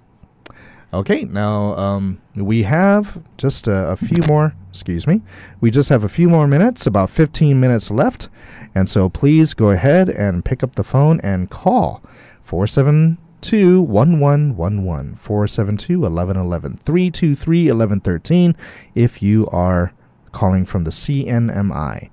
Okay, 0.91 1.23
now 1.23 1.75
um, 1.75 2.19
we 2.35 2.63
have 2.63 3.21
just 3.37 3.67
a, 3.67 3.91
a 3.91 3.95
few 3.95 4.23
more. 4.23 4.55
Excuse 4.69 5.05
me. 5.05 5.21
We 5.61 5.69
just 5.69 5.89
have 5.89 6.03
a 6.03 6.09
few 6.09 6.29
more 6.29 6.47
minutes, 6.47 6.87
about 6.87 7.09
15 7.09 7.59
minutes 7.59 7.91
left, 7.91 8.27
and 8.73 8.89
so 8.89 9.07
please 9.07 9.53
go 9.53 9.69
ahead 9.69 10.09
and 10.09 10.43
pick 10.43 10.63
up 10.63 10.75
the 10.75 10.83
phone 10.83 11.19
and 11.21 11.49
call 11.49 12.03
472 12.43 13.81
1111 13.81 15.15
472 15.15 15.99
1111 15.99 16.77
323 16.77 17.63
1113 17.65 18.55
if 18.95 19.21
you 19.21 19.47
are 19.47 19.93
calling 20.31 20.65
from 20.65 20.85
the 20.85 20.91
CNMI. 20.91 22.09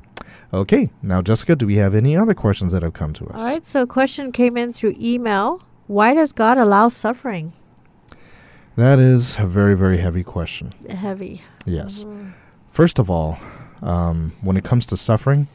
Okay, 0.52 0.90
now 1.02 1.22
Jessica, 1.22 1.56
do 1.56 1.66
we 1.66 1.76
have 1.76 1.94
any 1.94 2.14
other 2.14 2.34
questions 2.34 2.72
that 2.72 2.82
have 2.82 2.92
come 2.92 3.12
to 3.14 3.26
us? 3.28 3.40
All 3.40 3.46
right, 3.46 3.64
so 3.64 3.82
a 3.82 3.86
question 3.86 4.32
came 4.32 4.56
in 4.56 4.72
through 4.72 4.96
email. 5.00 5.62
Why 5.86 6.14
does 6.14 6.32
God 6.32 6.58
allow 6.58 6.88
suffering? 6.88 7.52
That 8.76 8.98
is 8.98 9.38
a 9.38 9.46
very, 9.46 9.74
very 9.74 9.98
heavy 9.98 10.22
question. 10.22 10.72
Heavy. 10.88 11.42
Yes. 11.64 12.04
Mhm. 12.04 12.32
First 12.70 12.98
of 12.98 13.08
all, 13.10 13.38
um, 13.82 14.32
when 14.42 14.56
it 14.56 14.64
comes 14.64 14.84
to 14.86 14.96
suffering, 14.96 15.48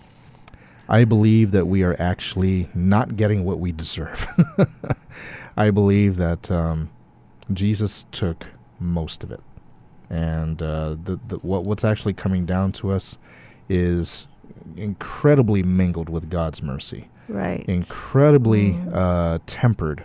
I 0.89 1.05
believe 1.05 1.51
that 1.51 1.67
we 1.67 1.83
are 1.83 1.95
actually 1.99 2.67
not 2.73 3.15
getting 3.15 3.45
what 3.45 3.59
we 3.59 3.71
deserve. 3.71 4.27
I 5.57 5.69
believe 5.69 6.17
that 6.17 6.49
um, 6.49 6.89
Jesus 7.53 8.05
took 8.11 8.47
most 8.79 9.23
of 9.23 9.31
it, 9.31 9.41
and 10.09 10.61
uh, 10.61 10.95
the, 11.03 11.19
the 11.27 11.37
what 11.37 11.63
what's 11.65 11.83
actually 11.85 12.13
coming 12.13 12.45
down 12.45 12.71
to 12.73 12.91
us 12.91 13.17
is 13.69 14.25
incredibly 14.75 15.61
mingled 15.63 16.09
with 16.09 16.29
God's 16.29 16.61
mercy. 16.63 17.07
Right. 17.29 17.63
incredibly 17.69 18.73
Mm. 18.73 18.91
uh, 18.93 19.39
tempered 19.45 20.03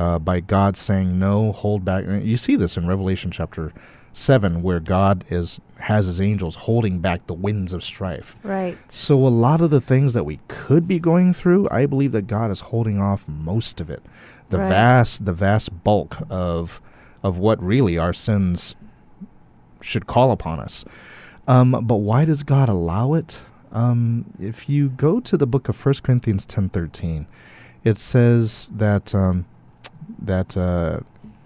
uh, 0.00 0.18
by 0.18 0.40
God 0.40 0.76
saying 0.76 1.18
no, 1.18 1.52
hold 1.52 1.84
back. 1.84 2.04
And 2.06 2.24
You 2.26 2.36
see 2.36 2.56
this 2.56 2.76
in 2.78 2.86
Revelation 2.86 3.30
chapter 3.30 3.72
seven, 4.12 4.62
where 4.62 4.80
God 4.80 5.24
is 5.28 5.60
has 5.90 6.06
His 6.06 6.20
angels 6.20 6.54
holding 6.66 6.98
back 7.00 7.26
the 7.26 7.34
winds 7.46 7.72
of 7.72 7.82
strife. 7.82 8.34
Right. 8.42 8.76
So 8.88 9.14
a 9.16 9.28
lot 9.46 9.60
of 9.60 9.70
the 9.70 9.80
things 9.80 10.12
that 10.14 10.24
we 10.24 10.40
could 10.48 10.84
be 10.88 10.98
going 10.98 11.32
through, 11.32 11.68
I 11.70 11.86
believe 11.86 12.12
that 12.12 12.26
God 12.26 12.50
is 12.50 12.60
holding 12.72 12.98
off 13.00 13.28
most 13.28 13.80
of 13.80 13.88
it. 13.90 14.02
The 14.48 14.58
Right. 14.58 14.68
vast, 14.68 15.24
the 15.26 15.32
vast 15.32 15.68
bulk 15.84 16.18
of 16.30 16.80
of 17.22 17.36
what 17.38 17.62
really 17.62 17.98
our 17.98 18.14
sins 18.14 18.74
should 19.80 20.06
call 20.06 20.30
upon 20.32 20.58
us. 20.60 20.84
Um, 21.46 21.72
but 21.82 21.96
why 21.96 22.24
does 22.24 22.42
God 22.42 22.68
allow 22.68 23.14
it? 23.14 23.40
Um, 23.72 24.24
if 24.40 24.68
you 24.68 24.88
go 24.88 25.20
to 25.20 25.36
the 25.36 25.46
book 25.46 25.68
of 25.68 25.76
1 25.86 25.94
Corinthians 26.02 26.44
ten 26.46 26.68
thirteen, 26.68 27.26
it 27.84 27.96
says 27.98 28.70
that 28.74 29.14
um, 29.14 29.44
that 30.18 30.56
uh, 30.56 31.00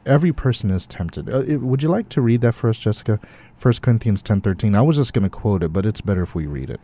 every 0.06 0.32
person 0.32 0.70
is 0.70 0.86
tempted. 0.86 1.32
Uh, 1.32 1.40
it- 1.40 1.60
would 1.60 1.82
you 1.82 1.88
like 1.88 2.08
to 2.10 2.20
read 2.20 2.40
that 2.42 2.54
for 2.54 2.68
us, 2.70 2.78
Jessica? 2.78 3.20
1 3.60 3.74
Corinthians 3.82 4.22
ten 4.22 4.40
thirteen. 4.40 4.74
I 4.74 4.82
was 4.82 4.96
just 4.96 5.12
going 5.14 5.22
to 5.22 5.30
quote 5.30 5.62
it, 5.62 5.72
but 5.72 5.86
it's 5.86 6.00
better 6.00 6.22
if 6.22 6.34
we 6.34 6.46
read 6.46 6.70
it. 6.70 6.80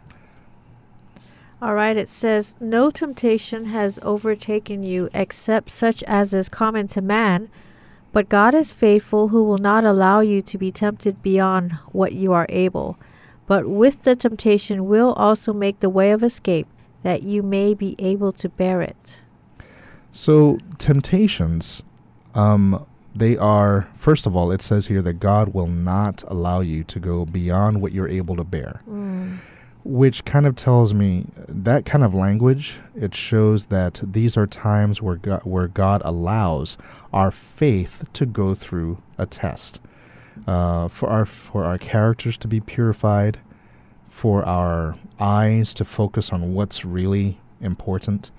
All 1.62 1.74
right, 1.74 1.96
it 1.96 2.08
says, 2.08 2.54
No 2.58 2.90
temptation 2.90 3.66
has 3.66 3.98
overtaken 4.02 4.82
you 4.82 5.10
except 5.12 5.70
such 5.70 6.02
as 6.04 6.32
is 6.32 6.48
common 6.48 6.86
to 6.88 7.02
man, 7.02 7.50
but 8.12 8.28
God 8.30 8.54
is 8.54 8.72
faithful, 8.72 9.28
who 9.28 9.44
will 9.44 9.58
not 9.58 9.84
allow 9.84 10.20
you 10.20 10.40
to 10.42 10.56
be 10.58 10.72
tempted 10.72 11.22
beyond 11.22 11.72
what 11.92 12.12
you 12.14 12.32
are 12.32 12.46
able, 12.48 12.98
but 13.46 13.68
with 13.68 14.04
the 14.04 14.16
temptation 14.16 14.86
will 14.86 15.12
also 15.12 15.52
make 15.52 15.80
the 15.80 15.90
way 15.90 16.12
of 16.12 16.22
escape, 16.22 16.66
that 17.02 17.24
you 17.24 17.42
may 17.42 17.74
be 17.74 17.94
able 17.98 18.32
to 18.32 18.48
bear 18.48 18.80
it. 18.80 19.20
So 20.12 20.58
temptations, 20.78 21.82
um, 22.34 22.84
they 23.14 23.36
are 23.36 23.88
first 23.96 24.26
of 24.26 24.36
all, 24.36 24.50
it 24.50 24.62
says 24.62 24.86
here 24.86 25.02
that 25.02 25.14
God 25.14 25.54
will 25.54 25.66
not 25.66 26.22
allow 26.28 26.60
you 26.60 26.84
to 26.84 27.00
go 27.00 27.24
beyond 27.24 27.80
what 27.80 27.92
you're 27.92 28.08
able 28.08 28.36
to 28.36 28.44
bear, 28.44 28.82
which 29.84 30.24
kind 30.24 30.46
of 30.46 30.56
tells 30.56 30.92
me 30.94 31.26
that 31.48 31.84
kind 31.84 32.04
of 32.04 32.14
language. 32.14 32.80
It 32.94 33.14
shows 33.14 33.66
that 33.66 34.00
these 34.04 34.36
are 34.36 34.46
times 34.46 35.00
where 35.02 35.16
God, 35.16 35.42
where 35.44 35.68
God 35.68 36.02
allows 36.04 36.76
our 37.12 37.30
faith 37.30 38.04
to 38.12 38.26
go 38.26 38.54
through 38.54 38.98
a 39.18 39.26
test, 39.26 39.80
uh, 40.46 40.88
for 40.88 41.08
our 41.08 41.26
for 41.26 41.64
our 41.64 41.78
characters 41.78 42.36
to 42.38 42.48
be 42.48 42.60
purified, 42.60 43.38
for 44.08 44.44
our 44.44 44.96
eyes 45.18 45.74
to 45.74 45.84
focus 45.84 46.30
on 46.30 46.54
what's 46.54 46.84
really 46.84 47.38
important. 47.60 48.30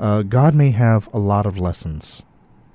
Uh, 0.00 0.22
God 0.22 0.54
may 0.54 0.70
have 0.70 1.08
a 1.12 1.18
lot 1.18 1.46
of 1.46 1.58
lessons 1.58 2.22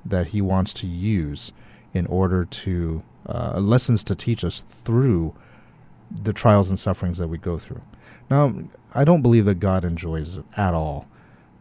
that 0.06 0.28
He 0.28 0.42
wants 0.42 0.74
to 0.74 0.88
use 0.88 1.52
in 1.94 2.06
order 2.08 2.46
to 2.46 3.04
uh, 3.28 3.60
lessons 3.60 4.04
to 4.06 4.16
teach 4.16 4.44
us 4.44 4.60
through 4.60 5.36
the 6.12 6.34
trials 6.34 6.70
and 6.70 6.80
sufferings 6.80 7.18
that 7.18 7.28
we 7.28 7.38
go 7.38 7.58
through. 7.58 7.82
Now, 8.30 8.54
I 8.94 9.04
don't 9.04 9.22
believe 9.22 9.46
that 9.46 9.60
God 9.60 9.84
enjoys 9.86 10.36
it 10.36 10.46
at 10.58 10.74
all. 10.74 11.08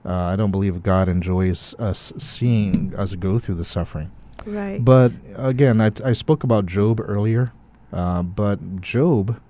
Uh, 0.05 0.13
I 0.13 0.37
don't 0.37 0.51
believe 0.51 0.83
God 0.83 1.09
enjoys 1.09 1.75
us 1.75 2.13
seeing 2.17 2.95
us 2.97 3.15
go 3.15 3.39
through 3.39 3.57
the 3.57 3.65
suffering. 3.65 4.11
Right. 4.47 4.83
But 4.83 5.13
again, 5.35 5.81
I, 5.81 5.91
I 6.05 6.13
spoke 6.13 6.45
about 6.45 6.67
Job 6.67 7.01
earlier, 7.01 7.53
uh, 7.93 8.23
but 8.23 8.81
Job, 8.81 9.41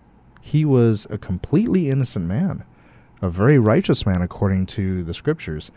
he 0.41 0.65
was 0.65 1.07
a 1.11 1.19
completely 1.19 1.91
innocent 1.91 2.25
man, 2.25 2.65
a 3.21 3.31
very 3.31 3.59
righteous 3.59 4.07
man 4.07 4.23
according 4.23 4.67
to 4.67 5.03
the 5.03 5.15
scriptures, 5.15 5.71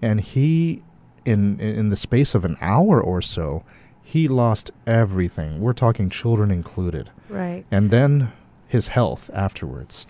and 0.00 0.20
he, 0.20 0.82
in 1.24 1.60
in 1.60 1.90
the 1.90 1.96
space 1.96 2.34
of 2.34 2.44
an 2.44 2.56
hour 2.60 3.00
or 3.00 3.20
so, 3.22 3.64
he 4.02 4.28
lost 4.28 4.70
everything. 4.86 5.60
We're 5.60 5.72
talking 5.72 6.10
children 6.10 6.50
included, 6.50 7.10
right. 7.28 7.64
and 7.70 7.90
then 7.90 8.32
his 8.68 8.88
health 8.88 9.30
afterwards. 9.34 10.06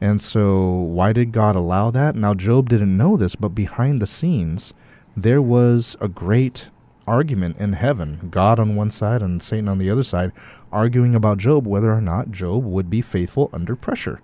And 0.00 0.20
so, 0.20 0.68
why 0.68 1.12
did 1.12 1.30
God 1.30 1.54
allow 1.54 1.90
that? 1.92 2.16
Now, 2.16 2.34
Job 2.34 2.68
didn't 2.68 2.96
know 2.96 3.16
this, 3.16 3.36
but 3.36 3.50
behind 3.50 4.02
the 4.02 4.06
scenes, 4.06 4.74
there 5.16 5.40
was 5.40 5.96
a 6.00 6.08
great 6.08 6.70
argument 7.06 7.58
in 7.58 7.74
heaven 7.74 8.28
God 8.30 8.58
on 8.58 8.76
one 8.76 8.90
side 8.90 9.22
and 9.22 9.42
Satan 9.42 9.68
on 9.68 9.78
the 9.78 9.90
other 9.90 10.02
side, 10.02 10.32
arguing 10.72 11.14
about 11.14 11.38
Job, 11.38 11.66
whether 11.66 11.92
or 11.92 12.00
not 12.00 12.30
Job 12.30 12.64
would 12.64 12.90
be 12.90 13.02
faithful 13.02 13.50
under 13.52 13.76
pressure. 13.76 14.20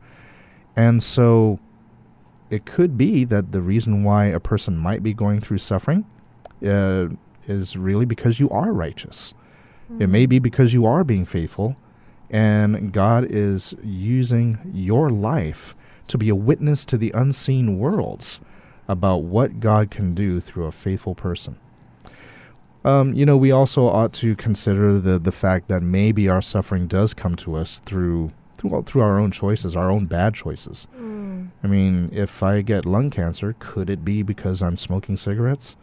And 0.75 1.03
so, 1.03 1.61
it 2.51 2.65
could 2.65 2.97
be 2.97 3.25
that 3.25 3.53
the 3.53 3.61
reason 3.61 4.05
why 4.05 4.27
a 4.27 4.41
person 4.41 4.77
might 4.77 5.03
be 5.03 5.13
going 5.13 5.41
through 5.41 5.59
suffering 5.59 6.07
uh, 6.65 7.09
is 7.47 7.77
really 7.77 8.05
because 8.05 8.41
you 8.41 8.49
are 8.51 8.73
righteous. 8.73 9.35
It 9.99 10.09
may 10.09 10.27
be 10.27 10.39
because 10.39 10.75
you 10.75 10.85
are 10.85 11.03
being 11.03 11.25
faithful, 11.25 11.77
and 12.29 12.93
God 12.93 13.27
is 13.31 13.75
using 13.83 14.59
your 14.75 15.09
life 15.09 15.75
to 16.09 16.19
be 16.19 16.29
a 16.29 16.35
witness 16.35 16.85
to 16.87 16.99
the 16.99 17.11
unseen 17.15 17.79
worlds 17.79 18.41
about 18.87 19.23
what 19.23 19.61
God 19.61 19.91
can 19.91 20.15
do 20.15 20.41
through 20.41 20.67
a 20.67 20.73
faithful 20.73 21.15
person. 21.15 21.59
Um, 22.85 23.15
you 23.15 23.27
know, 23.27 23.37
we 23.37 23.51
also 23.51 23.87
ought 23.87 24.13
to 24.15 24.37
consider 24.37 24.99
the 24.99 25.19
the 25.19 25.33
fact 25.33 25.69
that 25.69 25.83
maybe 25.83 26.29
our 26.29 26.43
suffering 26.43 26.87
does 26.87 27.13
come 27.13 27.35
to 27.37 27.55
us 27.55 27.81
through 27.81 28.33
through 28.59 28.83
through 28.83 29.03
our 29.03 29.19
own 29.19 29.31
choices, 29.31 29.77
our 29.77 29.91
own 29.91 30.07
bad 30.07 30.35
choices. 30.35 30.89
Mm. 30.99 31.51
I 31.63 31.67
mean, 31.67 32.11
if 32.13 32.43
I 32.43 32.61
get 32.63 32.85
lung 32.85 33.11
cancer, 33.11 33.55
could 33.59 33.89
it 33.89 34.05
be 34.05 34.23
because 34.23 34.63
I'm 34.63 34.77
smoking 34.77 35.17
cigarettes? 35.17 35.77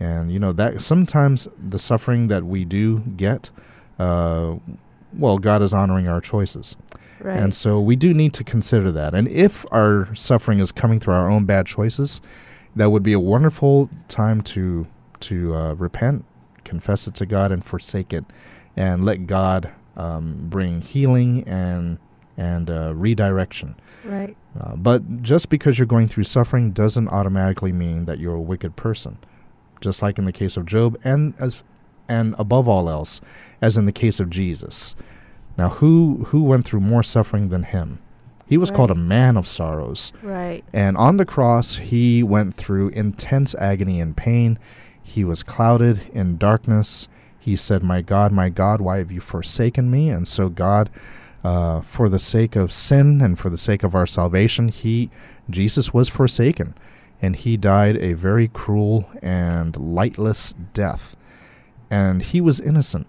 And 0.00 0.32
you 0.32 0.38
know 0.38 0.52
that 0.52 0.82
sometimes 0.82 1.46
the 1.56 1.78
suffering 1.78 2.26
that 2.28 2.44
we 2.44 2.64
do 2.64 3.00
get, 3.00 3.50
uh, 3.98 4.56
well, 5.12 5.38
God 5.38 5.62
is 5.62 5.72
honoring 5.72 6.08
our 6.08 6.20
choices. 6.20 6.76
Right. 7.20 7.38
And 7.38 7.54
so 7.54 7.80
we 7.80 7.96
do 7.96 8.12
need 8.12 8.34
to 8.34 8.44
consider 8.44 8.90
that. 8.92 9.14
And 9.14 9.28
if 9.28 9.64
our 9.70 10.12
suffering 10.14 10.58
is 10.58 10.72
coming 10.72 10.98
through 10.98 11.14
our 11.14 11.30
own 11.30 11.44
bad 11.44 11.66
choices, 11.66 12.20
that 12.74 12.90
would 12.90 13.02
be 13.02 13.12
a 13.12 13.20
wonderful 13.20 13.88
time 14.08 14.42
to 14.42 14.86
to 15.20 15.54
uh, 15.54 15.74
repent, 15.74 16.24
confess 16.64 17.06
it 17.06 17.14
to 17.14 17.26
God, 17.26 17.52
and 17.52 17.64
forsake 17.64 18.12
it, 18.12 18.24
and 18.76 19.04
let 19.04 19.26
God 19.26 19.72
um, 19.96 20.48
bring 20.48 20.80
healing 20.82 21.44
and 21.46 21.98
and 22.36 22.70
uh, 22.70 22.92
redirection. 22.94 23.76
right. 24.04 24.36
Uh, 24.58 24.76
but 24.76 25.22
just 25.22 25.48
because 25.48 25.78
you're 25.78 25.86
going 25.86 26.06
through 26.06 26.22
suffering 26.22 26.70
doesn't 26.70 27.08
automatically 27.08 27.72
mean 27.72 28.04
that 28.04 28.18
you're 28.20 28.36
a 28.36 28.40
wicked 28.40 28.76
person. 28.76 29.18
Just 29.80 30.00
like 30.00 30.18
in 30.18 30.24
the 30.24 30.32
case 30.32 30.56
of 30.56 30.64
Job, 30.64 30.98
and 31.02 31.34
as 31.40 31.64
and 32.08 32.34
above 32.38 32.68
all 32.68 32.88
else, 32.88 33.20
as 33.60 33.76
in 33.76 33.86
the 33.86 33.92
case 33.92 34.20
of 34.20 34.30
Jesus. 34.30 34.94
Now, 35.58 35.68
who 35.70 36.24
who 36.28 36.42
went 36.44 36.64
through 36.64 36.80
more 36.80 37.02
suffering 37.02 37.48
than 37.48 37.64
him? 37.64 37.98
He 38.46 38.58
was 38.58 38.70
called 38.70 38.90
a 38.90 38.94
man 38.94 39.36
of 39.36 39.46
sorrows. 39.46 40.12
Right. 40.22 40.64
And 40.72 40.96
on 40.96 41.16
the 41.16 41.24
cross, 41.24 41.76
he 41.76 42.22
went 42.22 42.54
through 42.54 42.90
intense 42.90 43.54
agony 43.54 44.00
and 44.00 44.16
pain. 44.16 44.58
He 45.02 45.24
was 45.24 45.42
clouded 45.42 46.08
in 46.12 46.36
darkness. 46.36 47.08
He 47.38 47.56
said, 47.56 47.82
My 47.82 48.02
God, 48.02 48.32
my 48.32 48.50
God, 48.50 48.80
why 48.80 48.98
have 48.98 49.10
you 49.10 49.20
forsaken 49.20 49.90
me? 49.90 50.10
And 50.10 50.28
so, 50.28 50.48
God, 50.48 50.90
uh, 51.44 51.82
for 51.82 52.08
the 52.08 52.18
sake 52.18 52.56
of 52.56 52.72
sin 52.72 53.20
and 53.20 53.38
for 53.38 53.50
the 53.50 53.58
sake 53.58 53.82
of 53.82 53.94
our 53.94 54.06
salvation, 54.06 54.68
he, 54.68 55.10
Jesus 55.50 55.92
was 55.92 56.08
forsaken. 56.08 56.74
And 57.20 57.36
he 57.36 57.56
died 57.56 57.96
a 57.98 58.14
very 58.14 58.48
cruel 58.48 59.08
and 59.22 59.76
lightless 59.76 60.54
death. 60.72 61.16
And 61.90 62.22
he 62.22 62.40
was 62.40 62.60
innocent. 62.60 63.06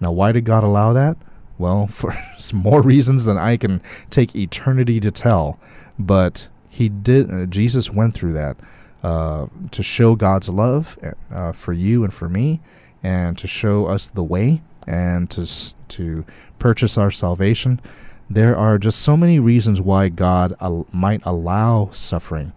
Now, 0.00 0.12
why 0.12 0.32
did 0.32 0.44
God 0.44 0.64
allow 0.64 0.92
that? 0.94 1.16
Well, 1.58 1.86
for 1.88 2.14
more 2.52 2.80
reasons 2.82 3.24
than 3.24 3.38
I 3.38 3.56
can 3.56 3.82
take 4.10 4.34
eternity 4.34 4.98
to 5.00 5.10
tell. 5.10 5.60
But 5.98 6.48
he 6.68 6.88
did. 6.88 7.30
Uh, 7.30 7.46
Jesus 7.46 7.90
went 7.90 8.14
through 8.14 8.32
that 8.32 8.56
uh, 9.02 9.46
to 9.70 9.82
show 9.82 10.16
God's 10.16 10.48
love 10.48 10.98
uh, 11.30 11.52
for 11.52 11.72
you 11.72 12.02
and 12.02 12.12
for 12.12 12.28
me, 12.28 12.60
and 13.02 13.38
to 13.38 13.46
show 13.46 13.86
us 13.86 14.08
the 14.08 14.24
way 14.24 14.62
and 14.86 15.30
to 15.30 15.46
to 15.88 16.24
purchase 16.58 16.96
our 16.98 17.10
salvation. 17.10 17.80
There 18.28 18.58
are 18.58 18.78
just 18.78 19.00
so 19.00 19.16
many 19.16 19.38
reasons 19.38 19.80
why 19.80 20.08
God 20.08 20.54
al- 20.60 20.86
might 20.92 21.24
allow 21.24 21.90
suffering. 21.92 22.52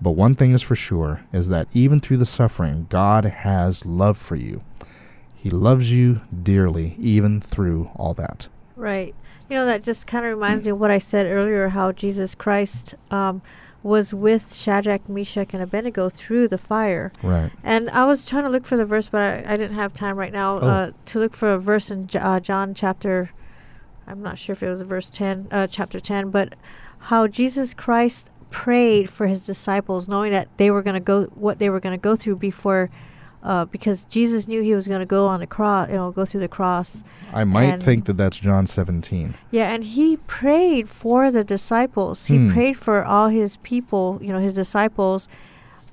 But 0.00 0.12
one 0.12 0.34
thing 0.34 0.52
is 0.52 0.62
for 0.62 0.76
sure 0.76 1.22
is 1.32 1.48
that 1.48 1.66
even 1.72 1.98
through 1.98 2.18
the 2.18 2.26
suffering, 2.26 2.86
God 2.88 3.24
has 3.24 3.84
love 3.84 4.16
for 4.16 4.36
you. 4.36 4.62
He 5.34 5.50
loves 5.50 5.92
you 5.92 6.20
dearly, 6.42 6.94
even 6.98 7.40
through 7.40 7.90
all 7.96 8.14
that. 8.14 8.48
Right. 8.76 9.14
You 9.48 9.56
know, 9.56 9.66
that 9.66 9.82
just 9.82 10.06
kind 10.06 10.24
of 10.24 10.32
reminds 10.32 10.64
me 10.64 10.70
of 10.70 10.78
what 10.78 10.90
I 10.90 10.98
said 10.98 11.26
earlier 11.26 11.68
how 11.68 11.92
Jesus 11.92 12.34
Christ 12.34 12.94
um, 13.10 13.42
was 13.82 14.12
with 14.12 14.54
Shadrach, 14.54 15.08
Meshach, 15.08 15.54
and 15.54 15.62
Abednego 15.62 16.08
through 16.08 16.48
the 16.48 16.58
fire. 16.58 17.12
Right. 17.22 17.50
And 17.62 17.88
I 17.90 18.04
was 18.04 18.26
trying 18.26 18.42
to 18.44 18.48
look 18.50 18.66
for 18.66 18.76
the 18.76 18.84
verse, 18.84 19.08
but 19.08 19.20
I, 19.20 19.52
I 19.52 19.56
didn't 19.56 19.76
have 19.76 19.92
time 19.94 20.16
right 20.16 20.32
now 20.32 20.58
Oh. 20.60 20.66
uh, 20.68 20.90
to 21.06 21.18
look 21.20 21.34
for 21.34 21.52
a 21.52 21.58
verse 21.58 21.90
in 21.90 22.06
J- 22.08 22.18
uh, 22.18 22.40
John 22.40 22.74
chapter. 22.74 23.30
I'm 24.06 24.22
not 24.22 24.38
sure 24.38 24.54
if 24.54 24.62
it 24.62 24.68
was 24.68 24.82
verse 24.82 25.10
10, 25.10 25.48
uh, 25.50 25.66
chapter 25.68 26.00
10, 26.00 26.30
but 26.30 26.54
how 26.98 27.26
Jesus 27.26 27.72
Christ 27.74 28.30
prayed 28.50 29.08
for 29.10 29.26
his 29.26 29.44
disciples, 29.46 30.08
knowing 30.08 30.32
that 30.32 30.48
they 30.56 30.70
were 30.70 30.82
going 30.82 30.94
to 30.94 31.00
go, 31.00 31.24
what 31.34 31.58
they 31.58 31.68
were 31.70 31.80
going 31.80 31.96
to 31.96 32.02
go 32.02 32.16
through 32.16 32.36
before, 32.36 32.90
uh, 33.42 33.64
because 33.66 34.04
Jesus 34.04 34.48
knew 34.48 34.62
he 34.62 34.74
was 34.74 34.88
going 34.88 35.00
to 35.00 35.06
go 35.06 35.26
on 35.26 35.40
the 35.40 35.46
cross, 35.46 35.88
you 35.88 35.94
know, 35.94 36.10
go 36.10 36.24
through 36.24 36.40
the 36.40 36.48
cross. 36.48 37.04
I 37.32 37.44
might 37.44 37.74
And- 37.74 37.82
think 37.82 38.04
that 38.06 38.16
that's 38.16 38.38
John 38.38 38.66
17. 38.66 39.34
Yeah, 39.50 39.70
and 39.72 39.84
he 39.84 40.16
prayed 40.26 40.88
for 40.88 41.30
the 41.30 41.44
disciples. 41.44 42.26
He 42.26 42.36
Hmm. 42.36 42.52
prayed 42.52 42.76
for 42.76 43.04
all 43.04 43.28
his 43.28 43.56
people, 43.58 44.18
you 44.20 44.32
know, 44.32 44.40
his 44.40 44.54
disciples, 44.54 45.28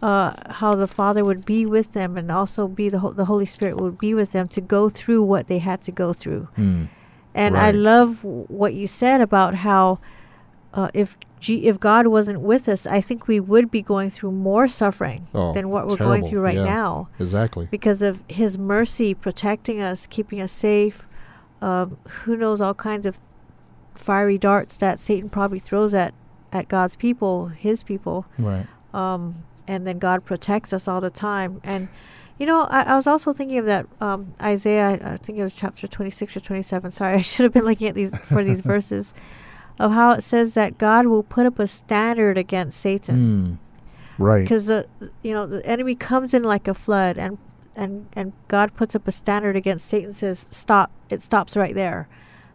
uh, 0.02 0.34
how 0.50 0.76
the 0.76 0.88
Father 0.88 1.24
would 1.24 1.46
be 1.46 1.66
with 1.66 1.94
them, 1.94 2.18
and 2.18 2.32
also 2.32 2.68
be 2.68 2.90
the 2.90 3.00
Ho- 3.00 3.14
the 3.14 3.26
Holy 3.26 3.46
Spirit 3.46 3.78
would 3.80 3.98
be 3.98 4.14
with 4.14 4.32
them 4.32 4.48
to 4.48 4.62
go 4.62 4.90
through 4.90 5.24
what 5.24 5.48
they 5.48 5.60
had 5.60 5.82
to 5.84 5.92
go 5.92 6.14
through. 6.14 6.48
Hmm. 6.56 6.84
And 7.34 7.58
I 7.58 7.72
love 7.72 8.22
w- 8.22 8.46
what 8.48 8.74
you 8.74 8.88
said 8.88 9.20
about 9.22 9.56
how 9.56 10.00
uh, 10.76 10.90
if 10.94 11.18
G- 11.40 11.68
if 11.68 11.80
God 11.80 12.08
wasn't 12.08 12.42
with 12.42 12.68
us, 12.68 12.86
I 12.88 13.02
think 13.02 13.28
we 13.28 13.40
would 13.40 13.70
be 13.72 13.82
going 13.82 14.10
through 14.10 14.32
more 14.32 14.68
suffering 14.68 15.28
Oh, 15.34 15.54
than 15.54 15.70
what 15.70 15.88
we're 15.88 15.96
going 15.98 16.26
through 16.26 16.42
right 16.42 16.56
Yeah. 16.56 16.64
now 16.64 17.10
Exactly. 17.20 17.68
because 17.72 18.02
of 18.02 18.24
his 18.28 18.58
mercy 18.58 19.14
protecting 19.14 19.80
us, 19.82 20.08
keeping 20.08 20.42
us 20.42 20.52
safe. 20.52 21.08
Um, 21.62 21.98
who 22.24 22.36
knows 22.36 22.62
all 22.62 22.74
kinds 22.74 23.06
of 23.06 23.20
fiery 23.94 24.38
darts 24.38 24.76
that 24.78 25.00
Satan 25.00 25.30
probably 25.30 25.60
throws 25.60 25.94
at 25.94 26.14
at 26.52 26.68
God's 26.68 26.96
people, 26.96 27.48
his 27.48 27.84
people. 27.84 28.26
Right. 28.38 28.66
Um, 28.94 29.36
and 29.68 29.86
then 29.86 30.00
God 30.00 30.24
protects 30.26 30.72
us 30.74 30.88
all 30.88 31.02
the 31.02 31.10
time. 31.10 31.60
And 31.64 31.90
you 32.40 32.46
know, 32.46 32.62
I, 32.70 32.84
I 32.84 32.96
was 32.96 33.08
also 33.08 33.34
thinking 33.34 33.58
of 33.60 33.66
that 33.66 33.88
um, 34.02 34.34
Isaiah. 34.42 35.00
I 35.04 35.18
think 35.18 35.38
it 35.38 35.44
was 35.44 35.56
chapter 35.56 35.88
twenty 35.88 36.12
six 36.12 36.36
or 36.36 36.40
twenty 36.40 36.62
seven. 36.64 36.92
Sorry, 36.92 37.16
I 37.20 37.22
should 37.22 37.44
have 37.44 37.54
been 37.54 37.66
looking 37.66 37.88
at 37.88 37.96
these 37.96 38.18
for 38.18 38.44
these 38.44 38.62
verses 38.74 39.14
of 39.80 39.92
how 39.92 40.12
it 40.12 40.22
says 40.22 40.54
that 40.54 40.78
God 40.78 41.06
will 41.08 41.24
put 41.24 41.46
up 41.46 41.60
a 41.60 41.68
standard 41.68 42.38
against 42.38 42.80
Satan 42.80 43.60
Hmm. 44.18 44.24
Right. 44.24 44.44
because 44.44 44.68
the 44.68 44.88
you 45.24 45.34
know 45.34 45.46
the 45.46 45.66
enemy 45.66 45.96
comes 45.96 46.34
in 46.34 46.44
like 46.44 46.68
a 46.68 46.74
flood 46.74 47.18
and 47.18 47.38
and 47.76 48.08
and 48.14 48.32
God 48.48 48.74
puts 48.76 48.96
up 48.96 49.08
a 49.08 49.12
standard 49.12 49.56
against 49.58 49.88
Satan 49.88 50.14
says 50.14 50.48
stop 50.50 50.92
it 51.10 51.22
stops 51.22 51.58
right 51.58 51.76
there 51.76 52.08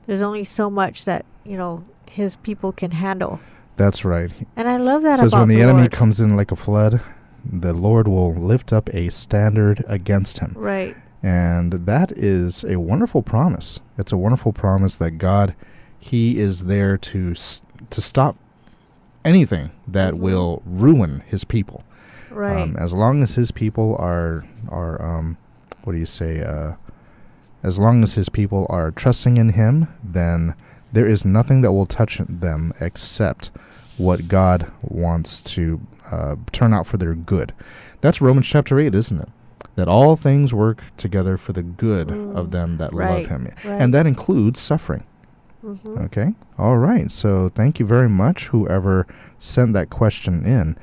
there's 0.06 0.22
only 0.22 0.44
so 0.44 0.70
much 0.70 1.04
that 1.04 1.26
you 1.44 1.56
know 1.58 1.84
his 2.10 2.36
people 2.36 2.72
can 2.72 2.92
handle 2.92 3.40
That's 3.76 4.04
right. 4.04 4.30
and 4.56 4.68
I 4.68 4.78
love 4.78 5.02
that 5.02 5.18
says 5.18 5.32
about 5.32 5.40
when 5.40 5.48
the, 5.50 5.56
the 5.56 5.62
enemy 5.62 5.80
Lord. 5.80 5.92
comes 5.92 6.20
in 6.20 6.34
like 6.34 6.50
a 6.50 6.56
flood, 6.56 7.02
the 7.44 7.74
Lord 7.74 8.08
will 8.08 8.32
lift 8.34 8.72
up 8.72 8.88
a 8.94 9.10
standard 9.10 9.84
against 9.86 10.38
him. 10.38 10.54
right 10.56 10.96
And 11.22 11.72
that 11.84 12.12
is 12.12 12.64
a 12.64 12.76
wonderful 12.80 13.22
promise. 13.22 13.80
It's 13.98 14.12
a 14.12 14.16
wonderful 14.16 14.52
promise 14.54 14.96
that 14.96 15.12
God, 15.18 15.54
He 16.00 16.38
is 16.40 16.64
there 16.64 16.96
to 16.98 17.34
to 17.90 18.00
stop 18.00 18.36
anything 19.24 19.70
that 19.86 20.14
Mhm. 20.14 20.20
will 20.20 20.62
ruin 20.66 21.22
His 21.26 21.44
people. 21.44 21.84
right 22.30 22.62
Um, 22.62 22.76
as 22.78 22.92
long 22.92 23.22
as 23.22 23.34
His 23.34 23.50
people 23.50 23.96
are 23.98 24.44
are 24.68 25.00
um, 25.02 25.36
what 25.84 25.92
do 25.94 25.98
you 25.98 26.06
say? 26.06 26.42
Uh, 26.42 26.72
as 27.62 27.78
long 27.78 28.02
as 28.02 28.14
His 28.14 28.28
people 28.28 28.66
are 28.70 28.90
trusting 28.90 29.36
in 29.36 29.50
Him, 29.50 29.88
then 30.02 30.54
there 30.92 31.06
is 31.06 31.24
nothing 31.24 31.60
that 31.62 31.72
will 31.72 31.86
touch 31.86 32.18
them 32.28 32.72
except 32.80 33.50
what 33.98 34.28
God 34.28 34.70
wants 34.82 35.40
to 35.42 35.80
uh, 36.10 36.36
turn 36.52 36.72
out 36.72 36.86
for 36.86 36.96
their 36.96 37.14
good. 37.14 37.52
That's 38.00 38.20
Romans 38.20 38.46
chapter 38.46 38.78
eight, 38.80 38.94
isn't 38.94 39.20
it? 39.20 39.28
That 39.76 39.88
all 39.88 40.16
things 40.16 40.52
work 40.54 40.82
together 40.96 41.36
for 41.36 41.52
the 41.52 41.62
good 41.62 42.10
of 42.10 42.46
Mm, 42.46 42.50
them 42.50 42.76
that 42.78 42.92
right, 42.92 43.20
love 43.22 43.26
Him, 43.26 43.44
right. 43.64 43.80
and 43.80 43.92
that 43.94 44.06
includes 44.06 44.58
suffering. 44.60 45.02
Mhm. 45.64 46.04
Okay. 46.06 46.34
All 46.58 46.78
right. 46.78 47.10
So 47.10 47.48
thank 47.48 47.78
you 47.78 47.86
very 47.86 48.08
much, 48.08 48.48
whoever 48.48 49.06
sent 49.38 49.72
that 49.74 49.90
question 49.90 50.44
in. 50.46 50.76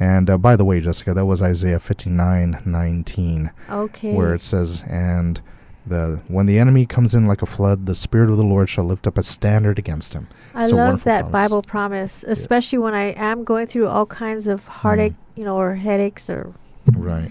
And 0.00 0.28
uh, 0.30 0.38
by 0.38 0.56
the 0.56 0.64
way, 0.64 0.80
Jessica, 0.80 1.14
that 1.14 1.26
was 1.26 1.42
Isaiah 1.42 1.78
fifty 1.78 2.10
nine 2.10 2.60
nineteen, 2.64 3.50
okay 3.70 4.14
where 4.14 4.34
it 4.34 4.42
says, 4.42 4.82
"And 4.88 5.40
the 5.86 6.20
when 6.28 6.46
the 6.46 6.58
enemy 6.58 6.86
comes 6.86 7.14
in 7.14 7.26
like 7.26 7.42
a 7.42 7.46
flood, 7.46 7.86
the 7.86 7.94
spirit 7.94 8.30
of 8.30 8.36
the 8.36 8.44
Lord 8.44 8.68
shall 8.68 8.84
lift 8.84 9.06
up 9.06 9.16
a 9.18 9.22
standard 9.22 9.78
against 9.78 10.14
him." 10.14 10.26
I 10.54 10.64
it's 10.64 10.72
love 10.72 11.04
that 11.04 11.20
promise. 11.20 11.32
Bible 11.32 11.62
promise 11.62 12.24
especially 12.26 12.78
when 12.78 12.94
I 12.94 13.12
am 13.12 13.44
going 13.44 13.66
through 13.66 13.86
all 13.88 14.06
kinds 14.06 14.48
of 14.48 14.66
heartache 14.66 15.14
you 15.36 15.44
know 15.44 15.56
or 15.56 15.74
headaches 15.76 16.28
or 16.28 16.52
Right. 16.92 17.30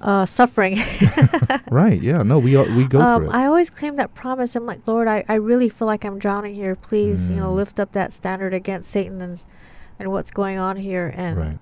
Uh, 0.00 0.24
suffering 0.26 0.78
Right. 1.70 2.00
Yeah. 2.00 2.22
No, 2.22 2.38
we 2.38 2.56
al- 2.56 2.72
we 2.74 2.84
go 2.86 3.00
um, 3.00 3.22
through 3.22 3.30
it. 3.30 3.34
I 3.34 3.46
always 3.46 3.70
claim 3.70 3.96
that 3.96 4.14
promise. 4.14 4.54
I'm 4.56 4.66
like, 4.66 4.86
Lord, 4.86 5.08
I, 5.08 5.24
I 5.28 5.34
really 5.34 5.68
feel 5.68 5.86
like 5.86 6.04
I'm 6.04 6.18
drowning 6.18 6.54
here. 6.54 6.74
Please, 6.76 7.30
you 7.30 7.36
know, 7.36 7.50
Mm. 7.50 7.56
lift 7.56 7.80
up 7.80 7.92
that 7.92 8.12
standard 8.12 8.54
against 8.54 8.90
Satan 8.90 9.20
and, 9.20 9.40
and 9.98 10.10
what's 10.10 10.30
going 10.30 10.58
on 10.58 10.76
here. 10.76 11.12
And 11.16 11.36
right. 11.36 11.58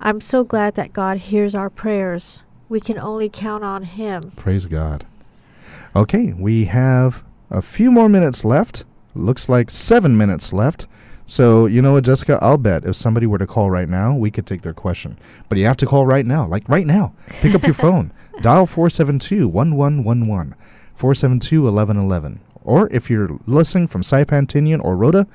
I'm 0.00 0.20
so 0.20 0.44
glad 0.44 0.74
that 0.74 0.92
God 0.92 1.18
hears 1.18 1.54
our 1.54 1.70
prayers. 1.70 2.42
We 2.68 2.80
can 2.80 2.98
only 2.98 3.28
count 3.28 3.64
on 3.64 3.82
Him. 3.84 4.32
Praise 4.36 4.66
God. 4.66 5.06
Okay, 5.94 6.32
we 6.32 6.64
have 6.66 7.22
a 7.50 7.60
few 7.62 7.90
more 7.90 8.08
minutes 8.08 8.44
left. 8.44 8.84
Looks 9.14 9.48
like 9.48 9.70
seven 9.70 10.16
minutes 10.16 10.52
left. 10.52 10.86
So, 11.32 11.64
you 11.64 11.80
know 11.80 11.94
what, 11.94 12.04
Jessica? 12.04 12.38
I'll 12.42 12.58
bet 12.58 12.84
if 12.84 12.94
somebody 12.94 13.26
were 13.26 13.38
to 13.38 13.46
call 13.46 13.70
right 13.70 13.88
now, 13.88 14.14
we 14.14 14.30
could 14.30 14.46
take 14.46 14.60
their 14.60 14.74
question. 14.74 15.18
But 15.48 15.56
you 15.56 15.64
have 15.64 15.78
to 15.78 15.86
call 15.86 16.04
right 16.04 16.26
now, 16.26 16.46
like 16.46 16.68
right 16.68 16.86
now. 16.86 17.14
Pick 17.40 17.54
up 17.54 17.62
your 17.62 17.72
phone, 17.86 18.12
dial 18.42 18.66
472 18.66 19.48
1111, 19.48 20.54
472 20.94 21.62
1111. 21.62 22.38
Or 22.64 22.86
if 22.90 23.08
you're 23.08 23.38
listening 23.46 23.86
from 23.86 24.02
Saipan, 24.02 24.46
Tinian, 24.46 24.84
or 24.84 24.94
Rota, 24.94 25.26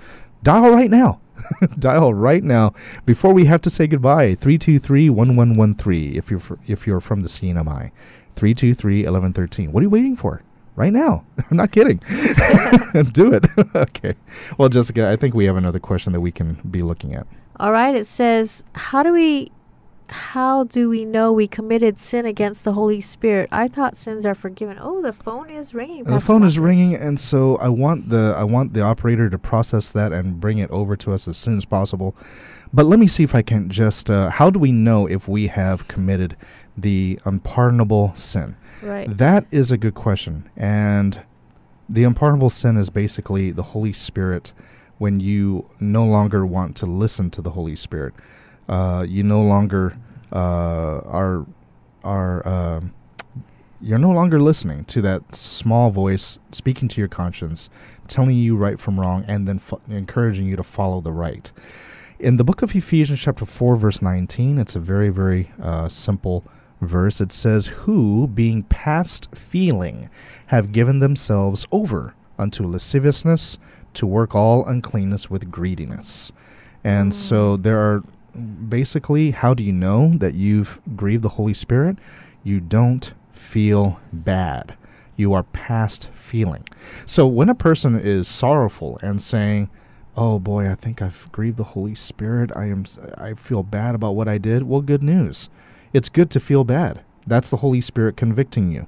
dial 0.43 0.69
right 0.69 0.91
now. 0.91 1.19
Dial 1.77 2.15
right 2.15 2.43
now 2.43 2.73
before 3.05 3.31
we 3.31 3.45
have 3.45 3.61
to 3.61 3.69
say 3.69 3.85
goodbye. 3.85 4.33
323-1113 4.33 6.15
if 6.15 6.31
you're 6.31 6.41
if 6.65 6.87
you're 6.87 6.99
from 6.99 7.21
the 7.21 7.29
CNMI. 7.29 7.91
323-1113. 8.35 9.69
What 9.69 9.81
are 9.81 9.83
you 9.83 9.89
waiting 9.91 10.15
for? 10.15 10.41
Right 10.77 10.93
now. 10.93 11.25
I'm 11.51 11.57
not 11.57 11.71
kidding. 11.71 11.97
Do 13.11 13.33
it. 13.33 13.47
okay. 13.75 14.13
Well, 14.57 14.69
Jessica, 14.69 15.09
I 15.09 15.17
think 15.17 15.33
we 15.33 15.45
have 15.45 15.57
another 15.57 15.79
question 15.79 16.13
that 16.13 16.21
we 16.21 16.31
can 16.31 16.59
be 16.69 16.83
looking 16.83 17.15
at. 17.15 17.27
All 17.59 17.71
right. 17.71 17.95
It 17.95 18.05
says, 18.05 18.63
how 18.73 19.03
do 19.03 19.11
we 19.11 19.51
how 20.09 20.63
do 20.63 20.87
we 20.87 21.03
know 21.03 21.33
we 21.33 21.47
committed 21.47 21.99
sin 21.99 22.25
against 22.25 22.63
the 22.63 22.71
Holy 22.73 23.01
Spirit? 23.01 23.49
I 23.51 23.67
thought 23.67 23.97
sins 23.97 24.25
are 24.25 24.35
forgiven. 24.35 24.77
Oh, 24.79 25.01
the 25.01 25.11
phone 25.11 25.49
is 25.49 25.73
ringing. 25.73 26.05
the 26.05 26.21
phone 26.21 26.43
is 26.43 26.57
ringing 26.57 26.95
and 26.95 27.19
so 27.19 27.57
I 27.57 27.67
want 27.67 28.07
the 28.09 28.33
I 28.37 28.45
want 28.45 28.73
the 28.73 28.81
operator 28.81 29.29
to 29.29 29.37
process 29.37 29.89
that 29.91 30.13
and 30.13 30.39
bring 30.39 30.59
it 30.59 30.69
over 30.69 30.95
to 30.95 31.11
us 31.11 31.27
as 31.27 31.35
soon 31.35 31.57
as 31.57 31.65
possible. 31.65 32.15
But 32.71 32.85
let 32.85 32.99
me 32.99 33.07
see 33.07 33.23
if 33.23 33.35
I 33.35 33.41
can 33.41 33.69
just 33.69 34.09
uh, 34.09 34.29
how 34.29 34.49
do 34.49 34.59
we 34.59 34.71
know 34.71 35.07
if 35.07 35.27
we 35.27 35.47
have 35.47 35.89
committed 35.89 36.37
the 36.77 37.19
unpardonable 37.25 38.13
sin? 38.15 38.55
Right. 38.81 39.07
That 39.15 39.45
is 39.51 39.71
a 39.71 39.77
good 39.77 39.95
question. 39.95 40.49
And 40.55 41.23
the 41.89 42.03
unpardonable 42.03 42.49
sin 42.49 42.77
is 42.77 42.89
basically 42.89 43.51
the 43.51 43.63
Holy 43.63 43.93
Spirit 43.93 44.53
when 44.97 45.19
you 45.19 45.69
no 45.79 46.05
longer 46.05 46.45
want 46.45 46.75
to 46.77 46.85
listen 46.85 47.29
to 47.31 47.41
the 47.41 47.51
Holy 47.51 47.75
Spirit. 47.75 48.13
Uh, 48.69 49.05
you 49.07 49.23
no 49.23 49.41
longer 49.41 49.97
uh, 50.31 51.01
are 51.05 51.45
are 52.03 52.47
um 52.47 52.93
you're 53.79 53.99
no 53.99 54.11
longer 54.11 54.39
listening 54.39 54.85
to 54.85 55.01
that 55.01 55.35
small 55.35 55.91
voice 55.91 56.39
speaking 56.51 56.87
to 56.89 57.01
your 57.01 57.07
conscience, 57.07 57.69
telling 58.07 58.35
you 58.35 58.55
right 58.55 58.79
from 58.79 58.99
wrong, 58.99 59.23
and 59.27 59.47
then 59.47 59.59
fo- 59.59 59.81
encouraging 59.87 60.47
you 60.47 60.55
to 60.55 60.63
follow 60.63 60.99
the 60.99 61.11
right. 61.11 61.51
In 62.19 62.37
the 62.37 62.43
book 62.43 62.63
of 62.63 62.75
Ephesians, 62.75 63.19
chapter 63.19 63.45
4, 63.45 63.75
verse 63.75 64.01
19, 64.01 64.57
it's 64.57 64.75
a 64.75 64.79
very, 64.79 65.09
very 65.09 65.51
uh, 65.61 65.87
simple 65.87 66.43
verse. 66.81 67.21
It 67.21 67.31
says, 67.31 67.67
Who, 67.67 68.27
being 68.27 68.63
past 68.63 69.35
feeling, 69.35 70.09
have 70.47 70.71
given 70.71 70.99
themselves 70.99 71.67
over 71.71 72.13
unto 72.37 72.65
lasciviousness 72.65 73.57
to 73.93 74.05
work 74.05 74.35
all 74.35 74.65
uncleanness 74.65 75.29
with 75.29 75.51
greediness. 75.51 76.31
And 76.83 77.11
mm. 77.11 77.15
so 77.15 77.57
there 77.57 77.79
are 77.79 78.03
basically, 78.69 79.31
how 79.31 79.53
do 79.53 79.63
you 79.63 79.73
know 79.73 80.13
that 80.17 80.35
you've 80.35 80.79
grieved 80.95 81.23
the 81.23 81.29
Holy 81.29 81.53
Spirit? 81.53 81.97
You 82.43 82.59
don't 82.59 83.13
feel 83.33 83.99
bad. 84.13 84.75
You 85.15 85.33
are 85.33 85.43
past 85.43 86.09
feeling. 86.13 86.67
So 87.05 87.25
when 87.25 87.49
a 87.49 87.55
person 87.55 87.99
is 87.99 88.27
sorrowful 88.27 88.99
and 89.01 89.21
saying, 89.21 89.69
"Oh 90.15 90.37
boy, 90.37 90.69
I 90.69 90.75
think 90.75 91.01
I've 91.01 91.27
grieved 91.31 91.57
the 91.57 91.63
Holy 91.63 91.95
Spirit. 91.95 92.51
I 92.55 92.65
am 92.65 92.85
I 93.17 93.33
feel 93.33 93.63
bad 93.63 93.95
about 93.95 94.15
what 94.15 94.27
I 94.27 94.37
did." 94.37 94.63
Well, 94.63 94.81
good 94.81 95.01
news. 95.01 95.49
It's 95.93 96.09
good 96.09 96.29
to 96.31 96.39
feel 96.39 96.63
bad. 96.63 97.01
That's 97.25 97.49
the 97.49 97.57
Holy 97.57 97.81
Spirit 97.81 98.17
convicting 98.17 98.71
you. 98.71 98.87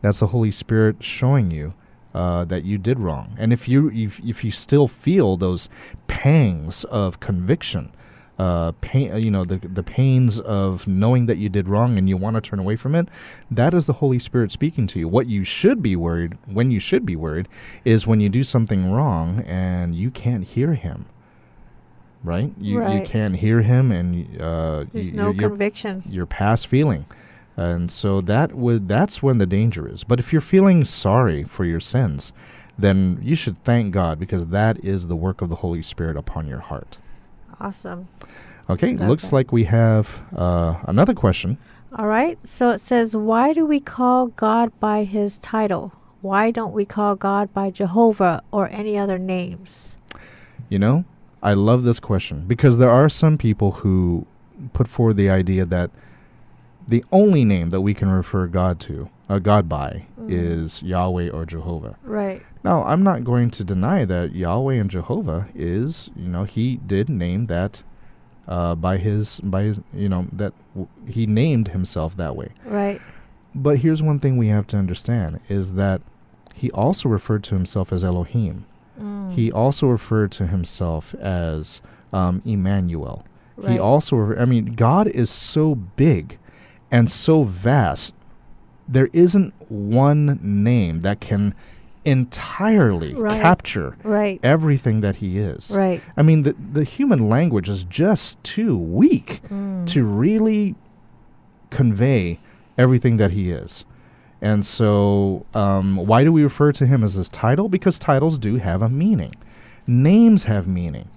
That's 0.00 0.20
the 0.20 0.28
Holy 0.28 0.50
Spirit 0.50 1.02
showing 1.02 1.50
you 1.50 1.74
uh, 2.14 2.44
that 2.44 2.64
you 2.64 2.78
did 2.78 2.98
wrong. 2.98 3.34
And 3.38 3.52
if 3.52 3.68
you 3.68 3.90
if, 3.90 4.20
if 4.20 4.44
you 4.44 4.50
still 4.50 4.88
feel 4.88 5.36
those 5.36 5.68
pangs 6.06 6.84
of 6.84 7.20
conviction, 7.20 7.92
uh, 8.38 8.72
pain, 8.80 9.16
you 9.22 9.30
know, 9.30 9.44
the 9.44 9.56
the 9.56 9.82
pains 9.82 10.40
of 10.40 10.86
knowing 10.86 11.26
that 11.26 11.38
you 11.38 11.48
did 11.48 11.68
wrong 11.68 11.98
and 11.98 12.08
you 12.08 12.16
want 12.16 12.34
to 12.34 12.40
turn 12.40 12.58
away 12.58 12.76
from 12.76 12.94
it, 12.94 13.08
that 13.50 13.74
is 13.74 13.86
the 13.86 13.94
Holy 13.94 14.18
Spirit 14.18 14.52
speaking 14.52 14.86
to 14.88 14.98
you. 14.98 15.08
What 15.08 15.26
you 15.26 15.44
should 15.44 15.82
be 15.82 15.96
worried 15.96 16.36
when 16.46 16.70
you 16.70 16.80
should 16.80 17.06
be 17.06 17.16
worried 17.16 17.48
is 17.84 18.06
when 18.06 18.20
you 18.20 18.28
do 18.28 18.42
something 18.42 18.90
wrong 18.90 19.40
and 19.40 19.94
you 19.94 20.10
can't 20.10 20.44
hear 20.44 20.74
Him. 20.74 21.06
Right? 22.24 22.52
You 22.58 22.88
you 22.90 23.02
can't 23.02 23.36
hear 23.36 23.60
Him, 23.60 23.92
and 23.92 24.40
uh, 24.40 24.84
There's 24.90 25.08
you, 25.08 25.12
no 25.12 25.30
you're, 25.30 25.50
conviction. 25.50 26.02
you're 26.08 26.26
past 26.26 26.66
feeling. 26.66 27.04
And 27.56 27.90
so 27.90 28.20
that 28.22 28.54
would 28.54 28.88
that's 28.88 29.22
when 29.22 29.38
the 29.38 29.46
danger 29.46 29.86
is. 29.86 30.02
But 30.02 30.18
if 30.18 30.32
you're 30.32 30.40
feeling 30.40 30.84
sorry 30.84 31.44
for 31.44 31.64
your 31.64 31.80
sins, 31.80 32.32
then 32.78 33.20
you 33.22 33.34
should 33.34 33.62
thank 33.62 33.92
God 33.92 34.18
because 34.18 34.46
that 34.48 34.84
is 34.84 35.06
the 35.06 35.16
work 35.16 35.40
of 35.40 35.48
the 35.48 35.56
Holy 35.56 35.82
Spirit 35.82 36.16
upon 36.16 36.48
your 36.48 36.60
heart. 36.60 36.98
Awesome. 37.60 38.08
Okay, 38.68 38.96
Love 38.96 39.08
looks 39.08 39.32
like 39.32 39.52
we 39.52 39.64
have 39.64 40.22
uh, 40.34 40.80
another 40.84 41.14
question. 41.14 41.58
All 41.96 42.08
right. 42.08 42.38
So 42.44 42.70
it 42.70 42.78
says, 42.78 43.14
why 43.14 43.52
do 43.52 43.64
we 43.64 43.78
call 43.78 44.28
God 44.28 44.72
by 44.80 45.04
his 45.04 45.38
title? 45.38 45.92
Why 46.22 46.50
don't 46.50 46.72
we 46.72 46.84
call 46.84 47.14
God 47.14 47.52
by 47.52 47.70
Jehovah 47.70 48.42
or 48.50 48.68
any 48.70 48.98
other 48.98 49.18
names? 49.18 49.96
You 50.68 50.78
know, 50.80 51.04
I 51.44 51.52
love 51.52 51.82
this 51.84 52.00
question 52.00 52.44
because 52.46 52.78
there 52.78 52.90
are 52.90 53.08
some 53.08 53.36
people 53.38 53.70
who 53.72 54.26
put 54.72 54.88
forward 54.88 55.16
the 55.16 55.28
idea 55.30 55.64
that 55.66 55.90
the 56.88 57.04
only 57.12 57.44
name 57.44 57.70
that 57.70 57.80
we 57.82 57.94
can 57.94 58.08
refer 58.08 58.46
God 58.46 58.80
to, 58.80 59.08
uh, 59.28 59.38
God 59.38 59.68
by, 59.68 60.06
Mm. 60.20 60.26
is 60.30 60.82
Yahweh 60.82 61.28
or 61.30 61.44
Jehovah. 61.46 61.96
Right. 62.02 62.42
Now, 62.62 62.82
I'm 62.84 63.02
not 63.02 63.24
going 63.24 63.50
to 63.50 63.64
deny 63.64 64.04
that 64.06 64.34
Yahweh 64.34 64.74
and 64.74 64.90
Jehovah 64.90 65.48
is, 65.54 66.10
you 66.16 66.28
know, 66.28 66.44
he 66.44 66.76
did 66.76 67.08
name 67.08 67.46
that 67.46 67.82
uh, 68.48 68.74
by 68.74 68.98
his, 68.98 69.40
by 69.40 69.62
his, 69.62 69.80
you 69.94 70.08
know, 70.08 70.26
that 70.30 70.52
w- 70.74 70.88
he 71.06 71.26
named 71.26 71.68
himself 71.68 72.14
that 72.18 72.36
way. 72.36 72.48
Right. 72.66 73.00
But 73.54 73.78
here's 73.78 74.02
one 74.02 74.18
thing 74.18 74.36
we 74.36 74.48
have 74.48 74.66
to 74.68 74.76
understand 74.76 75.40
is 75.48 75.74
that 75.74 76.02
he 76.54 76.70
also 76.72 77.08
referred 77.08 77.42
to 77.44 77.54
himself 77.54 77.90
as 77.92 78.04
Elohim. 78.04 78.66
Mm. 79.00 79.32
He 79.32 79.50
also 79.52 79.86
referred 79.88 80.30
to 80.32 80.46
himself 80.46 81.14
as 81.16 81.80
um, 82.12 82.42
Emmanuel. 82.44 83.24
He 83.68 83.78
also, 83.78 84.34
I 84.36 84.44
mean, 84.46 84.66
God 84.74 85.06
is 85.06 85.30
so 85.30 85.74
big 85.76 86.38
and 86.90 87.10
so 87.10 87.44
vast. 87.44 88.12
There 88.88 89.08
isn't 89.12 89.54
one 89.70 90.38
name 90.42 91.00
that 91.02 91.20
can 91.20 91.54
entirely 92.04 93.14
Right. 93.14 93.40
capture 93.40 93.96
Right. 94.02 94.40
everything 94.42 95.00
that 95.02 95.16
he 95.16 95.38
is. 95.38 95.72
Right. 95.74 96.02
I 96.16 96.22
mean, 96.22 96.42
the, 96.42 96.52
the 96.54 96.84
human 96.84 97.28
language 97.28 97.68
is 97.68 97.84
just 97.84 98.42
too 98.42 98.76
weak 98.76 99.40
Mm. 99.48 99.86
to 99.86 100.04
really 100.04 100.74
convey 101.70 102.38
everything 102.76 103.16
that 103.18 103.30
he 103.32 103.50
is. 103.50 103.84
And 104.44 104.64
so, 104.66 105.46
um, 105.54 105.96
why 105.96 106.22
do 106.22 106.30
we 106.30 106.42
refer 106.44 106.70
to 106.72 106.86
him 106.86 107.02
as 107.02 107.14
his 107.14 107.30
title? 107.30 107.70
Because 107.70 107.98
titles 107.98 108.36
do 108.36 108.56
have 108.56 108.82
a 108.82 108.90
meaning. 108.90 109.34
Names 109.86 110.44
have 110.44 110.68
meaning. 110.68 111.08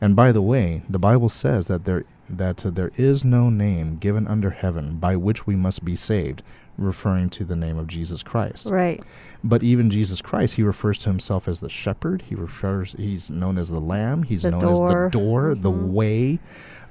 And 0.00 0.14
by 0.14 0.30
the 0.30 0.40
way, 0.40 0.82
the 0.88 0.98
Bible 1.00 1.28
says 1.28 1.66
that 1.66 1.84
there 1.84 2.04
that 2.28 2.64
uh, 2.64 2.70
there 2.70 2.92
is 2.96 3.24
no 3.24 3.50
name 3.50 3.96
given 3.96 4.28
under 4.28 4.50
heaven 4.50 4.98
by 4.98 5.16
which 5.16 5.48
we 5.48 5.56
must 5.56 5.84
be 5.84 5.96
saved, 5.96 6.44
referring 6.78 7.28
to 7.30 7.44
the 7.44 7.56
name 7.56 7.76
of 7.76 7.88
Jesus 7.88 8.22
Christ. 8.22 8.68
Right. 8.70 9.02
But 9.42 9.64
even 9.64 9.90
Jesus 9.90 10.22
Christ, 10.22 10.54
he 10.54 10.62
refers 10.62 10.96
to 10.98 11.08
himself 11.08 11.48
as 11.48 11.58
the 11.58 11.68
shepherd. 11.68 12.22
He 12.28 12.36
refers 12.36 12.92
he's 12.92 13.30
known 13.30 13.58
as 13.58 13.68
the 13.68 13.80
lamb. 13.80 14.22
He's 14.22 14.44
The 14.44 14.52
known 14.52 14.60
door. 14.60 15.06
as 15.06 15.12
the 15.12 15.18
door, 15.18 15.54
the 15.56 15.72
Mhm. 15.72 15.88
way, 15.88 16.38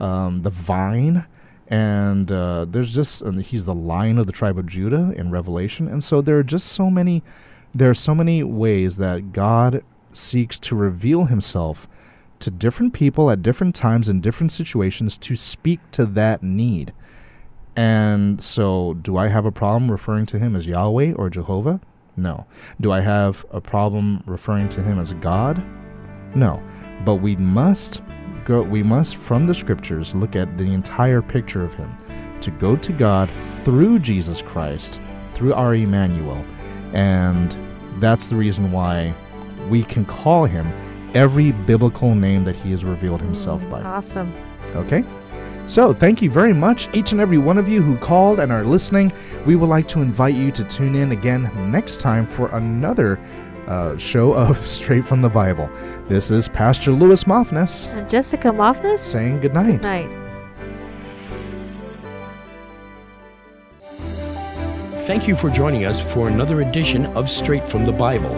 um, 0.02 0.42
the 0.42 0.50
vine, 0.50 1.24
and 1.70 2.32
uh, 2.32 2.66
there's 2.66 2.94
just 2.94 3.22
and 3.22 3.42
he's 3.44 3.66
the 3.66 3.76
lion 3.76 4.18
of 4.18 4.26
the 4.26 4.34
tribe 4.34 4.58
of 4.58 4.66
Judah 4.66 5.14
in 5.16 5.30
Revelation. 5.30 5.88
And 5.88 6.04
so 6.04 6.20
there 6.22 6.38
are 6.38 6.44
just 6.44 6.68
so 6.68 6.90
many, 6.90 7.24
there 7.74 7.90
are 7.90 7.96
so 7.96 8.16
many 8.16 8.44
ways 8.44 8.98
that 8.98 9.32
God 9.32 9.84
seeks 10.12 10.58
to 10.60 10.76
reveal 10.76 11.26
Himself 11.26 11.88
to 12.40 12.50
different 12.50 12.94
people 12.94 13.30
at 13.30 13.44
different 13.44 13.76
times 13.76 14.10
in 14.10 14.22
different 14.22 14.52
situations 14.52 15.18
to 15.18 15.36
speak 15.36 15.80
to 15.92 16.06
that 16.06 16.42
need. 16.42 16.94
And 17.76 18.42
so, 18.42 18.96
do 18.96 19.16
I 19.16 19.28
have 19.28 19.46
a 19.46 19.52
problem 19.52 19.92
referring 19.92 20.26
to 20.28 20.40
him 20.40 20.56
as 20.56 20.68
Yahweh 20.68 21.14
or 21.14 21.30
Jehovah? 21.30 21.80
No. 22.18 22.46
Do 22.82 22.92
I 22.92 23.00
have 23.02 23.46
a 23.52 23.62
problem 23.62 24.24
referring 24.26 24.68
to 24.70 24.84
him 24.84 25.00
as 25.00 25.14
God? 25.14 25.64
No. 26.36 26.62
But 27.06 27.16
we 27.16 27.36
must 27.38 28.02
go 28.46 28.62
we 28.62 28.84
must 28.84 29.16
from 29.16 29.48
the 29.48 29.54
scriptures 29.54 30.16
look 30.16 30.36
at 30.36 30.58
the 30.58 30.74
entire 30.74 31.22
picture 31.22 31.64
of 31.64 31.74
him 31.76 31.96
to 32.42 32.52
go 32.52 32.76
to 32.76 32.94
God 32.94 33.30
through 33.64 34.00
Jesus 34.00 34.42
Christ, 34.42 35.02
through 35.32 35.54
our 35.54 35.76
Emmanuel. 35.76 36.44
And 36.94 37.56
that's 38.00 38.28
the 38.28 38.36
reason 38.36 38.72
why 38.72 39.14
we 39.70 39.84
can 39.84 40.06
call 40.06 40.46
him 40.46 40.72
every 41.14 41.52
biblical 41.52 42.16
name 42.16 42.44
that 42.46 42.56
he 42.56 42.72
has 42.72 42.84
revealed 42.84 43.22
himself 43.22 43.70
by. 43.70 43.82
Awesome. 43.82 44.34
Okay? 44.72 45.04
So, 45.68 45.94
thank 45.94 46.24
you 46.24 46.32
very 46.32 46.54
much, 46.54 46.90
each 46.96 47.12
and 47.12 47.22
every 47.22 47.38
one 47.38 47.60
of 47.60 47.70
you 47.70 47.80
who 47.80 47.96
called 47.98 48.40
and 48.40 48.52
are 48.52 48.64
listening. 48.64 49.12
We 49.46 49.56
would 49.56 49.70
like 49.70 49.88
to 49.90 50.02
invite 50.02 50.34
you 50.34 50.52
to 50.54 50.64
tune 50.64 50.96
in 50.96 51.12
again 51.12 51.52
next 51.72 52.02
time 52.02 52.26
for 52.26 52.48
another 52.56 53.20
uh, 53.70 53.96
show 53.98 54.34
of 54.34 54.58
Straight 54.66 55.06
from 55.06 55.22
the 55.22 55.30
Bible. 55.30 55.70
This 56.08 56.32
is 56.32 56.48
Pastor 56.50 56.92
Lewis 56.92 57.24
Moffness 57.26 57.90
And 57.94 58.10
Jessica 58.10 58.48
Moffness? 58.50 59.00
saying 59.00 59.40
good 59.42 59.54
night. 59.54 59.82
Night. 59.84 60.10
Thank 65.06 65.28
you 65.28 65.36
for 65.36 65.50
joining 65.50 65.86
us 65.86 66.02
for 66.14 66.28
another 66.28 66.62
edition 66.62 67.06
of 67.08 67.30
Straight 67.32 67.68
from 67.68 67.86
the 67.86 67.92
Bible. 67.92 68.36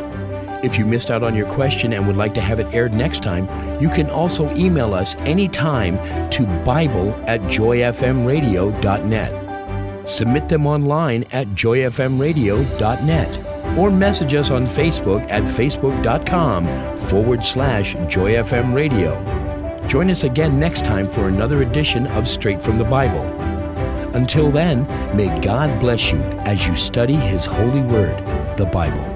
If 0.64 0.78
you 0.78 0.86
missed 0.86 1.10
out 1.10 1.24
on 1.24 1.36
your 1.36 1.48
question 1.48 1.92
and 1.94 2.06
would 2.08 2.16
like 2.18 2.34
to 2.36 2.42
have 2.42 2.60
it 2.60 2.72
aired 2.74 2.94
next 2.94 3.24
time, 3.24 3.48
you 3.82 3.90
can 3.90 4.10
also 4.10 4.50
email 4.56 4.94
us 4.94 5.16
anytime 5.16 5.98
to 6.30 6.44
Bible 6.64 7.14
at 7.28 7.42
joyfmradio.net. 7.42 10.10
Submit 10.10 10.50
them 10.50 10.68
online 10.68 11.26
at 11.32 11.48
joyfmradio.net 11.48 13.51
or 13.78 13.92
message 13.92 14.34
us 14.34 14.52
on 14.52 14.68
Facebook 14.68 15.30
at 15.32 15.44
facebook.com 15.44 17.00
forward 17.10 17.44
slash 17.44 17.96
joyfmradio. 17.96 19.88
Join 19.88 20.10
us 20.10 20.24
again 20.24 20.60
next 20.60 20.86
time 20.86 21.10
for 21.10 21.28
another 21.28 21.62
edition 21.62 22.08
of 22.08 22.28
Straight 22.28 22.62
from 22.62 22.78
the 22.78 22.86
Bible. 22.86 23.26
Until 24.16 24.52
then, 24.52 24.86
may 25.16 25.38
God 25.42 25.80
bless 25.80 26.12
you 26.12 26.20
as 26.46 26.68
you 26.68 26.76
study 26.76 27.16
His 27.16 27.46
holy 27.46 27.82
word, 27.82 28.18
the 28.58 28.66
Bible. 28.66 29.11